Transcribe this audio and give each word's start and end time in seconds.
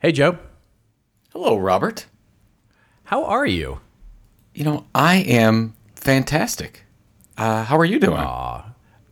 Hey, 0.00 0.12
Joe. 0.12 0.38
Hello, 1.32 1.56
Robert. 1.58 2.06
How 3.04 3.24
are 3.24 3.46
you? 3.46 3.80
You 4.54 4.64
know, 4.64 4.86
I 4.94 5.16
am 5.16 5.74
fantastic. 5.94 6.84
Uh, 7.36 7.64
how 7.64 7.76
are 7.78 7.84
you 7.84 7.98
doing? 7.98 8.24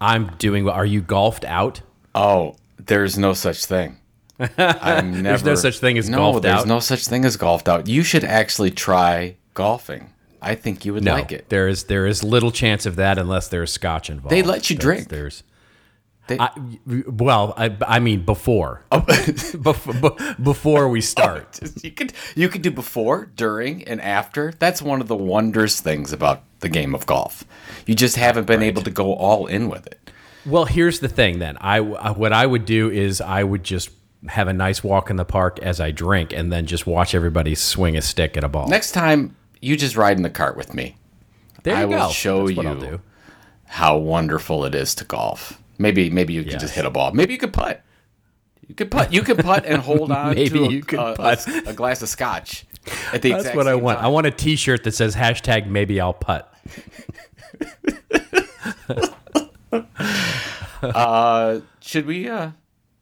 I'm 0.00 0.28
doing 0.38 0.64
well. 0.64 0.74
Are 0.74 0.86
you 0.86 1.00
golfed 1.00 1.44
out? 1.44 1.80
Oh, 2.14 2.56
there's 2.78 3.18
no 3.18 3.32
such 3.32 3.64
thing. 3.64 3.96
I'm 4.58 5.22
never, 5.22 5.42
There's 5.42 5.44
no 5.44 5.54
such 5.56 5.78
thing 5.80 5.98
as 5.98 6.08
no, 6.08 6.18
golfed 6.18 6.42
there's 6.42 6.52
out? 6.52 6.56
There's 6.58 6.66
no 6.68 6.80
such 6.80 7.06
thing 7.06 7.24
as 7.24 7.36
golfed 7.36 7.68
out. 7.68 7.88
You 7.88 8.02
should 8.02 8.24
actually 8.24 8.70
try 8.70 9.36
golfing. 9.54 10.12
I 10.40 10.54
think 10.54 10.84
you 10.84 10.94
would 10.94 11.02
No, 11.04 11.14
like 11.14 11.32
it. 11.32 11.48
there 11.48 11.66
is 11.66 11.84
there 11.84 12.06
is 12.06 12.22
little 12.22 12.52
chance 12.52 12.86
of 12.86 12.94
that 12.96 13.18
unless 13.18 13.48
there's 13.48 13.72
scotch 13.72 14.08
involved. 14.08 14.30
They 14.30 14.42
let 14.42 14.70
you 14.70 14.76
There's- 14.76 14.96
drink. 14.98 15.08
There's, 15.08 15.42
They- 16.28 16.38
I, 16.38 16.50
well, 16.86 17.54
I, 17.56 17.76
I 17.86 17.98
mean 17.98 18.24
before, 18.24 18.84
Oh. 18.92 19.00
before, 19.62 20.16
before 20.42 20.88
we 20.88 20.98
oh, 21.00 21.00
start. 21.00 21.58
you 21.82 21.90
could 21.90 22.12
you 22.36 22.48
could 22.48 22.62
do 22.62 22.70
before, 22.70 23.26
during, 23.34 23.82
and 23.84 24.00
after. 24.00 24.52
That's 24.58 24.80
one 24.80 25.00
of 25.00 25.08
the 25.08 25.16
wondrous 25.16 25.80
things 25.80 26.12
about 26.12 26.44
the 26.60 26.68
game 26.68 26.94
of 26.94 27.06
golf. 27.06 27.44
You 27.86 27.94
just 27.94 28.16
haven't 28.16 28.46
been 28.46 28.62
able 28.62 28.82
to 28.82 28.90
go 28.90 29.14
all 29.14 29.46
in 29.46 29.68
with 29.68 29.86
it. 29.86 30.10
Well, 30.46 30.64
here's 30.66 31.00
the 31.00 31.08
thing. 31.08 31.38
Then 31.40 31.56
I 31.60 31.80
what 31.80 32.32
I 32.32 32.46
would 32.46 32.64
do 32.64 32.90
is 32.90 33.20
I 33.20 33.42
would 33.42 33.64
just 33.64 33.90
have 34.26 34.48
a 34.48 34.52
nice 34.52 34.82
walk 34.82 35.10
in 35.10 35.16
the 35.16 35.24
park 35.24 35.58
as 35.60 35.80
I 35.80 35.90
drink, 35.90 36.32
and 36.32 36.52
then 36.52 36.66
just 36.66 36.86
watch 36.86 37.14
everybody 37.14 37.54
swing 37.54 37.96
a 37.96 38.02
stick 38.02 38.36
at 38.36 38.44
a 38.44 38.48
ball. 38.48 38.68
Next 38.68 38.92
time, 38.92 39.36
you 39.60 39.76
just 39.76 39.96
ride 39.96 40.16
in 40.16 40.22
the 40.22 40.30
cart 40.30 40.56
with 40.56 40.74
me. 40.74 40.96
there 41.62 41.74
you 41.76 41.82
I 41.82 41.84
will 41.84 42.10
show 42.10 42.48
That's 42.48 42.58
you 42.82 43.00
how 43.66 43.96
wonderful 43.98 44.64
it 44.64 44.74
is 44.74 44.94
to 44.96 45.04
golf. 45.04 45.60
Maybe 45.78 46.10
maybe 46.10 46.32
you 46.34 46.42
could 46.42 46.52
Yes. 46.52 46.60
just 46.62 46.74
hit 46.74 46.84
a 46.84 46.90
ball. 46.90 47.12
Maybe 47.12 47.32
you 47.32 47.38
could 47.38 47.52
putt. 47.52 47.82
You 48.66 48.74
could 48.74 48.90
putt. 48.90 49.12
You 49.12 49.22
could 49.22 49.38
putt 49.38 49.64
and 49.64 49.80
hold 49.80 50.10
on 50.20 50.34
Maybe 50.34 50.50
to 50.50 50.64
a, 50.64 50.70
you 50.70 50.82
could 50.82 50.98
a- 50.98 51.12
a- 51.12 51.16
putt. 51.16 51.46
a 51.66 51.72
glass 51.72 52.02
of 52.02 52.08
scotch. 52.08 52.66
At 53.12 53.22
the 53.22 53.32
That's 53.32 53.54
what 53.54 53.66
I 53.68 53.74
want. 53.74 53.98
time. 53.98 54.06
I 54.06 54.08
want 54.08 54.26
a 54.26 54.30
T-shirt 54.30 54.84
that 54.84 54.92
says 54.92 55.14
hashtag 55.14 55.66
Maybe 55.66 56.00
I'll 56.00 56.12
putt. 56.14 56.52
Uh, 60.82 61.60
should 61.80 62.06
we? 62.06 62.28
Uh, 62.28 62.50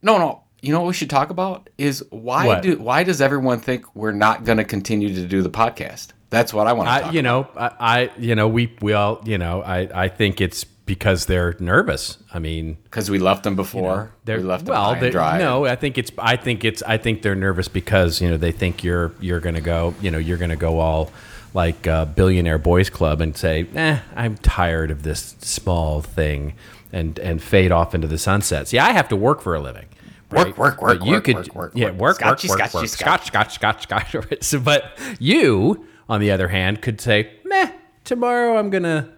no, 0.03 0.19
no. 0.19 0.43
You 0.63 0.73
know 0.73 0.81
what 0.81 0.89
we 0.89 0.95
should 0.95 1.11
talk 1.11 1.31
about 1.31 1.69
is 1.77 2.03
why 2.11 2.47
What? 2.47 2.63
do 2.63 2.79
why 2.79 3.03
does 3.05 3.21
everyone 3.21 3.61
think 3.61 3.95
we're 3.95 4.13
not 4.13 4.45
going 4.45 4.59
to 4.59 4.65
continue 4.65 5.15
to 5.15 5.27
do 5.27 5.43
the 5.43 5.51
podcast? 5.51 6.09
That's 6.31 6.53
what 6.55 6.67
I 6.67 6.73
want 6.73 6.89
to 6.89 6.93
I, 6.93 7.01
talk. 7.03 7.13
you 7.15 7.23
know, 7.23 7.47
I, 7.57 7.71
I, 7.79 8.11
you 8.19 8.35
know, 8.35 8.49
we, 8.49 8.75
we 8.81 8.95
all, 8.95 9.21
you 9.25 9.39
know, 9.39 9.63
I, 9.63 10.05
I 10.05 10.09
think 10.09 10.41
it's 10.41 10.65
because 10.87 11.27
they're 11.27 11.57
nervous. 11.61 12.19
I 12.33 12.39
mean, 12.39 12.79
because 12.85 13.11
we 13.11 13.19
left 13.19 13.43
them 13.43 13.57
before. 13.57 14.13
they're 14.25 14.39
we 14.39 14.45
left 14.45 14.65
them 14.67 14.75
well. 14.75 14.95
they- 14.95 15.11
dry. 15.11 15.39
No, 15.39 15.67
I 15.67 15.77
think 15.77 15.99
it's, 15.99 16.11
I 16.17 16.37
think 16.37 16.65
it's, 16.65 16.83
I 16.83 16.97
think 16.97 17.23
they're 17.23 17.35
nervous 17.35 17.69
because 17.69 18.21
you 18.21 18.31
know 18.31 18.37
they 18.37 18.53
think 18.53 18.83
you're, 18.85 19.13
you're 19.21 19.41
going 19.41 19.57
to 19.57 19.61
go, 19.61 19.95
you 20.01 20.11
know, 20.11 20.19
you're 20.19 20.39
going 20.39 20.51
to 20.51 20.57
go 20.57 20.79
all 20.79 21.11
like 21.55 21.87
uh, 21.87 22.05
billionaire 22.05 22.59
boys 22.59 22.89
club 22.91 23.21
and 23.21 23.37
say, 23.37 23.67
eh, 23.75 23.99
I'm 24.15 24.37
tired 24.37 24.91
of 24.91 25.03
this 25.03 25.37
small 25.41 26.03
thing, 26.03 26.55
and 26.93 27.19
and 27.19 27.43
fade 27.43 27.73
off 27.73 27.95
into 27.95 28.07
the 28.07 28.19
sunset. 28.19 28.69
See, 28.69 28.79
I 28.79 28.93
have 28.93 29.09
to 29.09 29.17
work 29.17 29.41
for 29.41 29.55
a 29.55 29.61
living. 29.61 29.87
Work, 30.31 30.59
work, 30.59 30.83
work, 30.83 30.99
But 30.99 31.07
you 31.07 31.13
work, 31.13 31.25
could, 31.25 31.37
work, 31.37 31.55
work, 31.55 31.73
yeah, 31.77 31.87
work. 31.91 31.99
work, 31.99 32.17
Scotchy, 32.17 32.49
work, 32.49 32.59
scotchy, 32.59 32.77
work. 32.79 32.89
scotch. 32.89 33.27
scotch, 33.27 33.55
scotch, 33.55 33.83
scotch, 33.85 34.55
but 34.65 34.99
you, 35.21 35.87
on 36.09 36.21
the 36.21 36.33
other 36.33 36.49
hand, 36.49 36.83
could 36.83 37.01
say, 37.01 37.31
meh, 37.45 37.71
tomorrow 38.05 38.59
I'm 38.59 38.69
gonna 38.71 39.09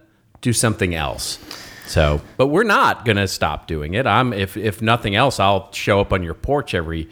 do 0.41 0.53
something 0.53 0.93
else. 0.95 1.39
So, 1.89 2.21
but 2.37 2.47
we're 2.47 2.63
not 2.63 3.03
gonna 3.03 3.27
stop 3.27 3.65
doing 3.65 3.95
it. 3.95 4.05
I'm, 4.05 4.31
if 4.31 4.55
if 4.55 4.79
nothing 4.79 5.15
else, 5.15 5.39
I'll 5.39 5.73
show 5.73 5.99
up 5.99 6.13
on 6.13 6.21
your 6.21 6.35
porch 6.35 6.75
every 6.75 7.09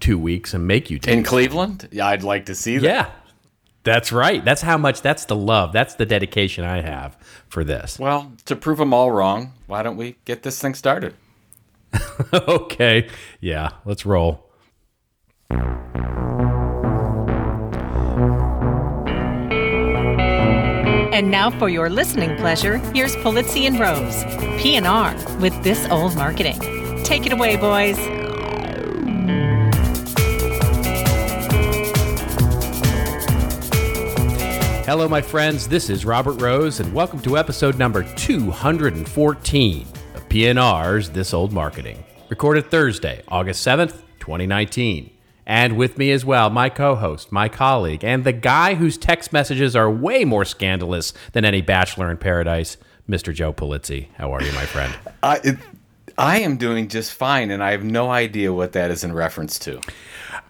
two 0.00 0.18
weeks 0.18 0.52
and 0.52 0.66
make 0.66 0.90
you 0.90 0.98
in. 1.06 1.22
Cleveland. 1.22 1.88
Yeah, 1.92 2.08
I'd 2.08 2.24
like 2.24 2.46
to 2.46 2.54
see 2.56 2.78
that. 2.78 2.84
Yeah, 2.84 3.10
that's 3.84 4.10
right. 4.10 4.44
That's 4.44 4.62
how 4.62 4.78
much. 4.78 5.00
That's 5.00 5.26
the 5.26 5.36
love. 5.36 5.72
That's 5.72 5.94
the 5.94 6.06
dedication 6.06 6.64
I 6.64 6.80
have 6.80 7.16
for 7.48 7.62
this. 7.62 8.00
Well, 8.00 8.32
to 8.46 8.56
prove 8.56 8.78
them 8.78 8.92
all 8.92 9.12
wrong, 9.12 9.52
why 9.68 9.84
don't 9.84 9.96
we 9.96 10.16
get 10.24 10.42
this 10.42 10.60
thing 10.60 10.74
started? 10.74 11.14
okay, 12.32 13.08
yeah, 13.40 13.70
let's 13.84 14.04
roll. 14.04 14.50
And 21.16 21.30
now 21.30 21.48
for 21.48 21.70
your 21.70 21.88
listening 21.88 22.36
pleasure, 22.36 22.76
here's 22.92 23.16
Pulizzi 23.16 23.66
and 23.66 23.80
Rose, 23.80 24.22
P&R 24.60 25.14
with 25.40 25.64
This 25.64 25.88
Old 25.88 26.14
Marketing. 26.14 26.58
Take 27.04 27.24
it 27.24 27.32
away, 27.32 27.56
boys. 27.56 27.96
Hello, 34.84 35.08
my 35.08 35.22
friends. 35.22 35.66
This 35.66 35.88
is 35.88 36.04
Robert 36.04 36.38
Rose, 36.42 36.80
and 36.80 36.92
welcome 36.92 37.20
to 37.20 37.38
episode 37.38 37.78
number 37.78 38.02
214 38.02 39.86
of 40.16 40.28
PNR's 40.28 41.08
This 41.08 41.32
Old 41.32 41.50
Marketing. 41.50 42.04
Recorded 42.28 42.70
Thursday, 42.70 43.22
August 43.28 43.66
7th, 43.66 44.02
2019. 44.18 45.15
And 45.46 45.76
with 45.76 45.96
me 45.96 46.10
as 46.10 46.24
well, 46.24 46.50
my 46.50 46.68
co 46.68 46.96
host, 46.96 47.30
my 47.30 47.48
colleague, 47.48 48.04
and 48.04 48.24
the 48.24 48.32
guy 48.32 48.74
whose 48.74 48.98
text 48.98 49.32
messages 49.32 49.76
are 49.76 49.90
way 49.90 50.24
more 50.24 50.44
scandalous 50.44 51.12
than 51.32 51.44
any 51.44 51.62
bachelor 51.62 52.10
in 52.10 52.16
paradise, 52.16 52.76
Mr. 53.08 53.32
Joe 53.32 53.52
Pulizzi. 53.52 54.08
How 54.16 54.32
are 54.32 54.42
you, 54.42 54.52
my 54.52 54.66
friend? 54.66 54.92
I 55.22 55.40
it, 55.44 55.58
I 56.18 56.40
am 56.40 56.56
doing 56.56 56.88
just 56.88 57.12
fine, 57.12 57.50
and 57.50 57.62
I 57.62 57.70
have 57.72 57.84
no 57.84 58.10
idea 58.10 58.52
what 58.52 58.72
that 58.72 58.90
is 58.90 59.04
in 59.04 59.12
reference 59.12 59.58
to. 59.60 59.80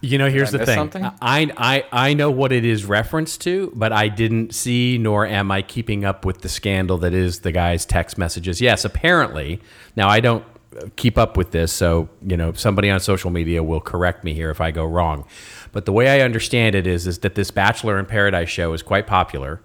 You 0.00 0.18
know, 0.18 0.30
here's 0.30 0.50
the 0.50 0.64
thing. 0.64 0.74
something? 0.76 1.04
I, 1.04 1.52
I 1.56 1.84
I 1.92 2.14
know 2.14 2.30
what 2.30 2.52
it 2.52 2.64
is 2.64 2.84
referenced 2.84 3.40
to, 3.42 3.72
but 3.74 3.92
I 3.92 4.08
didn't 4.08 4.54
see 4.54 4.98
nor 4.98 5.26
am 5.26 5.50
I 5.50 5.62
keeping 5.62 6.04
up 6.04 6.24
with 6.24 6.42
the 6.42 6.48
scandal 6.48 6.98
that 6.98 7.12
is 7.12 7.40
the 7.40 7.52
guy's 7.52 7.84
text 7.84 8.16
messages. 8.16 8.60
Yes, 8.60 8.84
apparently. 8.84 9.60
Now 9.96 10.08
I 10.08 10.20
don't 10.20 10.44
keep 10.96 11.18
up 11.18 11.36
with 11.36 11.50
this, 11.50 11.72
so 11.72 12.08
you 12.26 12.36
know 12.36 12.52
somebody 12.52 12.90
on 12.90 13.00
social 13.00 13.30
media 13.30 13.62
will 13.62 13.80
correct 13.80 14.24
me 14.24 14.34
here 14.34 14.50
if 14.50 14.60
I 14.60 14.70
go 14.70 14.84
wrong. 14.84 15.24
But 15.72 15.84
the 15.84 15.92
way 15.92 16.08
I 16.08 16.24
understand 16.24 16.74
it 16.74 16.86
is 16.86 17.06
is 17.06 17.18
that 17.20 17.34
this 17.34 17.50
Bachelor 17.50 17.98
in 17.98 18.06
Paradise 18.06 18.48
show 18.48 18.72
is 18.72 18.82
quite 18.82 19.06
popular, 19.06 19.60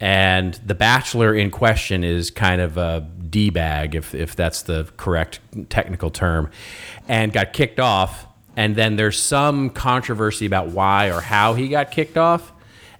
and 0.00 0.54
the 0.64 0.74
Bachelor 0.74 1.34
in 1.34 1.50
question 1.50 2.04
is 2.04 2.30
kind 2.30 2.60
of 2.60 2.76
a 2.76 3.08
d 3.30 3.50
bag, 3.50 3.94
if 3.94 4.14
if 4.14 4.36
that's 4.36 4.62
the 4.62 4.88
correct 4.96 5.40
technical 5.68 6.10
term, 6.10 6.50
and 7.08 7.32
got 7.32 7.52
kicked 7.52 7.80
off 7.80 8.26
and 8.56 8.74
then 8.74 8.96
there's 8.96 9.20
some 9.20 9.70
controversy 9.70 10.44
about 10.44 10.68
why 10.68 11.10
or 11.10 11.20
how 11.20 11.54
he 11.54 11.68
got 11.68 11.92
kicked 11.92 12.18
off 12.18 12.52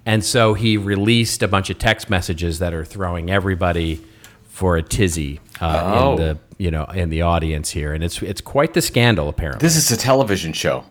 and 0.07 0.25
so 0.25 0.55
he 0.55 0.77
released 0.77 1.43
a 1.43 1.49
bunch 1.49 1.69
of 1.69 1.79
text 1.79 2.09
messages 2.09 2.61
that 2.61 2.73
are 2.73 2.85
throwing 2.85 3.29
everybody 3.29 4.01
for 4.49 4.77
a 4.77 4.83
tizzy 4.83 5.41
uh, 5.61 5.83
Oh. 5.97 6.13
in 6.13 6.17
the 6.19 6.39
you 6.59 6.71
know 6.71 6.85
in 6.87 7.09
the 7.11 7.23
audience 7.23 7.71
here 7.71 7.93
and 7.95 8.03
it's 8.05 8.21
it's 8.23 8.41
quite 8.41 8.75
the 8.75 8.83
scandal 8.83 9.29
apparently 9.29 9.65
This 9.65 9.77
is 9.77 9.91
a 9.91 9.97
television 9.97 10.53
show. 10.53 10.85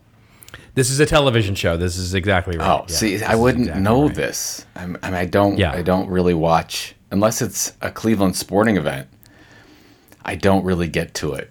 this 0.74 0.90
is 0.90 0.98
a 1.00 1.06
television 1.06 1.54
show 1.54 1.76
this 1.76 1.96
is 1.96 2.14
exactly 2.14 2.56
right 2.56 2.68
Oh, 2.68 2.84
Yeah, 2.88 2.94
see, 2.96 3.22
I 3.22 3.34
wouldn't 3.34 3.64
exactly 3.68 3.82
know 3.82 4.06
right. 4.06 4.14
this. 4.14 4.66
I'm, 4.74 4.96
I 5.02 5.06
mean, 5.10 5.14
I 5.14 5.24
don't. 5.26 5.58
Yeah. 5.58 5.72
I 5.72 5.82
don't 5.82 6.08
really 6.08 6.34
watch 6.34 6.94
unless 7.10 7.40
it's 7.42 7.72
a 7.82 7.90
Cleveland 7.90 8.36
sporting 8.36 8.76
event. 8.76 9.08
I 10.24 10.34
don't 10.34 10.64
really 10.64 10.88
get 10.88 11.14
to 11.14 11.32
it. 11.34 11.50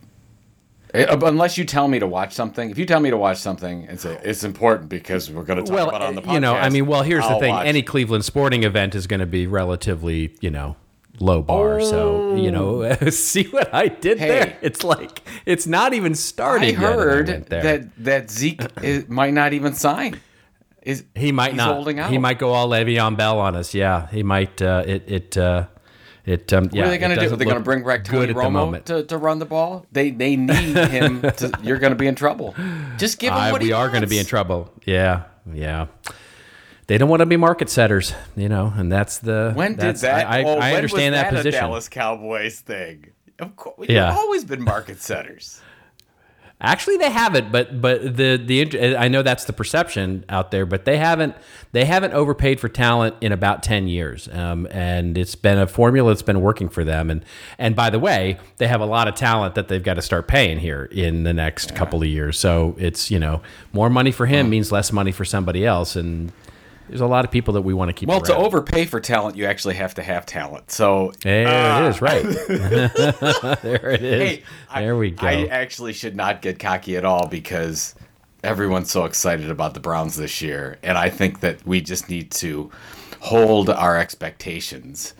Eh, 0.93 1.05
Unless 1.09 1.57
you 1.57 1.65
tell 1.65 1.87
me 1.87 1.99
to 1.99 2.07
watch 2.07 2.33
something. 2.33 2.69
If 2.69 2.77
you 2.77 2.85
tell 2.85 2.99
me 2.99 3.09
to 3.09 3.17
watch 3.17 3.37
something 3.37 3.85
and 3.89 3.99
say 3.99 4.19
it's 4.23 4.43
important 4.43 4.87
because 4.89 5.29
we're 5.29 5.43
going 5.43 5.57
to 5.59 5.65
talk 5.65 5.73
well 5.75 5.89
about 5.89 6.01
it 6.01 6.07
on 6.07 6.15
the 6.15 6.21
podcast, 6.21 6.33
you 6.33 6.39
know 6.39 6.53
i 6.55 6.69
mean 6.69 6.85
well 6.87 7.01
here's 7.03 7.23
the 7.25 7.31
I'll 7.31 7.39
thing 7.39 7.53
watch. 7.53 7.67
any 7.67 7.81
cleveland 7.83 8.23
sporting 8.23 8.63
event 8.63 8.95
is 8.95 9.05
going 9.05 9.19
to 9.19 9.25
be 9.25 9.47
relatively 9.47 10.33
you 10.39 10.49
know 10.49 10.75
low 11.19 11.41
bar 11.41 11.81
so 11.81 12.35
you 12.35 12.51
know 12.51 12.93
see 13.09 13.43
what 13.47 13.73
i 13.73 13.87
did 13.87 14.19
Hey. 14.19 14.27
there 14.27 14.57
it's 14.61 14.83
like 14.83 15.21
it's 15.45 15.65
not 15.65 15.93
even 15.93 16.13
started 16.15 16.67
I 16.77 16.81
yet, 16.81 16.83
I 16.83 16.93
heard 16.93 17.27
that 17.49 17.89
that 18.03 18.29
Zeke 18.29 18.61
is, 18.83 19.07
might 19.09 19.33
not 19.33 19.53
even 19.53 19.73
sign. 19.73 20.19
Is 20.83 21.03
He 21.15 21.31
might 21.31 21.53
not. 21.55 21.73
holding 21.73 21.99
out? 21.99 22.11
He 22.11 22.17
might 22.17 22.39
go 22.39 22.53
all 22.53 22.69
Le'Veon 22.69 23.17
Bell 23.17 23.39
on 23.39 23.55
us. 23.57 23.73
Yeah, 23.73 24.07
he 24.09 24.23
might. 24.23 24.61
Uh, 24.61 24.83
it 24.87 25.03
it 25.07 25.37
uh, 25.37 25.67
it. 26.25 26.53
Um, 26.53 26.69
yeah, 26.71 26.83
What 26.83 26.87
are 26.87 26.89
they 26.91 26.97
going 26.97 27.15
to 27.17 27.19
do? 27.19 27.35
They're 27.35 27.45
going 27.45 27.57
to 27.57 27.63
bring 27.63 27.83
back 27.83 28.05
Tony 28.05 28.19
good 28.27 28.29
at 28.29 28.35
the 28.35 28.41
Romo 28.41 28.83
to, 28.85 29.03
to 29.03 29.17
run 29.17 29.39
the 29.39 29.45
ball. 29.45 29.85
They 29.91 30.11
they 30.11 30.35
need 30.37 30.77
him. 30.77 31.21
to, 31.23 31.51
you're 31.63 31.79
going 31.79 31.91
to 31.91 31.97
be 31.97 32.07
in 32.07 32.15
trouble. 32.15 32.55
Just 32.97 33.19
give 33.19 33.33
him 33.33 33.39
I- 33.39 33.51
what 33.51 33.61
he 33.61 33.67
we 33.67 33.73
are 33.73 33.89
going 33.89 34.01
to 34.01 34.07
be 34.07 34.17
in 34.19 34.25
trouble. 34.25 34.71
Yeah, 34.85 35.23
yeah. 35.53 35.87
They 36.87 36.97
don't 36.97 37.09
want 37.09 37.19
to 37.19 37.25
be 37.25 37.35
market 37.37 37.69
setters, 37.69 38.13
you 38.35 38.47
know, 38.47 38.73
and 38.75 38.89
that's 38.91 39.19
the. 39.19 39.51
When 39.53 39.75
did 39.75 39.97
that? 39.97 40.27
I, 40.27 40.39
I, 40.39 40.43
oh, 40.43 40.57
I 40.57 40.73
understand 40.75 41.13
was 41.13 41.21
that, 41.21 41.31
that 41.31 41.37
position. 41.37 41.59
A 41.59 41.67
Dallas 41.67 41.89
Cowboys 41.89 42.59
thing. 42.61 43.11
Of 43.39 43.55
course, 43.55 43.87
Yeah. 43.89 44.09
you've 44.09 44.17
always 44.17 44.45
been 44.45 44.63
market 44.63 45.01
setters. 45.01 45.61
Actually, 46.59 46.97
they 46.97 47.11
haven't, 47.11 47.51
but 47.51 47.79
but 47.79 48.01
the 48.17 48.37
the 48.43 48.97
I 48.97 49.09
know 49.09 49.21
that's 49.21 49.43
the 49.43 49.53
perception 49.53 50.25
out 50.27 50.49
there, 50.49 50.65
but 50.65 50.85
they 50.85 50.97
haven't 50.97 51.35
they 51.71 51.85
haven't 51.85 52.13
overpaid 52.13 52.59
for 52.59 52.67
talent 52.67 53.15
in 53.21 53.31
about 53.31 53.61
ten 53.61 53.87
years, 53.87 54.27
um, 54.29 54.67
and 54.71 55.19
it's 55.19 55.35
been 55.35 55.59
a 55.59 55.67
formula 55.67 56.09
that's 56.09 56.23
been 56.23 56.41
working 56.41 56.67
for 56.67 56.83
them. 56.83 57.11
And 57.11 57.23
and 57.59 57.75
by 57.75 57.91
the 57.91 57.99
way, 57.99 58.39
they 58.57 58.65
have 58.65 58.81
a 58.81 58.87
lot 58.87 59.07
of 59.07 59.13
talent 59.13 59.53
that 59.53 59.67
they've 59.67 59.83
got 59.83 59.95
to 59.95 60.01
start 60.01 60.27
paying 60.27 60.57
here 60.57 60.85
in 60.85 61.25
the 61.25 61.33
next 61.33 61.69
yeah. 61.69 61.77
couple 61.77 62.01
of 62.01 62.07
years. 62.07 62.39
So 62.39 62.75
it's 62.79 63.11
you 63.11 63.19
know 63.19 63.43
more 63.71 63.91
money 63.91 64.11
for 64.11 64.25
him 64.25 64.49
means 64.49 64.71
less 64.71 64.91
money 64.91 65.11
for 65.11 65.25
somebody 65.25 65.63
else, 65.63 65.95
and 65.95 66.31
there's 66.87 67.01
a 67.01 67.07
lot 67.07 67.25
of 67.25 67.31
people 67.31 67.53
that 67.55 67.61
we 67.61 67.73
want 67.73 67.89
to 67.89 67.93
keep. 67.93 68.09
Well, 68.09 68.19
around. 68.19 68.25
to 68.25 68.35
overpay 68.37 68.85
for 68.85 68.99
talent, 68.99 69.35
you 69.35 69.45
actually 69.45 69.75
have 69.75 69.93
to 69.95 70.03
have 70.03 70.25
talent. 70.25 70.71
So 70.71 71.11
there 71.21 71.47
uh, 71.47 71.85
it 71.85 71.89
is, 71.89 72.01
right? 72.01 72.23
there 73.61 73.89
it 73.89 74.03
is. 74.03 74.29
Hey, 74.29 74.43
there 74.75 74.95
I, 74.95 74.97
we 74.97 75.11
go. 75.11 75.27
I 75.27 75.45
actually 75.45 75.93
should 75.93 76.15
not 76.15 76.41
get 76.41 76.59
cocky 76.59 76.97
at 76.97 77.05
all 77.05 77.27
because 77.27 77.95
everyone's 78.43 78.91
so 78.91 79.05
excited 79.05 79.49
about 79.49 79.73
the 79.73 79.79
Browns 79.79 80.15
this 80.15 80.41
year, 80.41 80.77
and 80.83 80.97
I 80.97 81.09
think 81.09 81.41
that 81.41 81.65
we 81.65 81.81
just 81.81 82.09
need 82.09 82.31
to 82.31 82.71
hold 83.19 83.69
our 83.69 83.97
expectations 83.97 85.13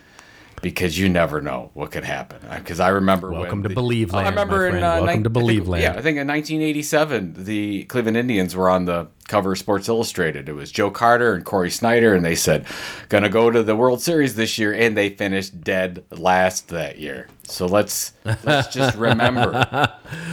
because 0.62 0.98
you 0.98 1.08
never 1.08 1.42
know 1.42 1.70
what 1.74 1.92
could 1.92 2.04
happen. 2.04 2.40
Because 2.56 2.80
I 2.80 2.90
remember 2.90 3.32
welcome 3.32 3.64
to 3.64 3.70
the, 3.70 3.76
Believe 3.76 4.12
Land. 4.14 4.28
I 4.28 4.30
remember 4.30 4.68
in 4.68 4.84
uh, 4.84 5.02
welcome 5.02 5.20
ni- 5.20 5.24
to 5.24 5.30
Believe 5.30 5.64
think, 5.64 5.70
Land. 5.70 5.84
Yeah, 5.84 5.92
I 5.92 6.02
think 6.02 6.18
in 6.18 6.28
1987 6.28 7.44
the 7.46 7.84
Cleveland 7.86 8.18
Indians 8.18 8.56
were 8.56 8.70
on 8.70 8.86
the 8.86 9.08
cover 9.28 9.52
of 9.52 9.60
Sports 9.60 9.88
Illustrated. 9.88 10.50
It 10.50 10.54
was 10.54 10.72
Joe 10.72 10.90
Carter 10.90 11.34
and 11.34 11.46
Cory 11.46 11.70
Snyder, 11.70 12.14
and 12.14 12.26
they 12.26 12.36
said, 12.36 12.66
"Gonna 13.10 13.30
go 13.30 13.52
to 13.52 13.62
the 13.62 13.76
World 13.76 14.02
Series 14.02 14.36
this 14.36 14.58
year," 14.58 14.74
and 14.74 14.98
they 14.98 15.10
finished 15.10 15.62
dead 15.62 16.04
last 16.12 16.70
that 16.70 16.98
year. 16.98 17.28
So 17.44 17.66
let's 17.66 18.14
let's 18.44 18.74
just 18.74 18.98
remember 18.98 19.66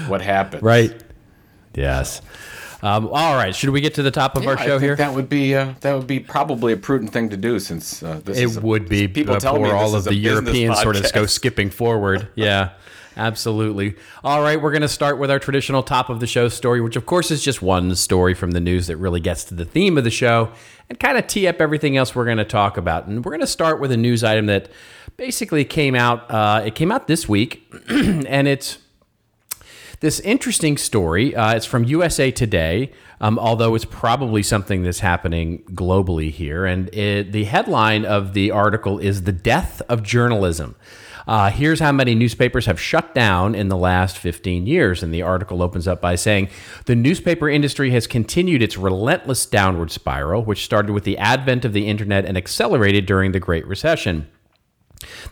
what 0.06 0.22
happened. 0.22 0.62
Right. 0.62 1.02
Yes. 1.74 2.22
Um, 2.84 3.06
all 3.06 3.34
right, 3.34 3.56
should 3.56 3.70
we 3.70 3.80
get 3.80 3.94
to 3.94 4.02
the 4.02 4.10
top 4.10 4.36
of 4.36 4.44
yeah, 4.44 4.50
our 4.50 4.58
show 4.58 4.78
here? 4.78 4.94
That 4.94 5.14
would 5.14 5.30
be 5.30 5.54
uh, 5.54 5.72
that 5.80 5.94
would 5.94 6.06
be 6.06 6.20
probably 6.20 6.74
a 6.74 6.76
prudent 6.76 7.14
thing 7.14 7.30
to 7.30 7.36
do 7.36 7.58
since 7.58 8.02
uh, 8.02 8.20
this 8.22 8.38
it 8.38 8.58
a, 8.58 8.60
would 8.60 8.90
be 8.90 9.08
people 9.08 9.38
tell 9.38 9.58
me 9.58 9.70
all 9.70 9.94
of 9.94 10.04
the 10.04 10.14
Europeans 10.14 10.82
sort 10.82 10.96
of 10.96 11.10
go 11.14 11.24
skipping 11.24 11.70
forward. 11.70 12.28
Yeah. 12.36 12.70
Absolutely. 13.16 13.94
All 14.24 14.42
right, 14.42 14.60
we're 14.60 14.72
going 14.72 14.82
to 14.82 14.88
start 14.88 15.18
with 15.18 15.30
our 15.30 15.38
traditional 15.38 15.84
top 15.84 16.10
of 16.10 16.18
the 16.18 16.26
show 16.26 16.48
story, 16.48 16.80
which 16.80 16.96
of 16.96 17.06
course 17.06 17.30
is 17.30 17.44
just 17.44 17.62
one 17.62 17.94
story 17.94 18.34
from 18.34 18.50
the 18.50 18.60
news 18.60 18.88
that 18.88 18.96
really 18.96 19.20
gets 19.20 19.44
to 19.44 19.54
the 19.54 19.64
theme 19.64 19.96
of 19.96 20.02
the 20.02 20.10
show 20.10 20.50
and 20.90 20.98
kind 20.98 21.16
of 21.16 21.28
tee 21.28 21.46
up 21.46 21.60
everything 21.60 21.96
else 21.96 22.14
we're 22.14 22.24
going 22.24 22.38
to 22.38 22.44
talk 22.44 22.76
about. 22.76 23.06
And 23.06 23.24
we're 23.24 23.30
going 23.30 23.40
to 23.40 23.46
start 23.46 23.80
with 23.80 23.92
a 23.92 23.96
news 23.96 24.24
item 24.24 24.46
that 24.46 24.68
basically 25.16 25.64
came 25.64 25.94
out. 25.94 26.28
Uh, 26.28 26.64
it 26.66 26.74
came 26.74 26.90
out 26.90 27.06
this 27.06 27.28
week, 27.28 27.72
and 27.88 28.48
it's 28.48 28.78
this 30.04 30.20
interesting 30.20 30.76
story. 30.76 31.34
Uh, 31.34 31.54
it's 31.54 31.64
from 31.64 31.82
USA 31.84 32.30
Today, 32.30 32.92
um, 33.22 33.38
although 33.38 33.74
it's 33.74 33.86
probably 33.86 34.42
something 34.42 34.82
that's 34.82 35.00
happening 35.00 35.62
globally 35.70 36.30
here. 36.30 36.66
And 36.66 36.94
it, 36.94 37.32
the 37.32 37.44
headline 37.44 38.04
of 38.04 38.34
the 38.34 38.50
article 38.50 38.98
is 38.98 39.22
The 39.22 39.32
Death 39.32 39.80
of 39.88 40.02
Journalism. 40.02 40.76
Uh, 41.26 41.48
here's 41.48 41.80
how 41.80 41.90
many 41.90 42.14
newspapers 42.14 42.66
have 42.66 42.78
shut 42.78 43.14
down 43.14 43.54
in 43.54 43.68
the 43.68 43.78
last 43.78 44.18
15 44.18 44.66
years. 44.66 45.02
And 45.02 45.12
the 45.12 45.22
article 45.22 45.62
opens 45.62 45.88
up 45.88 46.02
by 46.02 46.16
saying 46.16 46.50
the 46.84 46.94
newspaper 46.94 47.48
industry 47.48 47.90
has 47.92 48.06
continued 48.06 48.60
its 48.60 48.76
relentless 48.76 49.46
downward 49.46 49.90
spiral, 49.90 50.44
which 50.44 50.66
started 50.66 50.92
with 50.92 51.04
the 51.04 51.16
advent 51.16 51.64
of 51.64 51.72
the 51.72 51.88
internet 51.88 52.26
and 52.26 52.36
accelerated 52.36 53.06
during 53.06 53.32
the 53.32 53.40
Great 53.40 53.66
Recession. 53.66 54.28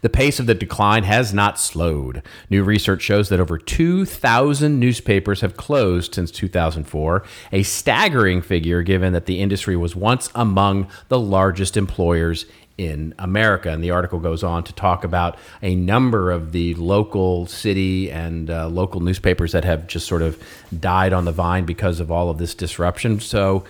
The 0.00 0.10
pace 0.10 0.40
of 0.40 0.46
the 0.46 0.54
decline 0.54 1.04
has 1.04 1.32
not 1.32 1.58
slowed. 1.58 2.22
New 2.50 2.62
research 2.62 3.02
shows 3.02 3.28
that 3.28 3.40
over 3.40 3.58
2,000 3.58 4.78
newspapers 4.78 5.40
have 5.40 5.56
closed 5.56 6.14
since 6.14 6.30
2004, 6.30 7.24
a 7.52 7.62
staggering 7.62 8.42
figure 8.42 8.82
given 8.82 9.12
that 9.12 9.26
the 9.26 9.40
industry 9.40 9.76
was 9.76 9.96
once 9.96 10.30
among 10.34 10.88
the 11.08 11.18
largest 11.18 11.76
employers 11.76 12.46
in 12.78 13.14
America. 13.18 13.70
And 13.70 13.82
the 13.82 13.90
article 13.90 14.18
goes 14.18 14.42
on 14.42 14.64
to 14.64 14.72
talk 14.72 15.04
about 15.04 15.38
a 15.62 15.74
number 15.74 16.30
of 16.30 16.52
the 16.52 16.74
local 16.74 17.46
city 17.46 18.10
and 18.10 18.50
uh, 18.50 18.68
local 18.68 19.00
newspapers 19.00 19.52
that 19.52 19.64
have 19.64 19.86
just 19.86 20.06
sort 20.06 20.22
of 20.22 20.42
died 20.78 21.12
on 21.12 21.24
the 21.24 21.32
vine 21.32 21.64
because 21.64 22.00
of 22.00 22.10
all 22.10 22.30
of 22.30 22.38
this 22.38 22.54
disruption. 22.54 23.20
So, 23.20 23.64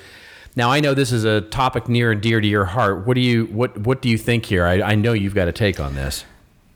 now 0.57 0.71
I 0.71 0.81
know 0.81 0.95
this 0.95 1.13
is 1.13 1.25
a 1.25 1.41
topic 1.41 1.89
near 1.89 2.13
and 2.13 2.21
dear 2.21 2.41
to 2.41 2.47
your 2.47 2.67
heart. 2.67 3.07
What 3.07 3.15
do 3.15 3.21
you 3.21 3.47
what 3.47 3.79
what 3.79 4.03
do 4.03 4.09
you 4.09 4.19
think 4.19 4.47
here? 4.47 4.67
I, 4.67 4.83
I 4.83 4.95
know 4.95 5.13
you've 5.13 5.35
got 5.35 5.49
a 5.49 5.53
take 5.53 5.81
on 5.81 5.95
this. 5.95 6.25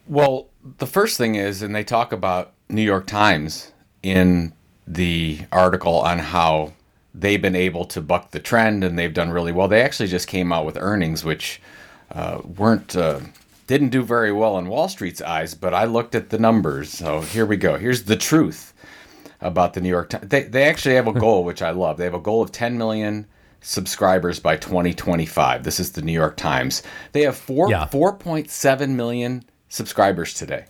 Well, 0.07 0.49
the 0.79 0.87
first 0.87 1.19
thing 1.19 1.35
is, 1.35 1.63
and 1.63 1.75
they 1.75 1.85
talk 1.85 2.13
about 2.13 2.53
New 2.69 2.83
York 2.83 3.07
Times 3.07 3.73
in 4.03 4.53
the 4.87 5.41
article 5.51 5.97
on 5.97 6.19
how 6.19 6.73
they've 7.15 7.43
been 7.43 7.57
able 7.57 7.85
to 7.87 8.01
buck 8.01 8.31
the 8.31 8.39
trend 8.39 8.85
and 8.85 8.99
they've 8.99 9.15
done 9.15 9.31
really 9.31 9.53
well. 9.53 9.69
They 9.69 9.83
actually 9.83 10.09
just 10.09 10.29
came 10.29 10.53
out 10.53 10.65
with 10.65 10.77
earnings 10.77 11.25
which 11.25 11.61
uh, 12.13 12.41
weren't 12.45 12.95
uh, 12.97 13.21
didn't 13.67 13.89
do 13.89 14.03
very 14.03 14.33
well 14.33 14.59
in 14.59 14.69
Wall 14.69 14.89
Street's 14.89 15.21
eyes, 15.21 15.55
but 15.55 15.75
I 15.75 15.85
looked 15.85 16.15
at 16.15 16.31
the 16.31 16.39
numbers. 16.39 16.91
So 16.91 17.21
here 17.21 17.47
we 17.47 17.57
go. 17.57 17.79
Here's 17.79 18.05
the 18.05 18.17
truth 18.17 18.73
about 19.41 19.75
the 19.75 19.81
New 19.81 19.89
York 19.89 20.11
Times. 20.11 20.29
They 20.29 20.45
they 20.45 20.65
actually 20.65 20.95
have 20.95 21.09
a 21.09 21.13
goal 21.13 21.45
which 21.45 21.63
I 21.63 21.71
love. 21.71 21.97
They 21.99 22.05
have 22.05 22.15
a 22.15 22.21
goal 22.21 22.43
of 22.43 22.53
10 22.53 22.79
million 22.79 23.27
subscribers 23.67 24.39
by 24.39 24.57
2025. 24.57 25.65
This 25.65 25.81
is 25.81 25.91
the 25.93 26.03
New 26.03 26.13
York 26.13 26.37
Times. 26.37 26.85
They 27.11 27.23
have 27.23 27.37
four 27.37 27.69
yeah. 27.69 27.89
4.7 27.91 28.91
million 28.91 29.45
subscribers 29.69 30.33
today. 30.35 30.67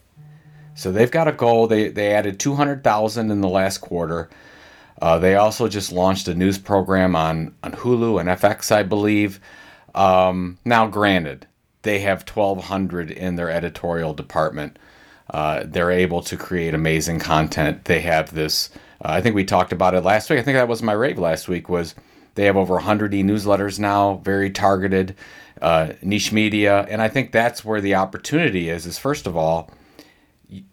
So 0.75 0.91
they've 0.91 1.11
got 1.11 1.29
a 1.29 1.33
goal. 1.33 1.67
They 1.67 1.89
they 1.89 2.15
added 2.15 2.41
200,000 2.41 3.31
in 3.31 3.41
the 3.43 3.49
last 3.49 3.79
quarter. 3.79 4.31
Uh, 5.01 5.19
they 5.19 5.35
also 5.35 5.69
just 5.69 5.93
launched 5.93 6.27
a 6.27 6.35
news 6.35 6.57
program 6.57 7.15
on 7.15 7.55
on 7.63 7.73
Hulu 7.73 8.19
and 8.19 8.31
FX, 8.31 8.73
I 8.73 8.83
believe. 8.83 9.41
Um, 9.95 10.59
now, 10.65 10.87
granted, 10.87 11.47
they 11.83 11.99
have 11.99 12.27
1,200 12.27 13.11
in 13.11 13.37
their 13.37 13.51
editorial 13.51 14.15
department. 14.15 14.79
Uh, 15.29 15.65
they're 15.67 15.91
able 15.91 16.23
to 16.23 16.37
create 16.37 16.73
amazing 16.73 17.19
content. 17.19 17.85
They 17.85 18.01
have 18.01 18.35
this. 18.35 18.71
Uh, 19.05 19.09
I 19.09 19.21
think 19.21 19.35
we 19.35 19.45
talked 19.45 19.73
about 19.73 19.95
it 19.95 20.03
last 20.03 20.31
week. 20.31 20.39
I 20.39 20.43
think 20.43 20.57
that 20.57 20.69
was 20.69 20.83
my 20.83 20.93
rave 20.93 21.19
last 21.19 21.47
week. 21.47 21.69
Was 21.69 21.95
they 22.37 22.44
have 22.44 22.56
over 22.56 22.75
100 22.75 23.12
e 23.15 23.23
newsletters 23.23 23.79
now, 23.79 24.21
very 24.23 24.50
targeted, 24.50 25.17
uh, 25.61 25.94
niche 26.03 26.33
media, 26.33 26.87
and 26.88 27.03
I 27.03 27.09
think 27.09 27.33
that's 27.33 27.65
where 27.65 27.81
the 27.81 27.94
opportunity 27.94 28.69
is. 28.69 28.87
Is 28.87 28.99
first 28.99 29.27
of 29.27 29.37
all, 29.37 29.71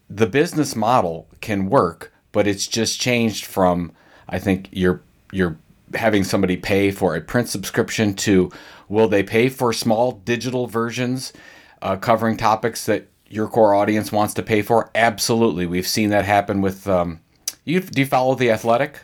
the 0.09 0.27
business 0.27 0.75
model 0.75 1.27
can 1.41 1.69
work, 1.69 2.13
but 2.31 2.47
it's 2.47 2.67
just 2.67 2.99
changed 2.99 3.45
from 3.45 3.91
I 4.29 4.39
think 4.39 4.69
you're 4.71 5.01
you're 5.31 5.57
having 5.95 6.23
somebody 6.23 6.57
pay 6.57 6.91
for 6.91 7.15
a 7.15 7.21
print 7.21 7.49
subscription 7.49 8.13
to 8.13 8.51
will 8.89 9.07
they 9.07 9.23
pay 9.23 9.49
for 9.49 9.73
small 9.73 10.11
digital 10.11 10.67
versions 10.67 11.33
uh, 11.81 11.95
covering 11.95 12.37
topics 12.37 12.85
that 12.85 13.07
your 13.27 13.47
core 13.47 13.73
audience 13.73 14.11
wants 14.11 14.33
to 14.35 14.43
pay 14.43 14.61
for? 14.61 14.91
Absolutely, 14.95 15.65
we've 15.65 15.87
seen 15.87 16.09
that 16.09 16.25
happen 16.25 16.61
with. 16.61 16.87
Um, 16.87 17.21
you 17.63 17.79
do 17.79 18.01
you 18.01 18.07
follow 18.07 18.35
the 18.35 18.51
Athletic? 18.51 18.99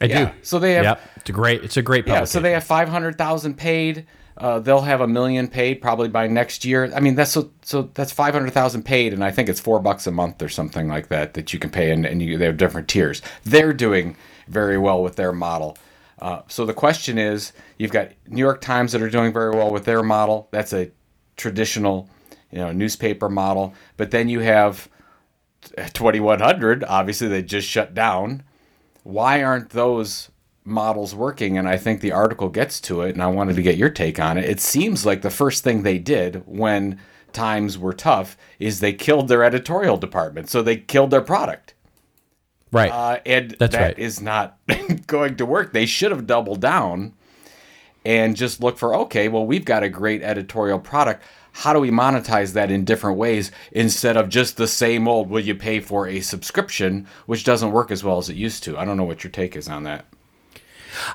I 0.00 0.06
yeah. 0.06 0.24
do. 0.26 0.32
So 0.42 0.58
they 0.58 0.74
have. 0.74 0.84
Yep. 0.84 1.00
It's 1.16 1.30
a 1.30 1.32
great. 1.32 1.64
It's 1.64 1.76
a 1.76 1.82
great. 1.82 2.06
Yeah. 2.06 2.24
So 2.24 2.40
they 2.40 2.52
have 2.52 2.64
five 2.64 2.88
hundred 2.88 3.18
thousand 3.18 3.56
paid. 3.56 4.06
Uh, 4.36 4.58
they'll 4.58 4.80
have 4.80 5.02
a 5.02 5.06
million 5.06 5.48
paid 5.48 5.82
probably 5.82 6.08
by 6.08 6.26
next 6.26 6.64
year. 6.64 6.90
I 6.94 7.00
mean, 7.00 7.14
that's 7.14 7.30
so, 7.30 7.50
so 7.60 7.90
that's 7.92 8.10
five 8.10 8.32
hundred 8.32 8.52
thousand 8.52 8.84
paid, 8.84 9.12
and 9.12 9.22
I 9.22 9.30
think 9.30 9.50
it's 9.50 9.60
four 9.60 9.80
bucks 9.80 10.06
a 10.06 10.10
month 10.10 10.40
or 10.40 10.48
something 10.48 10.88
like 10.88 11.08
that 11.08 11.34
that 11.34 11.52
you 11.52 11.58
can 11.58 11.68
pay, 11.68 11.90
and, 11.90 12.06
and 12.06 12.22
you, 12.22 12.38
they 12.38 12.46
have 12.46 12.56
different 12.56 12.88
tiers. 12.88 13.20
They're 13.44 13.74
doing 13.74 14.16
very 14.48 14.78
well 14.78 15.02
with 15.02 15.16
their 15.16 15.32
model. 15.32 15.76
Uh, 16.20 16.42
so 16.48 16.64
the 16.64 16.74
question 16.74 17.18
is, 17.18 17.52
you've 17.78 17.92
got 17.92 18.12
New 18.28 18.40
York 18.40 18.62
Times 18.62 18.92
that 18.92 19.02
are 19.02 19.10
doing 19.10 19.32
very 19.32 19.54
well 19.54 19.70
with 19.70 19.84
their 19.84 20.02
model. 20.02 20.48
That's 20.52 20.72
a 20.72 20.90
traditional, 21.36 22.08
you 22.50 22.58
know, 22.58 22.72
newspaper 22.72 23.28
model. 23.28 23.74
But 23.98 24.10
then 24.10 24.28
you 24.30 24.40
have 24.40 24.88
2100. 25.76 26.84
Obviously, 26.84 27.28
they 27.28 27.42
just 27.42 27.68
shut 27.68 27.94
down 27.94 28.42
why 29.02 29.42
aren't 29.42 29.70
those 29.70 30.30
models 30.64 31.14
working? 31.14 31.58
And 31.58 31.68
I 31.68 31.76
think 31.76 32.00
the 32.00 32.12
article 32.12 32.48
gets 32.48 32.80
to 32.82 33.02
it, 33.02 33.14
and 33.14 33.22
I 33.22 33.28
wanted 33.28 33.56
to 33.56 33.62
get 33.62 33.76
your 33.76 33.90
take 33.90 34.20
on 34.20 34.38
it. 34.38 34.44
It 34.44 34.60
seems 34.60 35.06
like 35.06 35.22
the 35.22 35.30
first 35.30 35.64
thing 35.64 35.82
they 35.82 35.98
did 35.98 36.42
when 36.46 37.00
times 37.32 37.78
were 37.78 37.92
tough 37.92 38.36
is 38.58 38.80
they 38.80 38.92
killed 38.92 39.28
their 39.28 39.44
editorial 39.44 39.96
department. 39.96 40.48
So 40.48 40.62
they 40.62 40.76
killed 40.76 41.10
their 41.10 41.20
product. 41.20 41.74
Right. 42.72 42.90
Uh, 42.90 43.20
and 43.26 43.56
That's 43.58 43.74
that 43.74 43.82
right. 43.82 43.98
is 43.98 44.20
not 44.20 44.58
going 45.06 45.36
to 45.36 45.46
work. 45.46 45.72
They 45.72 45.86
should 45.86 46.12
have 46.12 46.26
doubled 46.26 46.60
down 46.60 47.14
and 48.04 48.36
just 48.36 48.62
look 48.62 48.78
for 48.78 48.94
okay, 48.94 49.28
well, 49.28 49.44
we've 49.44 49.64
got 49.64 49.82
a 49.82 49.88
great 49.88 50.22
editorial 50.22 50.78
product 50.78 51.22
how 51.52 51.72
do 51.72 51.80
we 51.80 51.90
monetize 51.90 52.52
that 52.52 52.70
in 52.70 52.84
different 52.84 53.18
ways 53.18 53.50
instead 53.72 54.16
of 54.16 54.28
just 54.28 54.56
the 54.56 54.68
same 54.68 55.08
old 55.08 55.28
will 55.28 55.40
you 55.40 55.54
pay 55.54 55.80
for 55.80 56.06
a 56.06 56.20
subscription 56.20 57.06
which 57.26 57.44
doesn't 57.44 57.72
work 57.72 57.90
as 57.90 58.04
well 58.04 58.18
as 58.18 58.28
it 58.28 58.36
used 58.36 58.62
to 58.62 58.76
i 58.78 58.84
don't 58.84 58.96
know 58.96 59.04
what 59.04 59.24
your 59.24 59.30
take 59.30 59.56
is 59.56 59.68
on 59.68 59.84
that 59.84 60.04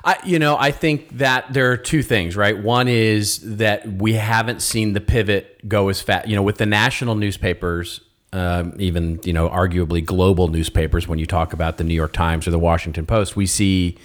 I, 0.04 0.16
you 0.24 0.38
know, 0.38 0.56
I 0.56 0.70
think 0.70 1.18
that 1.18 1.52
there 1.52 1.70
are 1.70 1.76
two 1.76 2.02
things, 2.02 2.34
right? 2.34 2.58
One 2.58 2.88
is 2.88 3.40
that 3.58 3.86
we 3.86 4.14
haven't 4.14 4.62
seen 4.62 4.94
the 4.94 5.02
pivot 5.02 5.68
go 5.68 5.90
as 5.90 6.00
fast. 6.00 6.28
You 6.28 6.34
know, 6.34 6.42
with 6.42 6.56
the 6.56 6.64
national 6.64 7.14
newspapers, 7.14 8.00
um, 8.32 8.74
even 8.78 9.20
you 9.24 9.32
know 9.32 9.48
arguably 9.48 10.04
global 10.04 10.48
newspapers 10.48 11.08
when 11.08 11.18
you 11.18 11.26
talk 11.26 11.52
about 11.52 11.78
the 11.78 11.84
New 11.84 11.94
York 11.94 12.12
Times 12.12 12.46
or 12.46 12.50
the 12.50 12.58
Washington 12.58 13.06
Post 13.06 13.36
we 13.36 13.46
see 13.46 13.96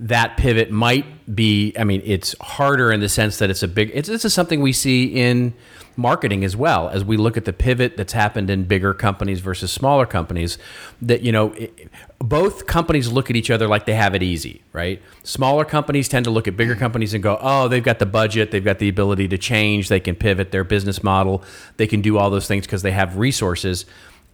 that 0.00 0.38
pivot 0.38 0.70
might 0.70 1.04
be 1.34 1.74
i 1.78 1.84
mean 1.84 2.00
it's 2.06 2.34
harder 2.40 2.90
in 2.90 3.00
the 3.00 3.08
sense 3.08 3.38
that 3.38 3.50
it's 3.50 3.62
a 3.62 3.68
big 3.68 3.90
it's 3.92 4.08
this 4.08 4.24
is 4.24 4.32
something 4.32 4.62
we 4.62 4.72
see 4.72 5.04
in 5.04 5.52
marketing 5.94 6.42
as 6.42 6.56
well 6.56 6.88
as 6.88 7.04
we 7.04 7.18
look 7.18 7.36
at 7.36 7.44
the 7.44 7.52
pivot 7.52 7.98
that's 7.98 8.14
happened 8.14 8.48
in 8.48 8.64
bigger 8.64 8.94
companies 8.94 9.40
versus 9.40 9.70
smaller 9.70 10.06
companies 10.06 10.56
that 11.02 11.20
you 11.20 11.30
know 11.30 11.52
it, 11.52 11.90
both 12.18 12.66
companies 12.66 13.12
look 13.12 13.28
at 13.28 13.36
each 13.36 13.50
other 13.50 13.68
like 13.68 13.84
they 13.84 13.94
have 13.94 14.14
it 14.14 14.22
easy 14.22 14.62
right? 14.72 15.02
Smaller 15.24 15.64
companies 15.64 16.08
tend 16.08 16.24
to 16.24 16.30
look 16.30 16.46
at 16.46 16.56
bigger 16.56 16.76
companies 16.76 17.12
and 17.12 17.22
go 17.22 17.38
oh 17.42 17.68
they've 17.68 17.84
got 17.84 17.98
the 17.98 18.06
budget 18.06 18.50
they've 18.50 18.64
got 18.64 18.78
the 18.78 18.88
ability 18.88 19.28
to 19.28 19.36
change 19.36 19.88
they 19.88 20.00
can 20.00 20.14
pivot 20.14 20.50
their 20.50 20.64
business 20.64 21.02
model 21.02 21.44
they 21.76 21.86
can 21.86 22.00
do 22.00 22.16
all 22.16 22.30
those 22.30 22.48
things 22.48 22.64
because 22.64 22.82
they 22.82 22.92
have 22.92 23.18
resources 23.18 23.84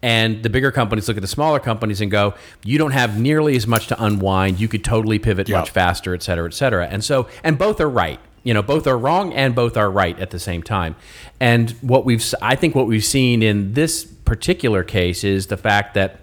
and 0.02 0.42
the 0.42 0.50
bigger 0.50 0.70
companies 0.70 1.08
look 1.08 1.16
at 1.16 1.20
the 1.20 1.26
smaller 1.26 1.58
companies 1.58 2.00
and 2.00 2.10
go, 2.10 2.34
you 2.64 2.78
don't 2.78 2.90
have 2.92 3.18
nearly 3.18 3.56
as 3.56 3.66
much 3.66 3.86
to 3.88 4.02
unwind. 4.02 4.60
You 4.60 4.68
could 4.68 4.84
totally 4.84 5.18
pivot 5.18 5.48
much 5.48 5.70
faster, 5.70 6.14
et 6.14 6.22
cetera, 6.22 6.46
et 6.46 6.54
cetera. 6.54 6.86
And 6.86 7.02
so, 7.02 7.28
and 7.42 7.58
both 7.58 7.80
are 7.80 7.88
right. 7.88 8.20
You 8.42 8.54
know, 8.54 8.62
both 8.62 8.86
are 8.86 8.96
wrong 8.96 9.32
and 9.32 9.54
both 9.54 9.76
are 9.76 9.90
right 9.90 10.18
at 10.20 10.30
the 10.30 10.38
same 10.38 10.62
time. 10.62 10.94
And 11.40 11.70
what 11.80 12.04
we've, 12.04 12.24
I 12.40 12.54
think 12.54 12.74
what 12.74 12.86
we've 12.86 13.04
seen 13.04 13.42
in 13.42 13.72
this 13.72 14.04
particular 14.04 14.84
case 14.84 15.24
is 15.24 15.48
the 15.48 15.56
fact 15.56 15.94
that 15.94 16.20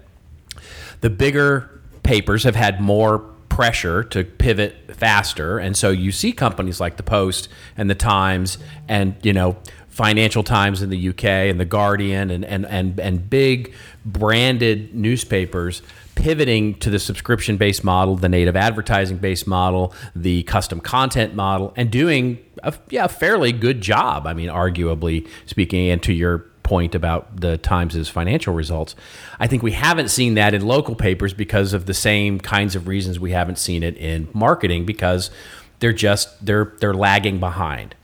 the 1.00 1.10
bigger 1.10 1.82
papers 2.02 2.44
have 2.44 2.56
had 2.56 2.80
more 2.80 3.18
pressure 3.48 4.02
to 4.02 4.24
pivot 4.24 4.96
faster 4.96 5.58
and 5.58 5.76
so 5.76 5.90
you 5.90 6.10
see 6.10 6.32
companies 6.32 6.80
like 6.80 6.96
the 6.96 7.02
post 7.04 7.48
and 7.76 7.88
the 7.88 7.94
times 7.94 8.58
and 8.88 9.14
you 9.22 9.32
know 9.32 9.56
Financial 9.94 10.42
Times 10.42 10.82
in 10.82 10.90
the 10.90 11.08
UK 11.10 11.24
and 11.24 11.60
the 11.60 11.64
Guardian 11.64 12.28
and 12.28 12.44
and 12.44 12.66
and 12.66 12.98
and 12.98 13.30
big 13.30 13.72
branded 14.04 14.92
newspapers 14.92 15.82
pivoting 16.16 16.74
to 16.80 16.90
the 16.90 16.98
subscription 16.98 17.56
based 17.56 17.84
model, 17.84 18.16
the 18.16 18.28
native 18.28 18.56
advertising 18.56 19.18
based 19.18 19.46
model, 19.46 19.94
the 20.16 20.42
custom 20.44 20.80
content 20.80 21.36
model, 21.36 21.72
and 21.76 21.92
doing 21.92 22.40
a 22.64 22.74
yeah, 22.88 23.06
fairly 23.06 23.52
good 23.52 23.80
job. 23.80 24.26
I 24.26 24.34
mean, 24.34 24.48
arguably 24.48 25.28
speaking, 25.46 25.88
and 25.90 26.02
to 26.02 26.12
your 26.12 26.38
point 26.64 26.96
about 26.96 27.40
the 27.40 27.56
Times' 27.56 28.08
financial 28.08 28.52
results, 28.52 28.96
I 29.38 29.46
think 29.46 29.62
we 29.62 29.72
haven't 29.72 30.08
seen 30.08 30.34
that 30.34 30.54
in 30.54 30.66
local 30.66 30.96
papers 30.96 31.32
because 31.32 31.72
of 31.72 31.86
the 31.86 31.94
same 31.94 32.40
kinds 32.40 32.74
of 32.74 32.88
reasons 32.88 33.20
we 33.20 33.30
haven't 33.30 33.58
seen 33.58 33.84
it 33.84 33.96
in 33.96 34.28
marketing 34.32 34.86
because 34.86 35.30
they're 35.78 35.92
just 35.92 36.44
they're 36.44 36.72
they're 36.80 36.94
lagging 36.94 37.38
behind. 37.38 37.94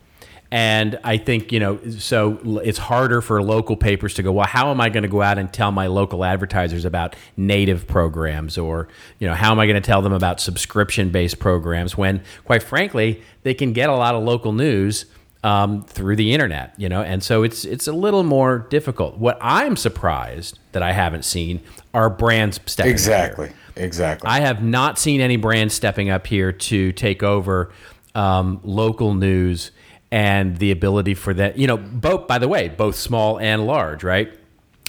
And 0.52 0.98
I 1.04 1.16
think, 1.16 1.52
you 1.52 1.60
know, 1.60 1.78
so 1.98 2.40
it's 2.64 2.78
harder 2.78 3.20
for 3.20 3.40
local 3.40 3.76
papers 3.76 4.14
to 4.14 4.22
go, 4.24 4.32
well, 4.32 4.46
how 4.46 4.70
am 4.72 4.80
I 4.80 4.88
going 4.88 5.04
to 5.04 5.08
go 5.08 5.22
out 5.22 5.38
and 5.38 5.52
tell 5.52 5.70
my 5.70 5.86
local 5.86 6.24
advertisers 6.24 6.84
about 6.84 7.14
native 7.36 7.86
programs? 7.86 8.58
Or, 8.58 8.88
you 9.20 9.28
know, 9.28 9.34
how 9.34 9.52
am 9.52 9.60
I 9.60 9.66
going 9.66 9.80
to 9.80 9.86
tell 9.86 10.02
them 10.02 10.12
about 10.12 10.40
subscription 10.40 11.10
based 11.10 11.38
programs 11.38 11.96
when, 11.96 12.22
quite 12.44 12.64
frankly, 12.64 13.22
they 13.44 13.54
can 13.54 13.72
get 13.72 13.90
a 13.90 13.94
lot 13.94 14.16
of 14.16 14.24
local 14.24 14.52
news 14.52 15.06
um, 15.44 15.82
through 15.82 16.16
the 16.16 16.32
internet, 16.32 16.74
you 16.76 16.88
know? 16.88 17.02
And 17.02 17.22
so 17.22 17.44
it's, 17.44 17.64
it's 17.64 17.86
a 17.86 17.92
little 17.92 18.24
more 18.24 18.58
difficult. 18.70 19.18
What 19.18 19.38
I'm 19.40 19.76
surprised 19.76 20.58
that 20.72 20.82
I 20.82 20.90
haven't 20.90 21.24
seen 21.24 21.60
are 21.94 22.10
brands 22.10 22.58
stepping 22.66 22.90
exactly. 22.90 23.52
Exactly. 23.76 24.28
I 24.28 24.40
have 24.40 24.64
not 24.64 24.98
seen 24.98 25.20
any 25.20 25.36
brands 25.36 25.74
stepping 25.74 26.10
up 26.10 26.26
here 26.26 26.50
to 26.50 26.90
take 26.90 27.22
over 27.22 27.70
um, 28.16 28.60
local 28.64 29.14
news 29.14 29.70
and 30.12 30.58
the 30.58 30.70
ability 30.70 31.14
for 31.14 31.32
that, 31.34 31.56
you 31.56 31.66
know, 31.66 31.76
both, 31.76 32.26
by 32.26 32.38
the 32.38 32.48
way, 32.48 32.68
both 32.68 32.96
small 32.96 33.38
and 33.38 33.66
large, 33.66 34.02
right? 34.02 34.36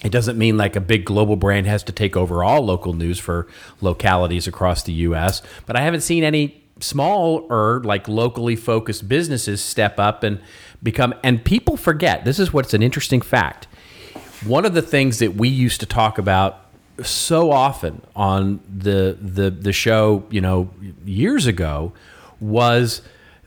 It 0.03 0.11
doesn't 0.11 0.37
mean 0.37 0.57
like 0.57 0.75
a 0.75 0.81
big 0.81 1.05
global 1.05 1.35
brand 1.35 1.67
has 1.67 1.83
to 1.83 1.91
take 1.91 2.17
over 2.17 2.43
all 2.43 2.65
local 2.65 2.93
news 2.93 3.19
for 3.19 3.47
localities 3.81 4.47
across 4.47 4.81
the 4.83 4.93
US, 4.93 5.41
but 5.65 5.75
I 5.75 5.81
haven't 5.81 6.01
seen 6.01 6.23
any 6.23 6.63
small 6.79 7.45
or 7.49 7.81
like 7.83 8.07
locally 8.07 8.55
focused 8.55 9.07
businesses 9.07 9.63
step 9.63 9.99
up 9.99 10.23
and 10.23 10.39
become, 10.81 11.13
and 11.23 11.43
people 11.43 11.77
forget 11.77 12.25
this 12.25 12.39
is 12.39 12.51
what's 12.51 12.73
an 12.73 12.81
interesting 12.81 13.21
fact. 13.21 13.67
One 14.43 14.65
of 14.65 14.73
the 14.73 14.81
things 14.81 15.19
that 15.19 15.35
we 15.35 15.49
used 15.49 15.79
to 15.81 15.85
talk 15.85 16.17
about 16.17 16.65
so 17.03 17.51
often 17.51 18.01
on 18.15 18.59
the 18.67 19.17
the 19.19 19.49
the 19.49 19.73
show, 19.73 20.23
you 20.29 20.41
know, 20.41 20.69
years 21.05 21.45
ago 21.45 21.93
was 22.39 23.01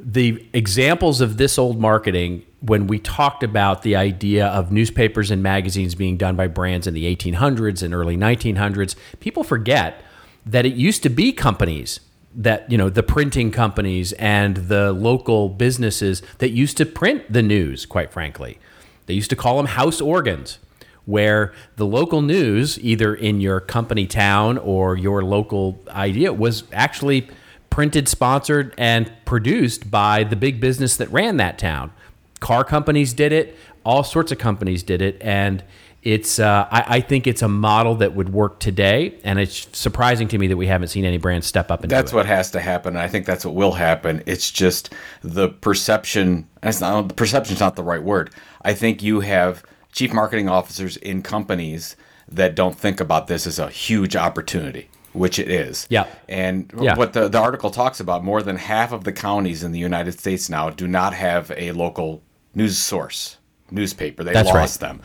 the 0.05 0.47
examples 0.53 1.21
of 1.21 1.39
this 1.39 1.59
old 1.59 1.81
marketing 1.81 2.45
when 2.61 2.87
we 2.87 2.99
talked 2.99 3.43
about 3.43 3.83
the 3.83 3.97
idea 3.97 4.47
of 4.49 4.71
newspapers 4.71 5.31
and 5.31 5.43
magazines 5.43 5.95
being 5.95 6.17
done 6.17 6.37
by 6.37 6.47
brands 6.47 6.87
in 6.87 6.93
the 6.93 7.15
1800s 7.15 7.83
and 7.83 7.95
early 7.95 8.17
1900s 8.17 8.97
people 9.21 9.43
forget 9.43 10.03
that 10.45 10.67
it 10.67 10.75
used 10.75 11.03
to 11.03 11.09
be 11.09 11.33
companies 11.33 12.01
that 12.35 12.71
you 12.71 12.77
know 12.77 12.91
the 12.91 13.03
printing 13.03 13.51
companies 13.51 14.13
and 14.15 14.57
the 14.57 14.93
local 14.93 15.49
businesses 15.49 16.23
that 16.39 16.51
used 16.51 16.77
to 16.77 16.85
print 16.85 17.33
the 17.33 17.43
news 17.43 17.87
quite 17.87 18.13
frankly. 18.13 18.59
They 19.07 19.15
used 19.15 19.31
to 19.31 19.37
call 19.37 19.57
them 19.59 19.67
house 19.67 20.01
organs 20.01 20.59
where 21.05 21.53
the 21.77 21.87
local 21.87 22.23
news 22.23 22.79
either 22.79 23.15
in 23.15 23.41
your 23.41 23.61
company 23.61 24.07
town 24.07 24.57
or 24.59 24.97
your 24.97 25.23
local 25.23 25.83
idea 25.91 26.33
was 26.33 26.65
actually 26.73 27.29
printed, 27.75 28.07
sponsored, 28.07 28.73
and 28.79 29.13
produced 29.25 29.91
by 29.91 30.23
the 30.23 30.37
big 30.37 30.61
business 30.61 30.97
that 30.97 31.11
ran 31.11 31.39
that 31.39 31.59
town. 31.59 31.91
Car 32.39 32.63
companies 32.63 33.13
did 33.13 33.33
it, 33.33 33.57
all 33.85 34.05
sorts 34.05 34.31
of 34.31 34.39
companies 34.39 34.85
did 34.85 35.03
it, 35.03 35.19
and 35.21 35.65
it's 36.05 36.39
uh, 36.39 36.69
I, 36.71 36.85
I, 36.87 37.01
think 37.01 37.27
it's 37.27 37.43
a 37.43 37.49
model 37.49 37.97
that 37.97 38.15
would 38.15 38.33
work 38.33 38.61
today, 38.61 39.19
and 39.25 39.41
it's 39.41 39.67
surprising 39.77 40.29
to 40.29 40.39
me 40.39 40.47
that 40.47 40.57
we 40.57 40.69
haven't 40.69 40.87
seen 40.87 41.05
any 41.05 41.19
brands 41.19 41.49
step 41.49 41.69
up 41.73 41.83
and 41.83 41.91
that's 41.91 42.13
what 42.13 42.27
has 42.27 42.53
to 42.53 42.61
happen. 42.61 42.97
I 42.97 43.09
think 43.09 43.27
that's 43.27 43.45
what 43.45 43.57
will 43.57 43.73
happen. 43.73 44.23
It's 44.25 44.53
just 44.53 44.95
the 45.23 45.49
perception. 45.49 46.47
It's 46.63 46.81
not 46.81 47.09
the 47.09 47.15
perception's 47.15 47.59
not 47.59 47.75
the 47.75 47.83
right 47.83 48.05
word. 48.05 48.31
I 48.63 48.75
think 48.75 49.03
you 49.03 49.19
have 49.19 49.65
chief 49.91 50.13
marketing 50.13 50.49
officers 50.49 50.97
in 50.99 51.23
companies 51.23 51.97
that 52.29 52.55
don't 52.55 52.79
think 52.79 53.01
about 53.01 53.27
this 53.27 53.49
as 53.49 53.59
a 53.59 53.69
huge 53.69 54.15
opportunity 54.15 54.91
which 55.15 55.39
it 55.39 55.49
is. 55.49 55.87
Yeah. 55.89 56.07
And 56.29 56.71
yeah. 56.79 56.97
what 56.97 57.15
the, 57.15 57.29
the 57.29 57.39
article 57.39 57.71
talks 57.71 58.01
about, 58.01 58.23
more 58.23 58.43
than 58.43 58.57
half 58.57 58.93
of 58.93 59.05
the 59.05 59.13
counties 59.13 59.63
in 59.63 59.73
the 59.73 59.79
United 59.79 60.19
States 60.19 60.51
now 60.51 60.71
do 60.71 60.87
not 60.87 61.15
have 61.15 61.51
a 61.57 61.73
local 61.73 62.23
news 62.55 62.77
source, 62.77 63.39
newspaper. 63.71 64.25
They 64.25 64.33
That's 64.33 64.49
lost 64.49 64.83
right. 64.83 64.89
them. 64.89 65.03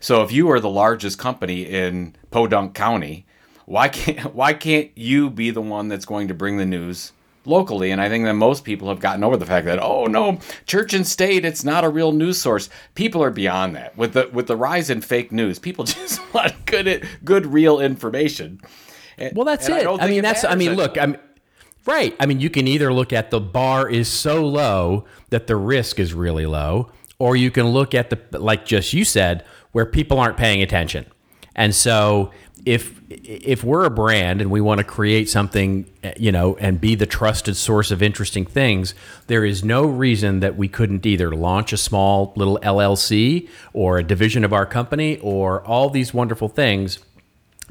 So 0.00 0.22
if 0.22 0.32
you 0.32 0.50
are 0.50 0.60
the 0.60 0.70
largest 0.70 1.18
company 1.18 1.62
in 1.62 2.16
Podunk 2.30 2.74
County, 2.74 3.26
why 3.66 3.88
can't 3.88 4.34
why 4.34 4.54
can't 4.54 4.90
you 4.96 5.30
be 5.30 5.50
the 5.50 5.62
one 5.62 5.88
that's 5.88 6.06
going 6.06 6.28
to 6.28 6.34
bring 6.34 6.56
the 6.56 6.66
news 6.66 7.12
locally? 7.44 7.90
And 7.90 8.00
I 8.00 8.08
think 8.08 8.24
that 8.24 8.32
most 8.32 8.64
people 8.64 8.88
have 8.88 9.00
gotten 9.00 9.22
over 9.22 9.36
the 9.36 9.46
fact 9.46 9.66
that 9.66 9.78
oh 9.78 10.06
no, 10.06 10.40
church 10.66 10.94
and 10.94 11.06
state, 11.06 11.44
it's 11.44 11.64
not 11.64 11.84
a 11.84 11.88
real 11.90 12.12
news 12.12 12.40
source. 12.40 12.70
People 12.94 13.22
are 13.22 13.30
beyond 13.30 13.76
that. 13.76 13.96
With 13.96 14.14
the 14.14 14.30
with 14.32 14.46
the 14.46 14.56
rise 14.56 14.88
in 14.88 15.02
fake 15.02 15.32
news, 15.32 15.58
people 15.58 15.84
just 15.84 16.20
want 16.32 16.64
good 16.64 17.06
good 17.22 17.46
real 17.46 17.78
information. 17.78 18.60
Well, 19.34 19.44
that's 19.44 19.68
it. 19.68 19.86
I, 19.86 19.92
I 19.92 20.08
mean, 20.08 20.22
that's. 20.22 20.44
I 20.44 20.54
mean, 20.54 20.74
look. 20.74 20.98
I'm 20.98 21.16
right. 21.86 22.14
I 22.20 22.26
mean, 22.26 22.40
you 22.40 22.50
can 22.50 22.66
either 22.66 22.92
look 22.92 23.12
at 23.12 23.30
the 23.30 23.40
bar 23.40 23.88
is 23.88 24.08
so 24.08 24.46
low 24.46 25.04
that 25.30 25.46
the 25.46 25.56
risk 25.56 25.98
is 25.98 26.14
really 26.14 26.46
low, 26.46 26.90
or 27.18 27.36
you 27.36 27.50
can 27.50 27.68
look 27.68 27.94
at 27.94 28.10
the 28.10 28.38
like 28.38 28.64
just 28.64 28.92
you 28.92 29.04
said 29.04 29.44
where 29.72 29.86
people 29.86 30.18
aren't 30.18 30.36
paying 30.36 30.62
attention, 30.62 31.06
and 31.54 31.74
so 31.74 32.30
if 32.64 33.00
if 33.10 33.64
we're 33.64 33.84
a 33.84 33.90
brand 33.90 34.40
and 34.40 34.50
we 34.50 34.60
want 34.60 34.78
to 34.78 34.84
create 34.84 35.28
something, 35.28 35.84
you 36.16 36.30
know, 36.30 36.56
and 36.56 36.80
be 36.80 36.94
the 36.94 37.06
trusted 37.06 37.56
source 37.56 37.90
of 37.90 38.02
interesting 38.02 38.46
things, 38.46 38.94
there 39.26 39.44
is 39.44 39.64
no 39.64 39.84
reason 39.84 40.40
that 40.40 40.56
we 40.56 40.68
couldn't 40.68 41.04
either 41.04 41.34
launch 41.34 41.72
a 41.72 41.76
small 41.76 42.32
little 42.36 42.58
LLC 42.62 43.48
or 43.72 43.98
a 43.98 44.02
division 44.04 44.44
of 44.44 44.52
our 44.52 44.66
company 44.66 45.18
or 45.18 45.64
all 45.66 45.90
these 45.90 46.14
wonderful 46.14 46.48
things 46.48 47.00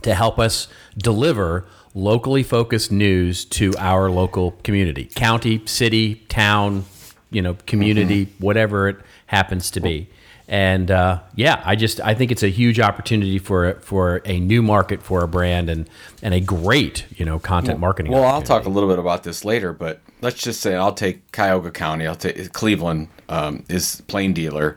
to 0.01 0.15
help 0.15 0.39
us 0.39 0.68
deliver 0.98 1.65
locally 1.94 2.44
focused 2.44 2.91
news 2.91 3.46
to 3.46 3.74
our 3.77 4.10
local 4.10 4.51
community, 4.63 5.06
county, 5.06 5.62
city, 5.65 6.15
town, 6.29 6.86
you 7.32 7.41
know, 7.41 7.56
community, 7.65 8.25
mm-hmm. 8.25 8.44
whatever 8.44 8.88
it 8.89 8.98
happens 9.27 9.72
to 9.72 9.79
be. 9.79 10.10
And 10.48 10.89
uh, 10.89 11.20
yeah, 11.36 11.62
I 11.63 11.75
just 11.75 12.01
I 12.01 12.15
think 12.15 12.32
it's 12.32 12.41
a 12.41 12.50
huge 12.50 12.79
opportunity 12.79 13.38
for 13.38 13.75
for 13.82 14.22
a 14.25 14.39
new 14.39 14.63
market 14.63 15.03
for 15.03 15.24
a 15.24 15.27
brand 15.27 15.70
and 15.70 15.88
and 16.24 16.34
a 16.34 16.39
great 16.39 17.06
you 17.15 17.24
know 17.24 17.38
content 17.38 17.75
well, 17.75 17.82
marketing. 17.82 18.12
Well, 18.12 18.24
I'll 18.24 18.41
talk 18.41 18.65
a 18.65 18.70
little 18.70 18.89
bit 18.89 18.98
about 18.98 19.22
this 19.22 19.46
later, 19.46 19.74
but 19.74 20.01
let's 20.22 20.41
just 20.41 20.60
say 20.60 20.75
I'll 20.75 20.94
take 20.94 21.32
Cuyahoga 21.34 21.70
County. 21.70 22.08
I'll 22.08 22.15
take 22.15 22.51
Cleveland 22.51 23.10
um, 23.29 23.63
is 23.70 24.01
plain 24.08 24.34
dealer 24.34 24.75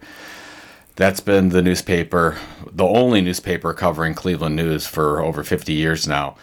that's 0.96 1.20
been 1.20 1.49
the 1.50 1.62
newspaper, 1.62 2.37
the 2.70 2.84
only 2.84 3.20
newspaper 3.20 3.72
covering 3.72 4.14
Cleveland 4.14 4.56
news 4.56 4.87
for 4.87 5.20
over 5.20 5.42
50 5.42 5.72
years 5.72 6.06
now. 6.06 6.37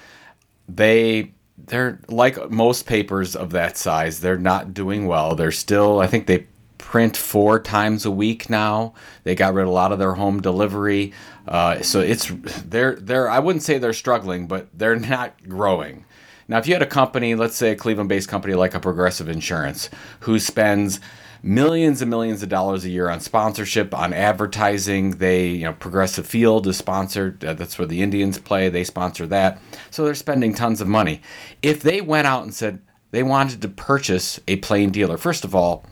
They 0.68 1.34
they're 1.58 2.00
like 2.08 2.50
most 2.50 2.86
papers 2.86 3.36
of 3.36 3.51
that 3.51 3.77
size, 3.77 4.22
they're 4.22 4.38
not 4.38 4.74
doing 4.74 5.08
well. 5.08 5.36
They're 5.36 5.51
still 5.51 6.00
I 6.00 6.08
think 6.08 6.27
they 6.27 6.48
print 6.77 7.15
four 7.15 7.60
times 7.60 8.06
a 8.06 8.12
week 8.12 8.50
now. 8.50 8.94
They 9.24 9.36
got 9.36 9.53
rid 9.53 9.63
of 9.63 9.70
a 9.70 9.72
lot 9.72 9.91
of 9.91 10.00
their 10.00 10.13
home 10.13 10.41
delivery. 10.41 11.13
Uh, 11.48 11.82
so 11.82 12.00
it's 12.00 12.32
they're 12.65 12.96
they're 12.96 13.29
I 13.29 13.39
wouldn't 13.39 13.63
say 13.63 13.77
they're 13.77 13.94
struggling, 13.94 14.48
but 14.48 14.68
they're 14.74 14.96
not 15.00 15.48
growing. 15.48 16.06
Now, 16.48 16.58
if 16.58 16.68
you 16.68 16.74
had 16.74 16.82
a 16.82 16.88
company, 16.88 17.36
let's 17.36 17.56
say 17.56 17.70
a 17.70 17.75
Cleveland-based 17.75 18.27
company 18.27 18.56
like 18.56 18.74
a 18.74 18.79
Progressive 18.79 19.29
Insurance, 19.29 19.88
who 20.22 20.39
spends 20.39 21.00
millions 21.41 22.01
and 22.01 22.10
millions 22.10 22.43
of 22.43 22.50
dollars 22.50 22.86
a 22.86 22.89
year 22.89 23.10
on 23.10 23.19
sponsorship, 23.19 23.93
on 23.93 24.13
advertising. 24.13 25.12
They, 25.12 25.48
you 25.48 25.63
know, 25.63 25.74
Progressive 25.74 26.25
Field 26.27 26.67
is 26.67 26.77
sponsored. 26.77 27.43
Uh, 27.43 27.53
that's 27.53 27.77
where 27.79 27.88
the 27.88 28.01
Indians 28.01 28.38
play. 28.39 28.69
They 28.69 28.84
sponsor 28.84 29.25
that. 29.27 29.62
So 29.91 30.03
they're 30.05 30.15
spending 30.15 30.53
tons 30.53 30.81
of 30.81 30.88
money. 30.88 31.22
If 31.62 31.81
they 31.81 32.01
went 32.01 32.27
out 32.27 32.43
and 32.43 32.53
said 32.53 32.79
they 33.12 33.24
wanted 33.24 33.62
to 33.62 33.69
purchase 33.69 34.39
a 34.48 34.58
plain 34.58 34.91
dealer, 34.91 35.17
first 35.17 35.43
of 35.46 35.55
all, 35.55 35.86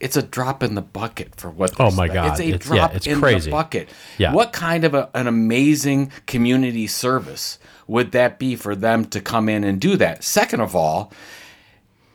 it's 0.00 0.16
a 0.16 0.22
drop 0.22 0.62
in 0.62 0.74
the 0.76 0.82
bucket 0.82 1.34
for 1.36 1.50
what. 1.50 1.74
Oh 1.78 1.90
my 1.90 2.08
God. 2.08 2.30
It's 2.32 2.40
a 2.40 2.44
It's- 2.54 2.68
yeah, 2.70 2.74
drop 2.76 2.94
it's 2.96 3.06
in 3.06 3.20
crazy. 3.20 3.50
the 3.50 3.54
bucket. 3.54 3.88
Yeah. 4.16 4.32
What 4.32 4.52
kind 4.52 4.84
of 4.84 4.94
a, 4.94 5.10
an 5.14 5.26
amazing 5.26 6.10
community 6.26 6.86
service 6.86 7.58
would 7.86 8.12
that 8.12 8.38
be 8.38 8.56
for 8.56 8.74
them 8.74 9.04
to 9.06 9.20
come 9.20 9.48
in 9.48 9.62
and 9.62 9.78
do 9.80 9.96
that? 9.96 10.24
Second 10.24 10.60
of 10.60 10.74
all, 10.74 11.12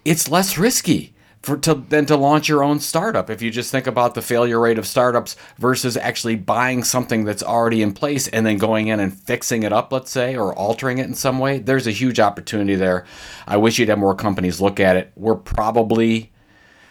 it's 0.03 0.29
less 0.29 0.57
risky 0.57 1.13
for 1.45 1.57
to 1.57 1.75
than 1.75 2.05
to 2.07 2.17
launch 2.17 2.49
your 2.49 2.63
own 2.63 2.79
startup. 2.79 3.29
If 3.29 3.41
you 3.41 3.51
just 3.51 3.71
think 3.71 3.85
about 3.85 4.15
the 4.15 4.21
failure 4.21 4.59
rate 4.59 4.79
of 4.79 4.87
startups 4.87 5.35
versus 5.57 5.95
actually 5.95 6.35
buying 6.35 6.83
something 6.83 7.23
that's 7.23 7.43
already 7.43 7.81
in 7.81 7.93
place 7.93 8.27
and 8.27 8.45
then 8.45 8.57
going 8.57 8.87
in 8.87 8.99
and 8.99 9.13
fixing 9.13 9.63
it 9.63 9.71
up, 9.71 9.91
let's 9.91 10.11
say, 10.11 10.35
or 10.35 10.53
altering 10.55 10.97
it 10.97 11.05
in 11.05 11.13
some 11.13 11.37
way, 11.37 11.59
there's 11.59 11.87
a 11.87 11.91
huge 11.91 12.19
opportunity 12.19 12.75
there. 12.75 13.05
I 13.47 13.57
wish 13.57 13.77
you'd 13.77 13.89
have 13.89 13.99
more 13.99 14.15
companies 14.15 14.59
look 14.59 14.79
at 14.79 14.97
it. 14.97 15.11
We're 15.15 15.35
probably 15.35 16.31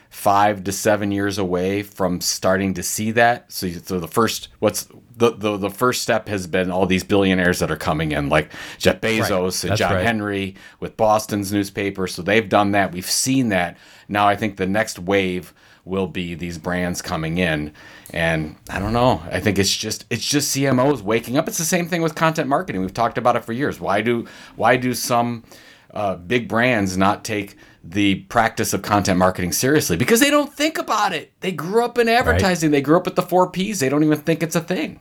five 0.08 0.62
to 0.62 0.70
seven 0.72 1.10
years 1.10 1.38
away 1.38 1.82
from 1.82 2.20
starting 2.20 2.74
to 2.74 2.82
see 2.84 3.10
that. 3.10 3.50
So, 3.50 3.68
so 3.68 3.98
the 3.98 4.06
first 4.06 4.48
what's 4.60 4.88
the, 5.16 5.30
the 5.30 5.56
the 5.56 5.70
first 5.70 6.02
step 6.02 6.28
has 6.28 6.46
been 6.46 6.70
all 6.70 6.86
these 6.86 7.04
billionaires 7.04 7.60
that 7.60 7.70
are 7.70 7.76
coming 7.76 8.12
in, 8.12 8.28
like 8.28 8.50
Jeff 8.78 9.00
Bezos 9.00 9.62
and 9.62 9.70
That's 9.70 9.78
John 9.78 9.94
right. 9.94 10.04
Henry 10.04 10.56
with 10.80 10.96
Boston's 10.96 11.52
newspaper. 11.52 12.06
So 12.06 12.22
they've 12.22 12.48
done 12.48 12.72
that. 12.72 12.92
We've 12.92 13.08
seen 13.08 13.50
that. 13.50 13.76
Now 14.08 14.26
I 14.26 14.36
think 14.36 14.56
the 14.56 14.66
next 14.66 14.98
wave 14.98 15.54
will 15.84 16.06
be 16.06 16.34
these 16.34 16.58
brands 16.58 17.02
coming 17.02 17.38
in. 17.38 17.72
And 18.10 18.56
I 18.70 18.78
don't 18.78 18.92
know. 18.92 19.22
I 19.30 19.40
think 19.40 19.58
it's 19.58 19.74
just 19.74 20.04
it's 20.10 20.26
just 20.26 20.54
CMOs 20.54 21.02
waking 21.02 21.36
up. 21.36 21.48
It's 21.48 21.58
the 21.58 21.64
same 21.64 21.88
thing 21.88 22.02
with 22.02 22.14
content 22.14 22.48
marketing. 22.48 22.80
We've 22.80 22.94
talked 22.94 23.18
about 23.18 23.36
it 23.36 23.44
for 23.44 23.52
years. 23.52 23.80
Why 23.80 24.00
do 24.00 24.26
why 24.56 24.76
do 24.76 24.94
some 24.94 25.44
uh, 25.92 26.16
big 26.16 26.48
brands 26.48 26.96
not 26.96 27.24
take 27.24 27.56
the 27.82 28.16
practice 28.16 28.72
of 28.72 28.82
content 28.82 29.18
marketing 29.18 29.52
seriously? 29.52 29.96
Because 29.96 30.20
they 30.20 30.30
don't 30.30 30.52
think 30.52 30.78
about 30.78 31.12
it. 31.12 31.32
They 31.40 31.52
grew 31.52 31.84
up 31.84 31.98
in 31.98 32.08
advertising. 32.08 32.70
They 32.70 32.82
grew 32.82 32.96
up 32.96 33.04
with 33.04 33.16
the 33.16 33.22
four 33.22 33.50
Ps. 33.50 33.80
They 33.80 33.88
don't 33.88 34.04
even 34.04 34.18
think 34.18 34.42
it's 34.42 34.56
a 34.56 34.60
thing. 34.60 35.00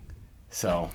So, 0.54 0.90